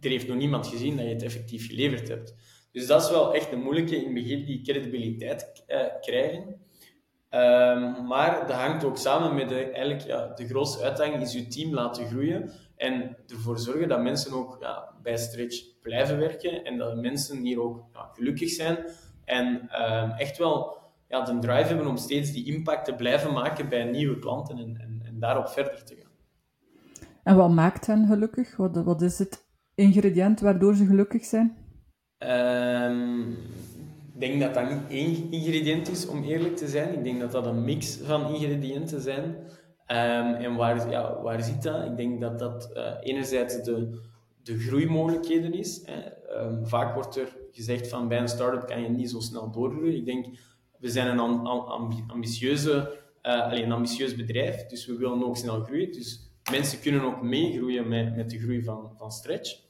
er 0.00 0.11
heeft 0.11 0.29
nog 0.29 0.37
niemand 0.37 0.66
gezien 0.66 0.96
dat 0.96 1.07
je 1.07 1.12
het 1.12 1.22
effectief 1.22 1.68
geleverd 1.68 2.09
hebt. 2.09 2.35
Dus 2.72 2.87
dat 2.87 3.03
is 3.03 3.11
wel 3.11 3.35
echt 3.35 3.53
een 3.53 3.62
moeilijke 3.62 3.96
in 3.96 4.05
het 4.05 4.14
begin, 4.14 4.44
die 4.44 4.61
credibiliteit 4.61 5.62
eh, 5.66 5.85
krijgen. 6.00 6.61
Um, 7.35 8.07
maar 8.07 8.47
dat 8.47 8.57
hangt 8.57 8.85
ook 8.85 8.97
samen 8.97 9.35
met 9.35 9.49
de, 9.49 9.70
eigenlijk, 9.70 10.01
ja, 10.01 10.27
de 10.27 10.47
grootste 10.47 10.85
uitdaging 10.85 11.23
is 11.23 11.33
je 11.33 11.47
team 11.47 11.75
laten 11.75 12.07
groeien 12.07 12.51
en 12.77 13.16
ervoor 13.27 13.59
zorgen 13.59 13.88
dat 13.88 14.03
mensen 14.03 14.33
ook 14.33 14.57
ja, 14.61 14.92
bij 15.03 15.16
Stretch 15.16 15.81
blijven 15.81 16.18
werken 16.18 16.64
en 16.64 16.79
dat 16.79 16.97
mensen 16.97 17.42
hier 17.42 17.61
ook 17.61 17.85
ja, 17.92 18.11
gelukkig 18.12 18.51
zijn 18.51 18.79
en 19.25 19.47
um, 19.83 20.11
echt 20.11 20.38
wel 20.38 20.77
ja, 21.09 21.25
de 21.25 21.38
drive 21.38 21.68
hebben 21.68 21.87
om 21.87 21.97
steeds 21.97 22.33
die 22.33 22.55
impact 22.55 22.85
te 22.85 22.94
blijven 22.94 23.33
maken 23.33 23.68
bij 23.68 23.85
nieuwe 23.85 24.18
klanten 24.18 24.59
en, 24.59 24.77
en, 24.81 25.03
en 25.05 25.18
daarop 25.18 25.49
verder 25.49 25.85
te 25.85 25.94
gaan. 25.94 26.12
En 27.23 27.37
wat 27.37 27.51
maakt 27.51 27.87
hen 27.87 28.07
gelukkig? 28.07 28.57
Wat, 28.57 28.77
wat 28.77 29.03
is 29.03 29.18
het 29.18 29.44
ingrediënt 29.75 30.40
waardoor 30.40 30.75
ze 30.75 30.87
gelukkig 30.87 31.25
zijn? 31.25 31.57
Um, 32.18 33.31
ik 33.31 33.74
denk 34.20 34.40
dat 34.40 34.55
dat 34.55 34.70
niet 34.70 34.88
één 34.88 35.33
ingrediënt 35.33 35.88
is, 35.88 36.07
om 36.07 36.22
eerlijk 36.22 36.57
te 36.57 36.68
zijn. 36.68 36.94
Ik 36.94 37.05
denk 37.05 37.20
dat 37.20 37.33
dat 37.33 37.46
een 37.46 37.64
mix 37.64 37.96
van 37.96 38.35
ingrediënten 38.35 39.00
zijn. 39.00 39.24
Um, 39.24 40.35
en 40.35 40.57
waar, 40.57 40.90
ja, 40.90 41.22
waar 41.22 41.42
zit 41.42 41.62
dat? 41.62 41.85
Ik 41.85 41.96
denk 41.96 42.20
dat 42.20 42.38
dat 42.38 42.70
uh, 42.74 42.92
enerzijds 43.00 43.62
de, 43.62 44.00
de 44.42 44.59
groeimogelijkheden 44.59 45.55
is. 45.55 45.85
Um, 46.31 46.66
vaak 46.66 46.94
wordt 46.94 47.16
er 47.16 47.37
gezegd 47.50 47.88
van 47.88 48.09
bij 48.09 48.18
een 48.18 48.29
start-up 48.29 48.66
kan 48.66 48.83
je 48.83 48.88
niet 48.88 49.11
zo 49.11 49.20
snel 49.20 49.50
doorgroeien. 49.50 49.96
Ik 49.96 50.07
denk, 50.07 50.27
we 50.79 50.88
zijn 50.88 51.18
een 51.18 51.46
ambitieuze, 52.09 52.98
uh, 53.22 53.42
alleen 53.42 53.64
een 53.64 53.72
ambitieus 53.72 54.16
bedrijf, 54.16 54.66
dus 54.66 54.87
we 54.87 54.96
willen 54.96 55.24
ook 55.24 55.37
snel 55.37 55.61
groeien. 55.61 55.92
Dus 55.92 56.31
mensen 56.50 56.81
kunnen 56.81 57.03
ook 57.03 57.22
meegroeien 57.22 57.88
met, 57.88 58.16
met 58.16 58.31
de 58.31 58.38
groei 58.38 58.64
van, 58.64 58.90
van 58.98 59.12
Stretch. 59.12 59.62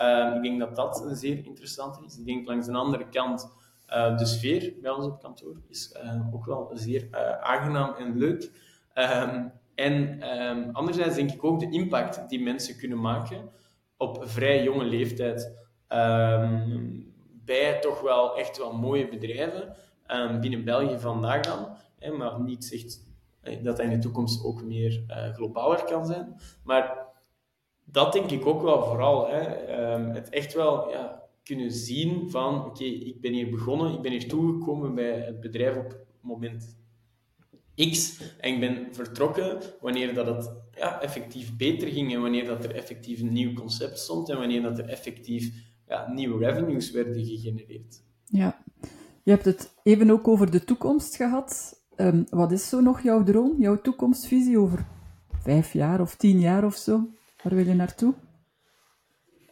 Um, 0.00 0.36
ik 0.36 0.42
denk 0.42 0.58
dat 0.58 0.76
dat 0.76 1.04
een 1.04 1.16
zeer 1.16 1.44
interessant 1.44 1.98
is. 2.06 2.18
Ik 2.18 2.26
denk 2.26 2.46
langs 2.46 2.66
de 2.66 2.72
andere 2.72 3.08
kant, 3.08 3.50
de 3.88 4.26
sfeer 4.26 4.74
bij 4.80 4.90
ons 4.90 5.06
op 5.06 5.20
kantoor 5.20 5.60
is 5.68 5.96
uh, 6.04 6.34
ook 6.34 6.44
wel 6.44 6.70
zeer 6.72 7.08
aangenaam 7.40 7.94
en 7.94 8.18
leuk. 8.18 8.50
Um, 8.94 9.52
en 9.74 10.22
um, 10.40 10.70
anderzijds 10.72 11.14
denk 11.14 11.30
ik 11.30 11.44
ook 11.44 11.60
de 11.60 11.70
impact 11.70 12.28
die 12.28 12.42
mensen 12.42 12.78
kunnen 12.78 13.00
maken 13.00 13.50
op 13.96 14.22
vrij 14.24 14.62
jonge 14.62 14.84
leeftijd 14.84 15.52
um, 15.88 17.14
bij 17.44 17.78
toch 17.80 18.00
wel 18.00 18.36
echt 18.36 18.58
wel 18.58 18.72
mooie 18.72 19.08
bedrijven 19.08 19.76
binnen 20.40 20.64
België 20.64 20.98
vandaag 20.98 21.40
dan, 21.40 21.76
maar 22.18 22.40
niet 22.40 22.64
zegt 22.64 23.06
dat 23.62 23.76
hij 23.76 23.86
in 23.86 23.92
de 23.92 23.98
toekomst 23.98 24.44
ook 24.44 24.62
meer 24.62 25.04
globaler 25.32 25.84
kan 25.84 26.06
zijn. 26.06 26.40
Maar 26.64 27.06
dat 27.84 28.12
denk 28.12 28.30
ik 28.30 28.46
ook 28.46 28.62
wel 28.62 28.84
vooral. 28.84 29.28
Hè, 29.28 29.40
het 30.12 30.28
echt 30.28 30.54
wel 30.54 30.90
ja, 30.90 31.22
kunnen 31.48 31.72
zien 31.72 32.30
van, 32.30 32.64
oké, 32.64 32.84
ik 32.84 33.20
ben 33.20 33.32
hier 33.32 33.50
begonnen, 33.50 33.94
ik 33.94 34.00
ben 34.00 34.10
hier 34.10 34.28
toegekomen 34.28 34.94
bij 34.94 35.20
het 35.20 35.40
bedrijf 35.40 35.76
op 35.76 35.96
moment 36.20 36.76
X 37.74 38.20
en 38.38 38.54
ik 38.54 38.60
ben 38.60 38.88
vertrokken 38.92 39.58
wanneer 39.80 40.14
dat 40.14 40.26
het 40.26 40.50
ja, 40.74 41.00
effectief 41.00 41.56
beter 41.56 41.88
ging 41.88 42.14
en 42.14 42.20
wanneer 42.20 42.44
dat 42.44 42.64
er 42.64 42.74
effectief 42.74 43.20
een 43.20 43.32
nieuw 43.32 43.52
concept 43.52 43.98
stond 43.98 44.28
en 44.28 44.38
wanneer 44.38 44.62
dat 44.62 44.78
er 44.78 44.88
effectief 44.88 45.52
ja, 45.86 46.12
nieuwe 46.12 46.44
revenues 46.44 46.90
werden 46.90 47.24
gegenereerd. 47.24 48.02
Ja, 48.24 48.64
je 49.22 49.30
hebt 49.30 49.44
het 49.44 49.74
even 49.82 50.10
ook 50.10 50.28
over 50.28 50.50
de 50.50 50.64
toekomst 50.64 51.16
gehad. 51.16 51.76
Um, 51.96 52.26
wat 52.30 52.52
is 52.52 52.68
zo 52.68 52.80
nog 52.80 53.02
jouw 53.02 53.22
droom, 53.22 53.54
jouw 53.58 53.80
toekomstvisie 53.80 54.58
over 54.58 54.86
vijf 55.42 55.72
jaar 55.72 56.00
of 56.00 56.16
tien 56.16 56.40
jaar 56.40 56.64
of 56.64 56.74
zo? 56.74 57.08
Waar 57.42 57.54
wil 57.54 57.66
je 57.66 57.74
naartoe? 57.74 58.14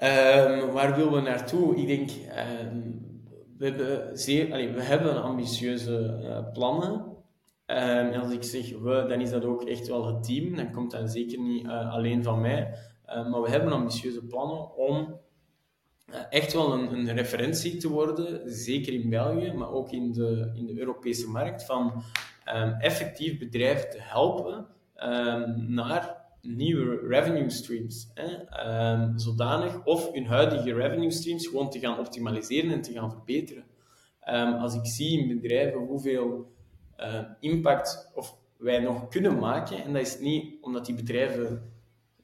Um, 0.06 0.72
waar 0.72 0.96
willen 0.96 1.12
we 1.12 1.20
naartoe? 1.20 1.76
Ik 1.76 1.86
denk, 1.86 2.10
um, 2.70 3.04
we, 3.58 3.64
hebben 3.64 4.18
zeer, 4.18 4.48
we 4.74 4.82
hebben 4.82 5.22
ambitieuze 5.22 6.20
uh, 6.22 6.52
plannen. 6.52 6.92
Um, 6.94 7.76
en 7.86 8.20
als 8.20 8.32
ik 8.32 8.42
zeg 8.42 8.70
we, 8.70 9.04
dan 9.08 9.20
is 9.20 9.30
dat 9.30 9.44
ook 9.44 9.64
echt 9.64 9.88
wel 9.88 10.06
het 10.06 10.24
team. 10.24 10.56
Dan 10.56 10.72
komt 10.72 10.90
dat 10.90 11.10
zeker 11.10 11.40
niet 11.40 11.64
uh, 11.64 11.92
alleen 11.92 12.22
van 12.22 12.40
mij. 12.40 12.78
Maar 13.06 13.42
we 13.42 13.50
hebben 13.50 13.72
ambitieuze 13.72 14.24
plannen 14.24 14.76
om 14.76 15.20
uh, 16.10 16.16
echt 16.30 16.52
wel 16.52 16.72
een, 16.72 16.92
een, 16.92 17.14
referentie 17.14 17.76
te 17.76 17.88
worden, 17.88 18.40
zeker 18.52 18.92
in 18.92 19.10
België, 19.10 19.52
maar 19.52 19.70
ook 19.70 19.90
in 19.90 20.12
de, 20.12 20.52
in 20.54 20.66
de 20.66 20.78
Europese 20.78 21.28
markt, 21.28 21.64
van 21.64 22.02
effectief 22.78 23.38
bedrijven 23.38 23.90
te 23.90 23.98
helpen 24.00 24.66
naar 25.68 26.25
nieuwe 26.48 27.06
revenue 27.08 27.50
streams. 27.50 28.10
Hè? 28.14 28.26
zodanig, 29.16 29.84
of 29.84 30.12
hun 30.12 30.26
huidige 30.26 30.74
revenue 30.74 31.10
streams 31.10 31.46
gewoon 31.46 31.70
te 31.70 31.78
gaan 31.78 31.98
optimaliseren 31.98 32.70
en 32.70 32.82
te 32.82 32.92
gaan 32.92 33.10
verbeteren. 33.10 33.64
als 34.60 34.74
ik 34.74 34.86
zie 34.86 35.20
in 35.20 35.40
bedrijven 35.40 35.80
hoeveel 35.80 36.54
uh, 37.00 37.20
impact 37.40 38.10
of 38.14 38.36
wij 38.56 38.78
nog 38.78 39.08
kunnen 39.08 39.38
maken. 39.38 39.84
En 39.84 39.92
dat 39.92 40.02
is 40.02 40.18
niet 40.18 40.54
omdat 40.60 40.86
die 40.86 40.94
bedrijven 40.94 41.72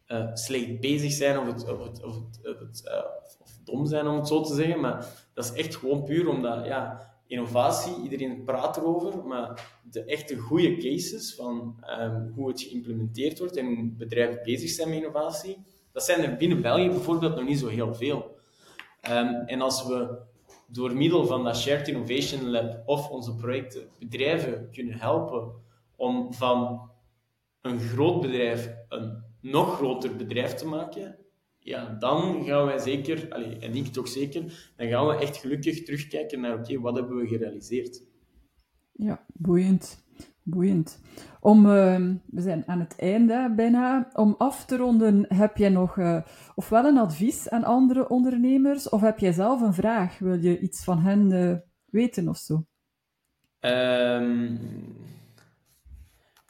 uh, 0.09 0.31
slecht 0.35 0.81
bezig 0.81 1.13
zijn 1.13 1.39
of, 1.39 1.47
het, 1.47 1.65
of, 1.65 1.79
of, 2.05 2.17
het, 2.43 2.83
uh, 2.85 3.05
of, 3.41 3.59
dom 3.65 3.87
zijn, 3.87 4.07
om 4.07 4.17
het 4.17 4.29
zo 4.29 4.43
te 4.43 4.55
zeggen. 4.55 4.81
Maar 4.81 5.07
dat 5.35 5.45
is 5.45 5.53
echt 5.53 5.77
gewoon 5.77 6.05
puur 6.05 6.29
omdat 6.29 6.65
ja, 6.65 7.12
innovatie, 7.33 8.03
iedereen 8.03 8.45
praat 8.45 8.77
erover, 8.77 9.27
maar 9.27 9.79
de 9.91 10.05
echte 10.05 10.37
goede 10.37 10.77
cases 10.77 11.35
van 11.35 11.77
ehm, 11.81 12.29
hoe 12.35 12.49
het 12.49 12.61
geïmplementeerd 12.61 13.39
wordt 13.39 13.57
en 13.57 13.67
hoe 13.67 13.91
bedrijven 13.97 14.41
bezig 14.43 14.71
zijn 14.71 14.89
met 14.89 14.99
innovatie, 14.99 15.57
dat 15.93 16.05
zijn 16.05 16.23
er 16.23 16.37
binnen 16.37 16.63
België 16.63 16.89
bijvoorbeeld 16.89 17.35
nog 17.35 17.45
niet 17.45 17.59
zo 17.59 17.69
heel 17.69 17.95
veel. 17.95 18.37
Ehm, 19.01 19.35
en 19.47 19.61
als 19.61 19.87
we 19.87 20.19
door 20.67 20.95
middel 20.95 21.27
van 21.27 21.45
dat 21.45 21.57
Shared 21.57 21.89
Innovation 21.89 22.51
Lab 22.51 22.83
of 22.87 23.11
onze 23.11 23.35
projecten 23.35 23.89
bedrijven 23.99 24.69
kunnen 24.73 24.99
helpen 24.99 25.53
om 25.97 26.35
van 26.35 26.91
een 27.61 27.81
groot 27.81 28.21
bedrijf 28.21 28.75
een 28.89 29.23
nog 29.41 29.77
groter 29.77 30.17
bedrijf 30.17 30.55
te 30.55 30.67
maken, 30.67 31.17
ja, 31.63 31.97
dan 31.99 32.45
gaan 32.45 32.65
wij 32.65 32.79
zeker, 32.79 33.27
allez, 33.31 33.59
en 33.59 33.75
ik 33.75 33.87
toch 33.87 34.09
zeker, 34.09 34.73
dan 34.77 34.89
gaan 34.89 35.07
we 35.07 35.17
echt 35.17 35.37
gelukkig 35.37 35.83
terugkijken 35.83 36.41
naar, 36.41 36.59
oké, 36.59 36.81
wat 36.81 36.95
hebben 36.95 37.17
we 37.17 37.27
gerealiseerd? 37.27 38.03
Ja, 38.93 39.25
boeiend. 39.33 40.05
Boeiend. 40.45 41.01
Om, 41.41 41.71
ehm, 41.71 42.15
we 42.27 42.41
zijn 42.41 42.63
aan 42.67 42.81
het 42.81 42.95
einde 42.99 43.53
bijna. 43.57 44.09
Om 44.13 44.35
af 44.39 44.65
te 44.65 44.77
ronden, 44.77 45.25
heb 45.29 45.57
jij 45.57 45.69
nog 45.69 45.97
uh, 45.97 46.23
ofwel 46.55 46.85
een 46.85 46.99
advies 46.99 47.49
aan 47.49 47.65
andere 47.65 48.09
ondernemers, 48.09 48.89
of 48.89 49.01
heb 49.01 49.19
jij 49.19 49.33
zelf 49.33 49.61
een 49.61 49.75
vraag? 49.75 50.19
Wil 50.19 50.39
je 50.39 50.59
iets 50.59 50.85
van 50.85 50.99
hen 50.99 51.31
uh, 51.31 51.57
weten 51.85 52.29
of 52.29 52.37
zo? 52.37 52.65
Um, 53.61 54.59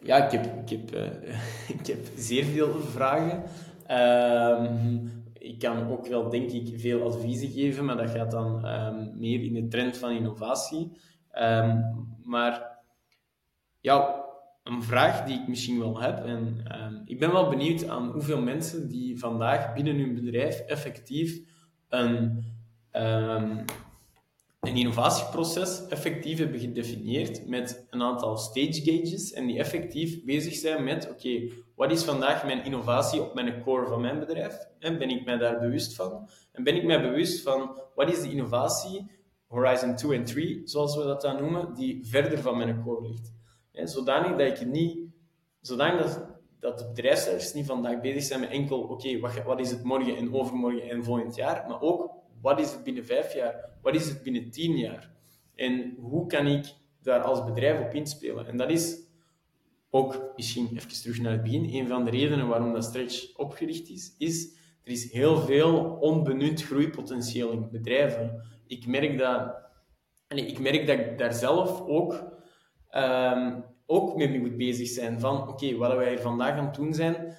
ja, 0.02 0.24
ik 0.24 0.30
heb, 0.30 0.44
ik, 0.44 0.68
heb, 0.68 0.94
uh, 0.94 1.38
ik 1.78 1.86
heb 1.86 2.06
zeer 2.16 2.44
veel 2.44 2.80
vragen. 2.80 3.42
Um, 3.90 5.10
ik 5.32 5.58
kan 5.58 5.90
ook 5.90 6.06
wel, 6.06 6.28
denk 6.28 6.50
ik, 6.50 6.80
veel 6.80 7.02
adviezen 7.02 7.50
geven, 7.50 7.84
maar 7.84 7.96
dat 7.96 8.10
gaat 8.10 8.30
dan 8.30 8.66
um, 8.66 9.18
meer 9.18 9.42
in 9.42 9.54
de 9.54 9.68
trend 9.68 9.98
van 9.98 10.10
innovatie. 10.10 10.90
maar 12.22 12.78
ja, 13.80 14.24
een 14.62 14.82
vraag 14.82 15.24
die 15.24 15.40
ik 15.40 15.48
misschien 15.48 15.78
wel 15.78 16.00
heb. 16.00 16.24
En 16.24 16.62
ik 17.04 17.18
ben 17.18 17.32
wel 17.32 17.48
benieuwd 17.48 17.88
aan 17.88 18.10
hoeveel 18.10 18.42
mensen 18.42 18.88
die 18.88 19.18
vandaag 19.18 19.72
binnen 19.74 19.98
hun 19.98 20.14
bedrijf 20.14 20.58
effectief 20.60 21.40
een 21.88 22.44
een 24.62 24.76
innovatieproces 24.76 25.86
effectief 25.86 26.38
hebben 26.38 26.60
gedefinieerd 26.60 27.46
met 27.46 27.86
een 27.90 28.02
aantal 28.02 28.36
stage 28.36 28.80
gauges 28.82 29.32
en 29.32 29.46
die 29.46 29.58
effectief 29.58 30.24
bezig 30.24 30.54
zijn 30.54 30.84
met, 30.84 31.10
oké, 31.10 31.48
wat 31.74 31.90
is 31.90 32.04
vandaag 32.04 32.44
mijn 32.44 32.64
innovatie 32.64 33.22
op 33.22 33.34
mijn 33.34 33.62
core 33.62 33.86
van 33.86 34.00
mijn 34.00 34.18
bedrijf? 34.18 34.68
En 34.78 34.98
ben 34.98 35.10
ik 35.10 35.24
mij 35.24 35.36
daar 35.36 35.58
bewust 35.58 35.94
van? 35.94 36.28
En 36.52 36.64
ben 36.64 36.76
ik 36.76 36.84
mij 36.84 37.02
bewust 37.02 37.42
van, 37.42 37.80
wat 37.94 38.10
is 38.10 38.22
de 38.22 38.30
innovatie, 38.30 39.10
Horizon 39.46 39.96
2 39.96 40.18
en 40.18 40.24
3, 40.24 40.60
zoals 40.64 40.96
we 40.96 41.02
dat 41.02 41.20
dan 41.20 41.40
noemen, 41.40 41.74
die 41.74 42.06
verder 42.06 42.38
van 42.38 42.56
mijn 42.56 42.82
core 42.82 43.08
ligt? 43.08 43.32
En 43.72 43.88
zodanig 43.88 44.36
dat 44.36 44.60
ik 44.60 44.66
niet, 44.66 44.98
zodanig 45.60 46.02
dat, 46.02 46.26
dat 46.60 46.78
de 46.78 46.86
bedrijfsleiders 46.86 47.52
niet 47.52 47.66
vandaag 47.66 48.00
bezig 48.00 48.22
zijn 48.22 48.40
met 48.40 48.50
enkel, 48.50 48.80
oké, 48.80 49.20
wat, 49.20 49.42
wat 49.42 49.60
is 49.60 49.70
het 49.70 49.82
morgen 49.82 50.16
en 50.16 50.34
overmorgen 50.34 50.90
en 50.90 51.04
volgend 51.04 51.34
jaar, 51.34 51.64
maar 51.68 51.80
ook 51.80 52.21
wat 52.42 52.60
is 52.60 52.72
het 52.72 52.82
binnen 52.82 53.04
vijf 53.04 53.34
jaar? 53.34 53.70
Wat 53.82 53.94
is 53.94 54.08
het 54.08 54.22
binnen 54.22 54.50
tien 54.50 54.76
jaar? 54.76 55.10
En 55.54 55.94
hoe 56.00 56.26
kan 56.26 56.46
ik 56.46 56.64
daar 57.02 57.20
als 57.20 57.44
bedrijf 57.44 57.80
op 57.80 57.94
inspelen? 57.94 58.46
En 58.46 58.56
dat 58.56 58.70
is 58.70 58.98
ook, 59.90 60.32
misschien 60.36 60.68
even 60.76 61.02
terug 61.02 61.20
naar 61.20 61.32
het 61.32 61.42
begin, 61.42 61.74
een 61.74 61.88
van 61.88 62.04
de 62.04 62.10
redenen 62.10 62.48
waarom 62.48 62.72
dat 62.72 62.84
Stretch 62.84 63.36
opgericht 63.36 63.88
is, 63.88 64.14
is 64.18 64.60
er 64.84 64.92
is 64.92 65.12
heel 65.12 65.36
veel 65.36 65.96
onbenut 66.00 66.62
groeipotentieel 66.62 67.50
in 67.50 67.70
bedrijven. 67.70 68.42
Ik 68.66 68.86
merk 68.86 69.18
dat, 69.18 69.54
ik 70.28 70.58
merk 70.58 70.86
dat 70.86 71.18
daar 71.18 71.32
zelf 71.32 71.80
ook, 71.80 72.24
um, 72.90 73.64
ook 73.86 74.16
mee 74.16 74.40
moet 74.40 74.56
bezig 74.56 74.88
zijn. 74.88 75.20
Van, 75.20 75.48
oké, 75.48 75.76
wat 75.76 75.94
wij 75.94 76.08
hier 76.08 76.18
vandaag 76.18 76.58
aan 76.58 76.64
het 76.64 76.74
doen 76.74 76.94
zijn, 76.94 77.36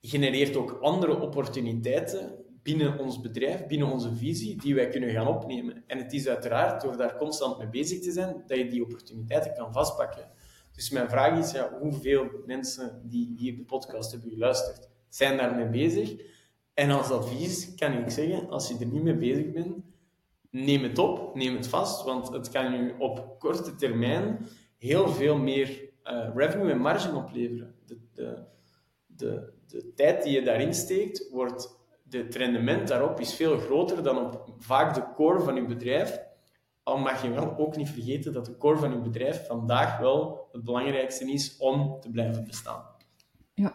genereert 0.00 0.56
ook 0.56 0.78
andere 0.80 1.20
opportuniteiten 1.20 2.39
binnen 2.62 2.98
ons 2.98 3.20
bedrijf, 3.20 3.66
binnen 3.66 3.92
onze 3.92 4.14
visie, 4.14 4.56
die 4.56 4.74
wij 4.74 4.88
kunnen 4.88 5.10
gaan 5.10 5.26
opnemen. 5.26 5.84
En 5.86 5.98
het 5.98 6.12
is 6.12 6.28
uiteraard 6.28 6.82
door 6.82 6.96
daar 6.96 7.16
constant 7.16 7.58
mee 7.58 7.68
bezig 7.68 8.00
te 8.00 8.12
zijn, 8.12 8.42
dat 8.46 8.58
je 8.58 8.68
die 8.68 8.82
opportuniteiten 8.82 9.54
kan 9.54 9.72
vastpakken. 9.72 10.30
Dus 10.72 10.90
mijn 10.90 11.08
vraag 11.08 11.38
is, 11.38 11.50
ja, 11.50 11.78
hoeveel 11.80 12.26
mensen 12.46 13.00
die 13.04 13.34
hier 13.36 13.56
de 13.56 13.64
podcast 13.64 14.10
hebben 14.10 14.30
geluisterd, 14.30 14.88
zijn 15.08 15.36
daarmee 15.36 15.68
bezig? 15.68 16.14
En 16.74 16.90
als 16.90 17.10
advies 17.10 17.74
kan 17.74 17.92
ik 17.92 18.10
zeggen, 18.10 18.50
als 18.50 18.68
je 18.68 18.76
er 18.80 18.86
niet 18.86 19.02
mee 19.02 19.16
bezig 19.16 19.50
bent, 19.50 19.76
neem 20.50 20.82
het 20.82 20.98
op, 20.98 21.34
neem 21.34 21.56
het 21.56 21.66
vast, 21.66 22.04
want 22.04 22.28
het 22.28 22.50
kan 22.50 22.72
je 22.72 22.94
op 22.98 23.38
korte 23.38 23.74
termijn 23.74 24.46
heel 24.78 25.08
veel 25.08 25.38
meer 25.38 25.90
uh, 26.04 26.30
revenue 26.34 26.70
en 26.70 26.78
marge 26.78 27.14
opleveren. 27.14 27.74
De, 27.86 27.98
de, 28.12 28.44
de, 29.06 29.52
de 29.66 29.92
tijd 29.94 30.22
die 30.22 30.32
je 30.32 30.42
daarin 30.42 30.74
steekt, 30.74 31.28
wordt 31.30 31.79
het 32.10 32.34
rendement 32.34 32.88
daarop 32.88 33.20
is 33.20 33.34
veel 33.34 33.58
groter 33.58 34.02
dan 34.02 34.18
op 34.18 34.54
vaak 34.58 34.94
de 34.94 35.02
core 35.14 35.40
van 35.40 35.54
je 35.54 35.64
bedrijf. 35.64 36.20
Al 36.82 36.98
mag 36.98 37.22
je 37.22 37.30
wel 37.30 37.58
ook 37.58 37.76
niet 37.76 37.88
vergeten 37.88 38.32
dat 38.32 38.46
de 38.46 38.56
core 38.56 38.78
van 38.78 38.90
je 38.90 38.98
bedrijf 38.98 39.46
vandaag 39.46 39.98
wel 39.98 40.48
het 40.52 40.64
belangrijkste 40.64 41.32
is 41.32 41.56
om 41.58 42.00
te 42.00 42.10
blijven 42.10 42.44
bestaan. 42.44 42.82
Ja, 43.54 43.74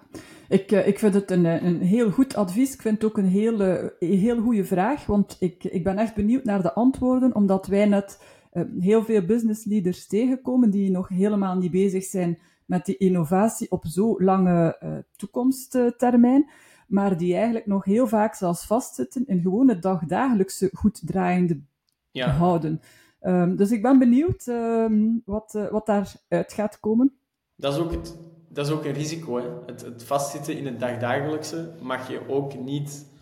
ik, 0.49 0.71
eh, 0.71 0.87
ik 0.87 0.99
vind 0.99 1.13
het 1.13 1.31
een, 1.31 1.45
een 1.45 1.81
heel 1.81 2.11
goed 2.11 2.35
advies. 2.35 2.73
Ik 2.73 2.81
vind 2.81 3.01
het 3.01 3.11
ook 3.11 3.17
een 3.17 3.29
hele, 3.29 3.95
heel 3.99 4.41
goede 4.41 4.65
vraag, 4.65 5.05
want 5.05 5.35
ik, 5.39 5.63
ik 5.63 5.83
ben 5.83 5.97
echt 5.97 6.15
benieuwd 6.15 6.43
naar 6.43 6.61
de 6.61 6.73
antwoorden, 6.73 7.35
omdat 7.35 7.67
wij 7.67 7.85
net 7.85 8.19
heel 8.79 9.03
veel 9.03 9.25
business 9.25 9.65
leaders 9.65 10.07
tegenkomen 10.07 10.69
die 10.69 10.91
nog 10.91 11.07
helemaal 11.07 11.57
niet 11.57 11.71
bezig 11.71 12.03
zijn 12.03 12.39
met 12.65 12.85
die 12.85 12.97
innovatie 12.97 13.71
op 13.71 13.85
zo 13.85 14.21
lange 14.21 14.77
uh, 14.83 14.97
toekomsttermijn 15.15 16.49
maar 16.87 17.17
die 17.17 17.35
eigenlijk 17.35 17.65
nog 17.65 17.85
heel 17.85 18.07
vaak 18.07 18.35
zelfs 18.35 18.65
vastzitten 18.65 19.27
in 19.27 19.41
gewoon 19.41 19.69
het 19.69 19.81
dagdagelijkse 19.81 20.69
goed 20.73 21.01
draaiende 21.07 21.59
ja. 22.11 22.29
houden. 22.29 22.81
Um, 23.21 23.55
dus 23.55 23.71
ik 23.71 23.81
ben 23.81 23.99
benieuwd 23.99 24.47
um, 24.47 25.21
wat, 25.25 25.53
uh, 25.55 25.67
wat 25.69 25.85
daaruit 25.85 26.53
gaat 26.53 26.79
komen. 26.79 27.13
Dat 27.55 27.73
is 27.73 27.79
ook, 27.79 27.91
het, 27.91 28.17
dat 28.49 28.67
is 28.67 28.73
ook 28.73 28.85
een 28.85 28.93
risico. 28.93 29.37
Hè? 29.37 29.49
Het, 29.65 29.81
het 29.81 30.03
vastzitten 30.03 30.57
in 30.57 30.65
het 30.65 30.79
dagdagelijkse 30.79 31.73
mag 31.81 32.09
je 32.09 32.29
ook 32.29 32.59
niet... 32.59 33.13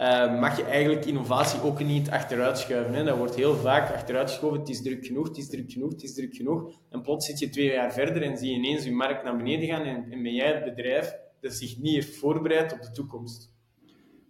Uh, 0.00 0.40
mag 0.40 0.56
je 0.56 0.64
eigenlijk 0.64 1.04
innovatie 1.04 1.62
ook 1.62 1.84
niet 1.84 2.10
achteruit 2.10 2.58
schuiven. 2.58 2.94
Hè? 2.94 3.04
Dat 3.04 3.16
wordt 3.16 3.34
heel 3.34 3.54
vaak 3.54 3.92
achteruitgeschoven. 3.92 4.58
Het 4.58 4.68
is 4.68 4.82
druk 4.82 5.06
genoeg, 5.06 5.28
het 5.28 5.36
is 5.36 5.48
druk 5.48 5.72
genoeg, 5.72 5.92
het 5.92 6.02
is 6.02 6.14
druk 6.14 6.34
genoeg. 6.34 6.72
En 6.90 7.02
plots 7.02 7.26
zit 7.26 7.38
je 7.38 7.48
twee 7.48 7.72
jaar 7.72 7.92
verder 7.92 8.22
en 8.22 8.36
zie 8.36 8.50
je 8.50 8.56
ineens 8.56 8.84
je 8.84 8.92
markt 8.92 9.24
naar 9.24 9.36
beneden 9.36 9.68
gaan 9.68 9.82
en, 9.82 10.06
en 10.10 10.22
ben 10.22 10.34
jij 10.34 10.52
het 10.52 10.64
bedrijf 10.64 11.16
dat 11.44 11.52
zich 11.54 11.78
niet 11.78 11.94
heeft 11.94 12.16
voorbereid 12.16 12.72
op 12.72 12.82
de 12.82 12.90
toekomst. 12.90 13.52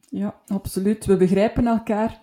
Ja, 0.09 0.41
absoluut. 0.47 1.07
We 1.07 1.17
begrijpen 1.17 1.67
elkaar. 1.67 2.23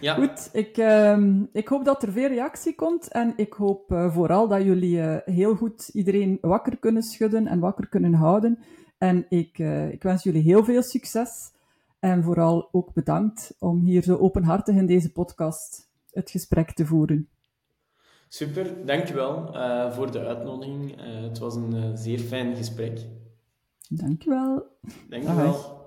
Ja. 0.00 0.14
Goed, 0.14 0.48
ik, 0.52 0.76
uh, 0.76 1.42
ik 1.52 1.68
hoop 1.68 1.84
dat 1.84 2.02
er 2.02 2.12
veel 2.12 2.28
reactie 2.28 2.74
komt 2.74 3.08
en 3.08 3.32
ik 3.36 3.52
hoop 3.52 3.92
uh, 3.92 4.14
vooral 4.14 4.48
dat 4.48 4.62
jullie 4.62 4.96
uh, 4.96 5.16
heel 5.24 5.54
goed 5.54 5.88
iedereen 5.88 6.38
wakker 6.40 6.78
kunnen 6.78 7.02
schudden 7.02 7.46
en 7.46 7.58
wakker 7.58 7.88
kunnen 7.88 8.14
houden. 8.14 8.58
En 8.98 9.26
ik, 9.28 9.58
uh, 9.58 9.92
ik 9.92 10.02
wens 10.02 10.22
jullie 10.22 10.42
heel 10.42 10.64
veel 10.64 10.82
succes 10.82 11.52
en 11.98 12.22
vooral 12.22 12.68
ook 12.72 12.92
bedankt 12.92 13.54
om 13.58 13.84
hier 13.84 14.02
zo 14.02 14.16
openhartig 14.16 14.74
in 14.74 14.86
deze 14.86 15.12
podcast 15.12 15.88
het 16.10 16.30
gesprek 16.30 16.72
te 16.72 16.86
voeren. 16.86 17.28
Super, 18.28 18.86
dankjewel 18.86 19.46
voor 19.92 20.12
de 20.12 20.26
uitnodiging. 20.26 21.00
het 21.00 21.38
was 21.38 21.54
een 21.54 21.98
zeer 21.98 22.18
fijn 22.18 22.56
gesprek. 22.56 23.06
Dankjewel. 23.92 24.78
Dankjewel. 25.08 25.78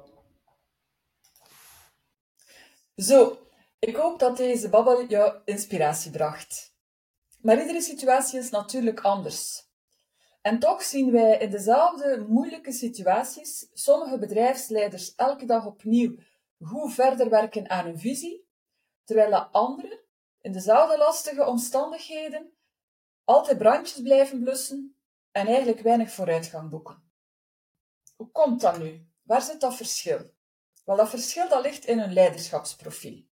Zo, 2.96 3.38
ik 3.80 3.96
hoop 3.96 4.20
dat 4.20 4.38
deze 4.38 4.70
babbel 4.70 5.06
jou 5.06 5.42
inspiratie 5.46 6.12
bracht. 6.12 6.76
Maar 7.42 7.60
iedere 7.60 7.82
situatie 7.82 8.40
is 8.40 8.50
natuurlijk 8.50 9.00
anders. 9.00 9.68
En 10.42 10.60
toch 10.60 10.82
zien 10.82 11.12
wij 11.12 11.38
in 11.38 11.50
dezelfde 11.50 12.26
moeilijke 12.28 12.72
situaties 12.72 13.70
sommige 13.74 14.20
bedrijfsleiders 14.20 15.16
elke 15.16 15.46
dag 15.46 15.66
opnieuw 15.66 16.16
goed 16.60 16.94
verder 16.94 17.30
werken 17.30 17.70
aan 17.70 17.86
hun 17.86 18.00
visie, 18.00 18.48
terwijl 19.04 19.36
anderen 19.36 20.00
in 20.42 20.52
dezelfde 20.52 20.98
lastige 20.98 21.46
omstandigheden 21.46 22.54
altijd 23.24 23.58
brandjes 23.58 24.02
blijven 24.02 24.40
blussen 24.40 24.96
en 25.32 25.48
eigenlijk 25.48 25.80
weinig 25.80 26.12
vooruitgang 26.12 26.70
boeken. 26.70 27.03
Hoe 28.24 28.32
komt 28.32 28.62
dat 28.62 28.78
nu? 28.78 29.08
Waar 29.24 29.42
zit 29.42 29.62
dat 29.62 29.76
verschil? 29.76 30.34
Wel, 30.86 30.96
dat 30.96 31.10
verschil 31.10 31.50
dat 31.50 31.64
ligt 31.64 31.86
in 31.86 32.00
hun 32.00 32.14
leiderschapsprofiel. 32.14 33.24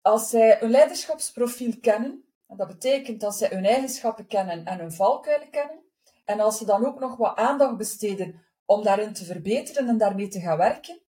Als 0.00 0.30
zij 0.30 0.56
hun 0.60 0.70
leiderschapsprofiel 0.70 1.80
kennen, 1.80 2.24
en 2.46 2.56
dat 2.56 2.66
betekent 2.66 3.20
dat 3.20 3.36
zij 3.36 3.48
hun 3.48 3.64
eigenschappen 3.64 4.26
kennen 4.26 4.64
en 4.64 4.78
hun 4.78 4.92
valkuilen 4.92 5.50
kennen, 5.50 5.84
en 6.24 6.40
als 6.40 6.58
ze 6.58 6.64
dan 6.64 6.86
ook 6.86 6.98
nog 6.98 7.16
wat 7.16 7.36
aandacht 7.36 7.76
besteden 7.76 8.44
om 8.64 8.82
daarin 8.82 9.12
te 9.12 9.24
verbeteren 9.24 9.88
en 9.88 9.98
daarmee 9.98 10.28
te 10.28 10.40
gaan 10.40 10.58
werken, 10.58 11.02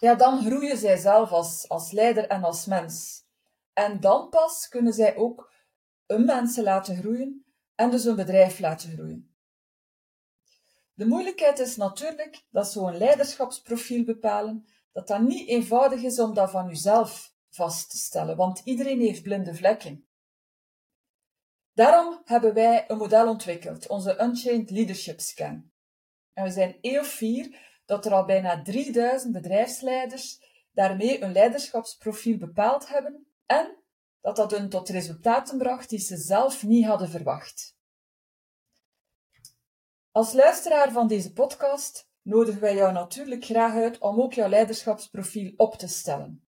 ja, 0.00 0.14
dan 0.14 0.44
groeien 0.44 0.76
zij 0.76 0.96
zelf 0.96 1.30
als, 1.30 1.68
als 1.68 1.90
leider 1.90 2.28
en 2.28 2.44
als 2.44 2.66
mens. 2.66 3.24
En 3.72 4.00
dan 4.00 4.28
pas 4.28 4.68
kunnen 4.68 4.92
zij 4.92 5.16
ook 5.16 5.52
een 6.06 6.24
mensen 6.24 6.62
laten 6.62 6.96
groeien 6.96 7.44
en 7.74 7.90
dus 7.90 8.04
een 8.04 8.16
bedrijf 8.16 8.58
laten 8.58 8.92
groeien. 8.92 9.33
De 10.94 11.06
moeilijkheid 11.06 11.58
is 11.58 11.76
natuurlijk 11.76 12.44
dat 12.50 12.72
zo'n 12.72 12.96
leiderschapsprofiel 12.96 14.04
bepalen, 14.04 14.66
dat 14.92 15.08
dat 15.08 15.20
niet 15.20 15.48
eenvoudig 15.48 16.02
is 16.02 16.18
om 16.18 16.34
dat 16.34 16.50
van 16.50 16.70
uzelf 16.70 17.34
vast 17.48 17.90
te 17.90 17.96
stellen, 17.96 18.36
want 18.36 18.60
iedereen 18.64 19.00
heeft 19.00 19.22
blinde 19.22 19.54
vlekken. 19.54 20.08
Daarom 21.72 22.20
hebben 22.24 22.54
wij 22.54 22.84
een 22.88 22.96
model 22.96 23.28
ontwikkeld, 23.28 23.88
onze 23.88 24.22
Unchained 24.22 24.70
Leadership 24.70 25.20
Scan. 25.20 25.70
En 26.32 26.44
we 26.44 26.50
zijn 26.50 26.78
heel 26.80 27.04
fier 27.04 27.58
dat 27.84 28.06
er 28.06 28.12
al 28.12 28.24
bijna 28.24 28.62
3000 28.62 29.32
bedrijfsleiders 29.32 30.38
daarmee 30.72 31.22
een 31.22 31.32
leiderschapsprofiel 31.32 32.38
bepaald 32.38 32.88
hebben 32.88 33.26
en 33.46 33.76
dat 34.20 34.36
dat 34.36 34.50
hun 34.50 34.68
tot 34.68 34.88
resultaten 34.88 35.58
bracht 35.58 35.88
die 35.88 35.98
ze 35.98 36.16
zelf 36.16 36.62
niet 36.62 36.86
hadden 36.86 37.08
verwacht. 37.08 37.76
Als 40.14 40.32
luisteraar 40.32 40.92
van 40.92 41.06
deze 41.06 41.32
podcast 41.32 42.08
nodigen 42.22 42.60
wij 42.60 42.74
jou 42.74 42.92
natuurlijk 42.92 43.44
graag 43.44 43.74
uit 43.74 43.98
om 43.98 44.20
ook 44.20 44.32
jouw 44.32 44.48
leiderschapsprofiel 44.48 45.52
op 45.56 45.74
te 45.74 45.88
stellen. 45.88 46.46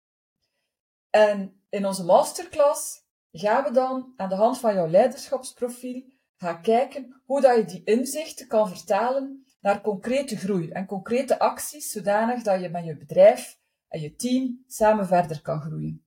En 1.10 1.62
in 1.68 1.86
onze 1.86 2.04
masterclass 2.04 3.04
gaan 3.32 3.64
we 3.64 3.70
dan 3.70 4.12
aan 4.16 4.28
de 4.28 4.34
hand 4.34 4.58
van 4.58 4.74
jouw 4.74 4.88
leiderschapsprofiel 4.88 6.02
gaan 6.36 6.62
kijken 6.62 7.22
hoe 7.24 7.40
dat 7.40 7.56
je 7.56 7.64
die 7.64 7.84
inzichten 7.84 8.46
kan 8.46 8.68
vertalen 8.68 9.46
naar 9.60 9.80
concrete 9.80 10.36
groei 10.36 10.70
en 10.70 10.86
concrete 10.86 11.38
acties, 11.38 11.90
zodanig 11.90 12.42
dat 12.42 12.60
je 12.60 12.68
met 12.68 12.84
je 12.84 12.96
bedrijf 12.96 13.58
en 13.88 14.00
je 14.00 14.14
team 14.14 14.64
samen 14.66 15.06
verder 15.06 15.42
kan 15.42 15.60
groeien. 15.60 16.06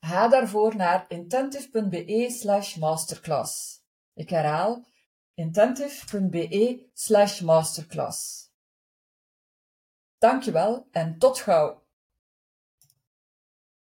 Ga 0.00 0.28
daarvoor 0.28 0.76
naar 0.76 1.04
intentive.be 1.08 2.26
slash 2.30 2.76
masterclass. 2.76 3.82
Ik 4.14 4.30
herhaal 4.30 4.84
intentive.be 5.36 6.90
slash 6.94 7.40
masterclass. 7.40 8.50
Dankjewel 10.18 10.88
en 10.92 11.18
tot 11.18 11.38
gauw! 11.38 11.85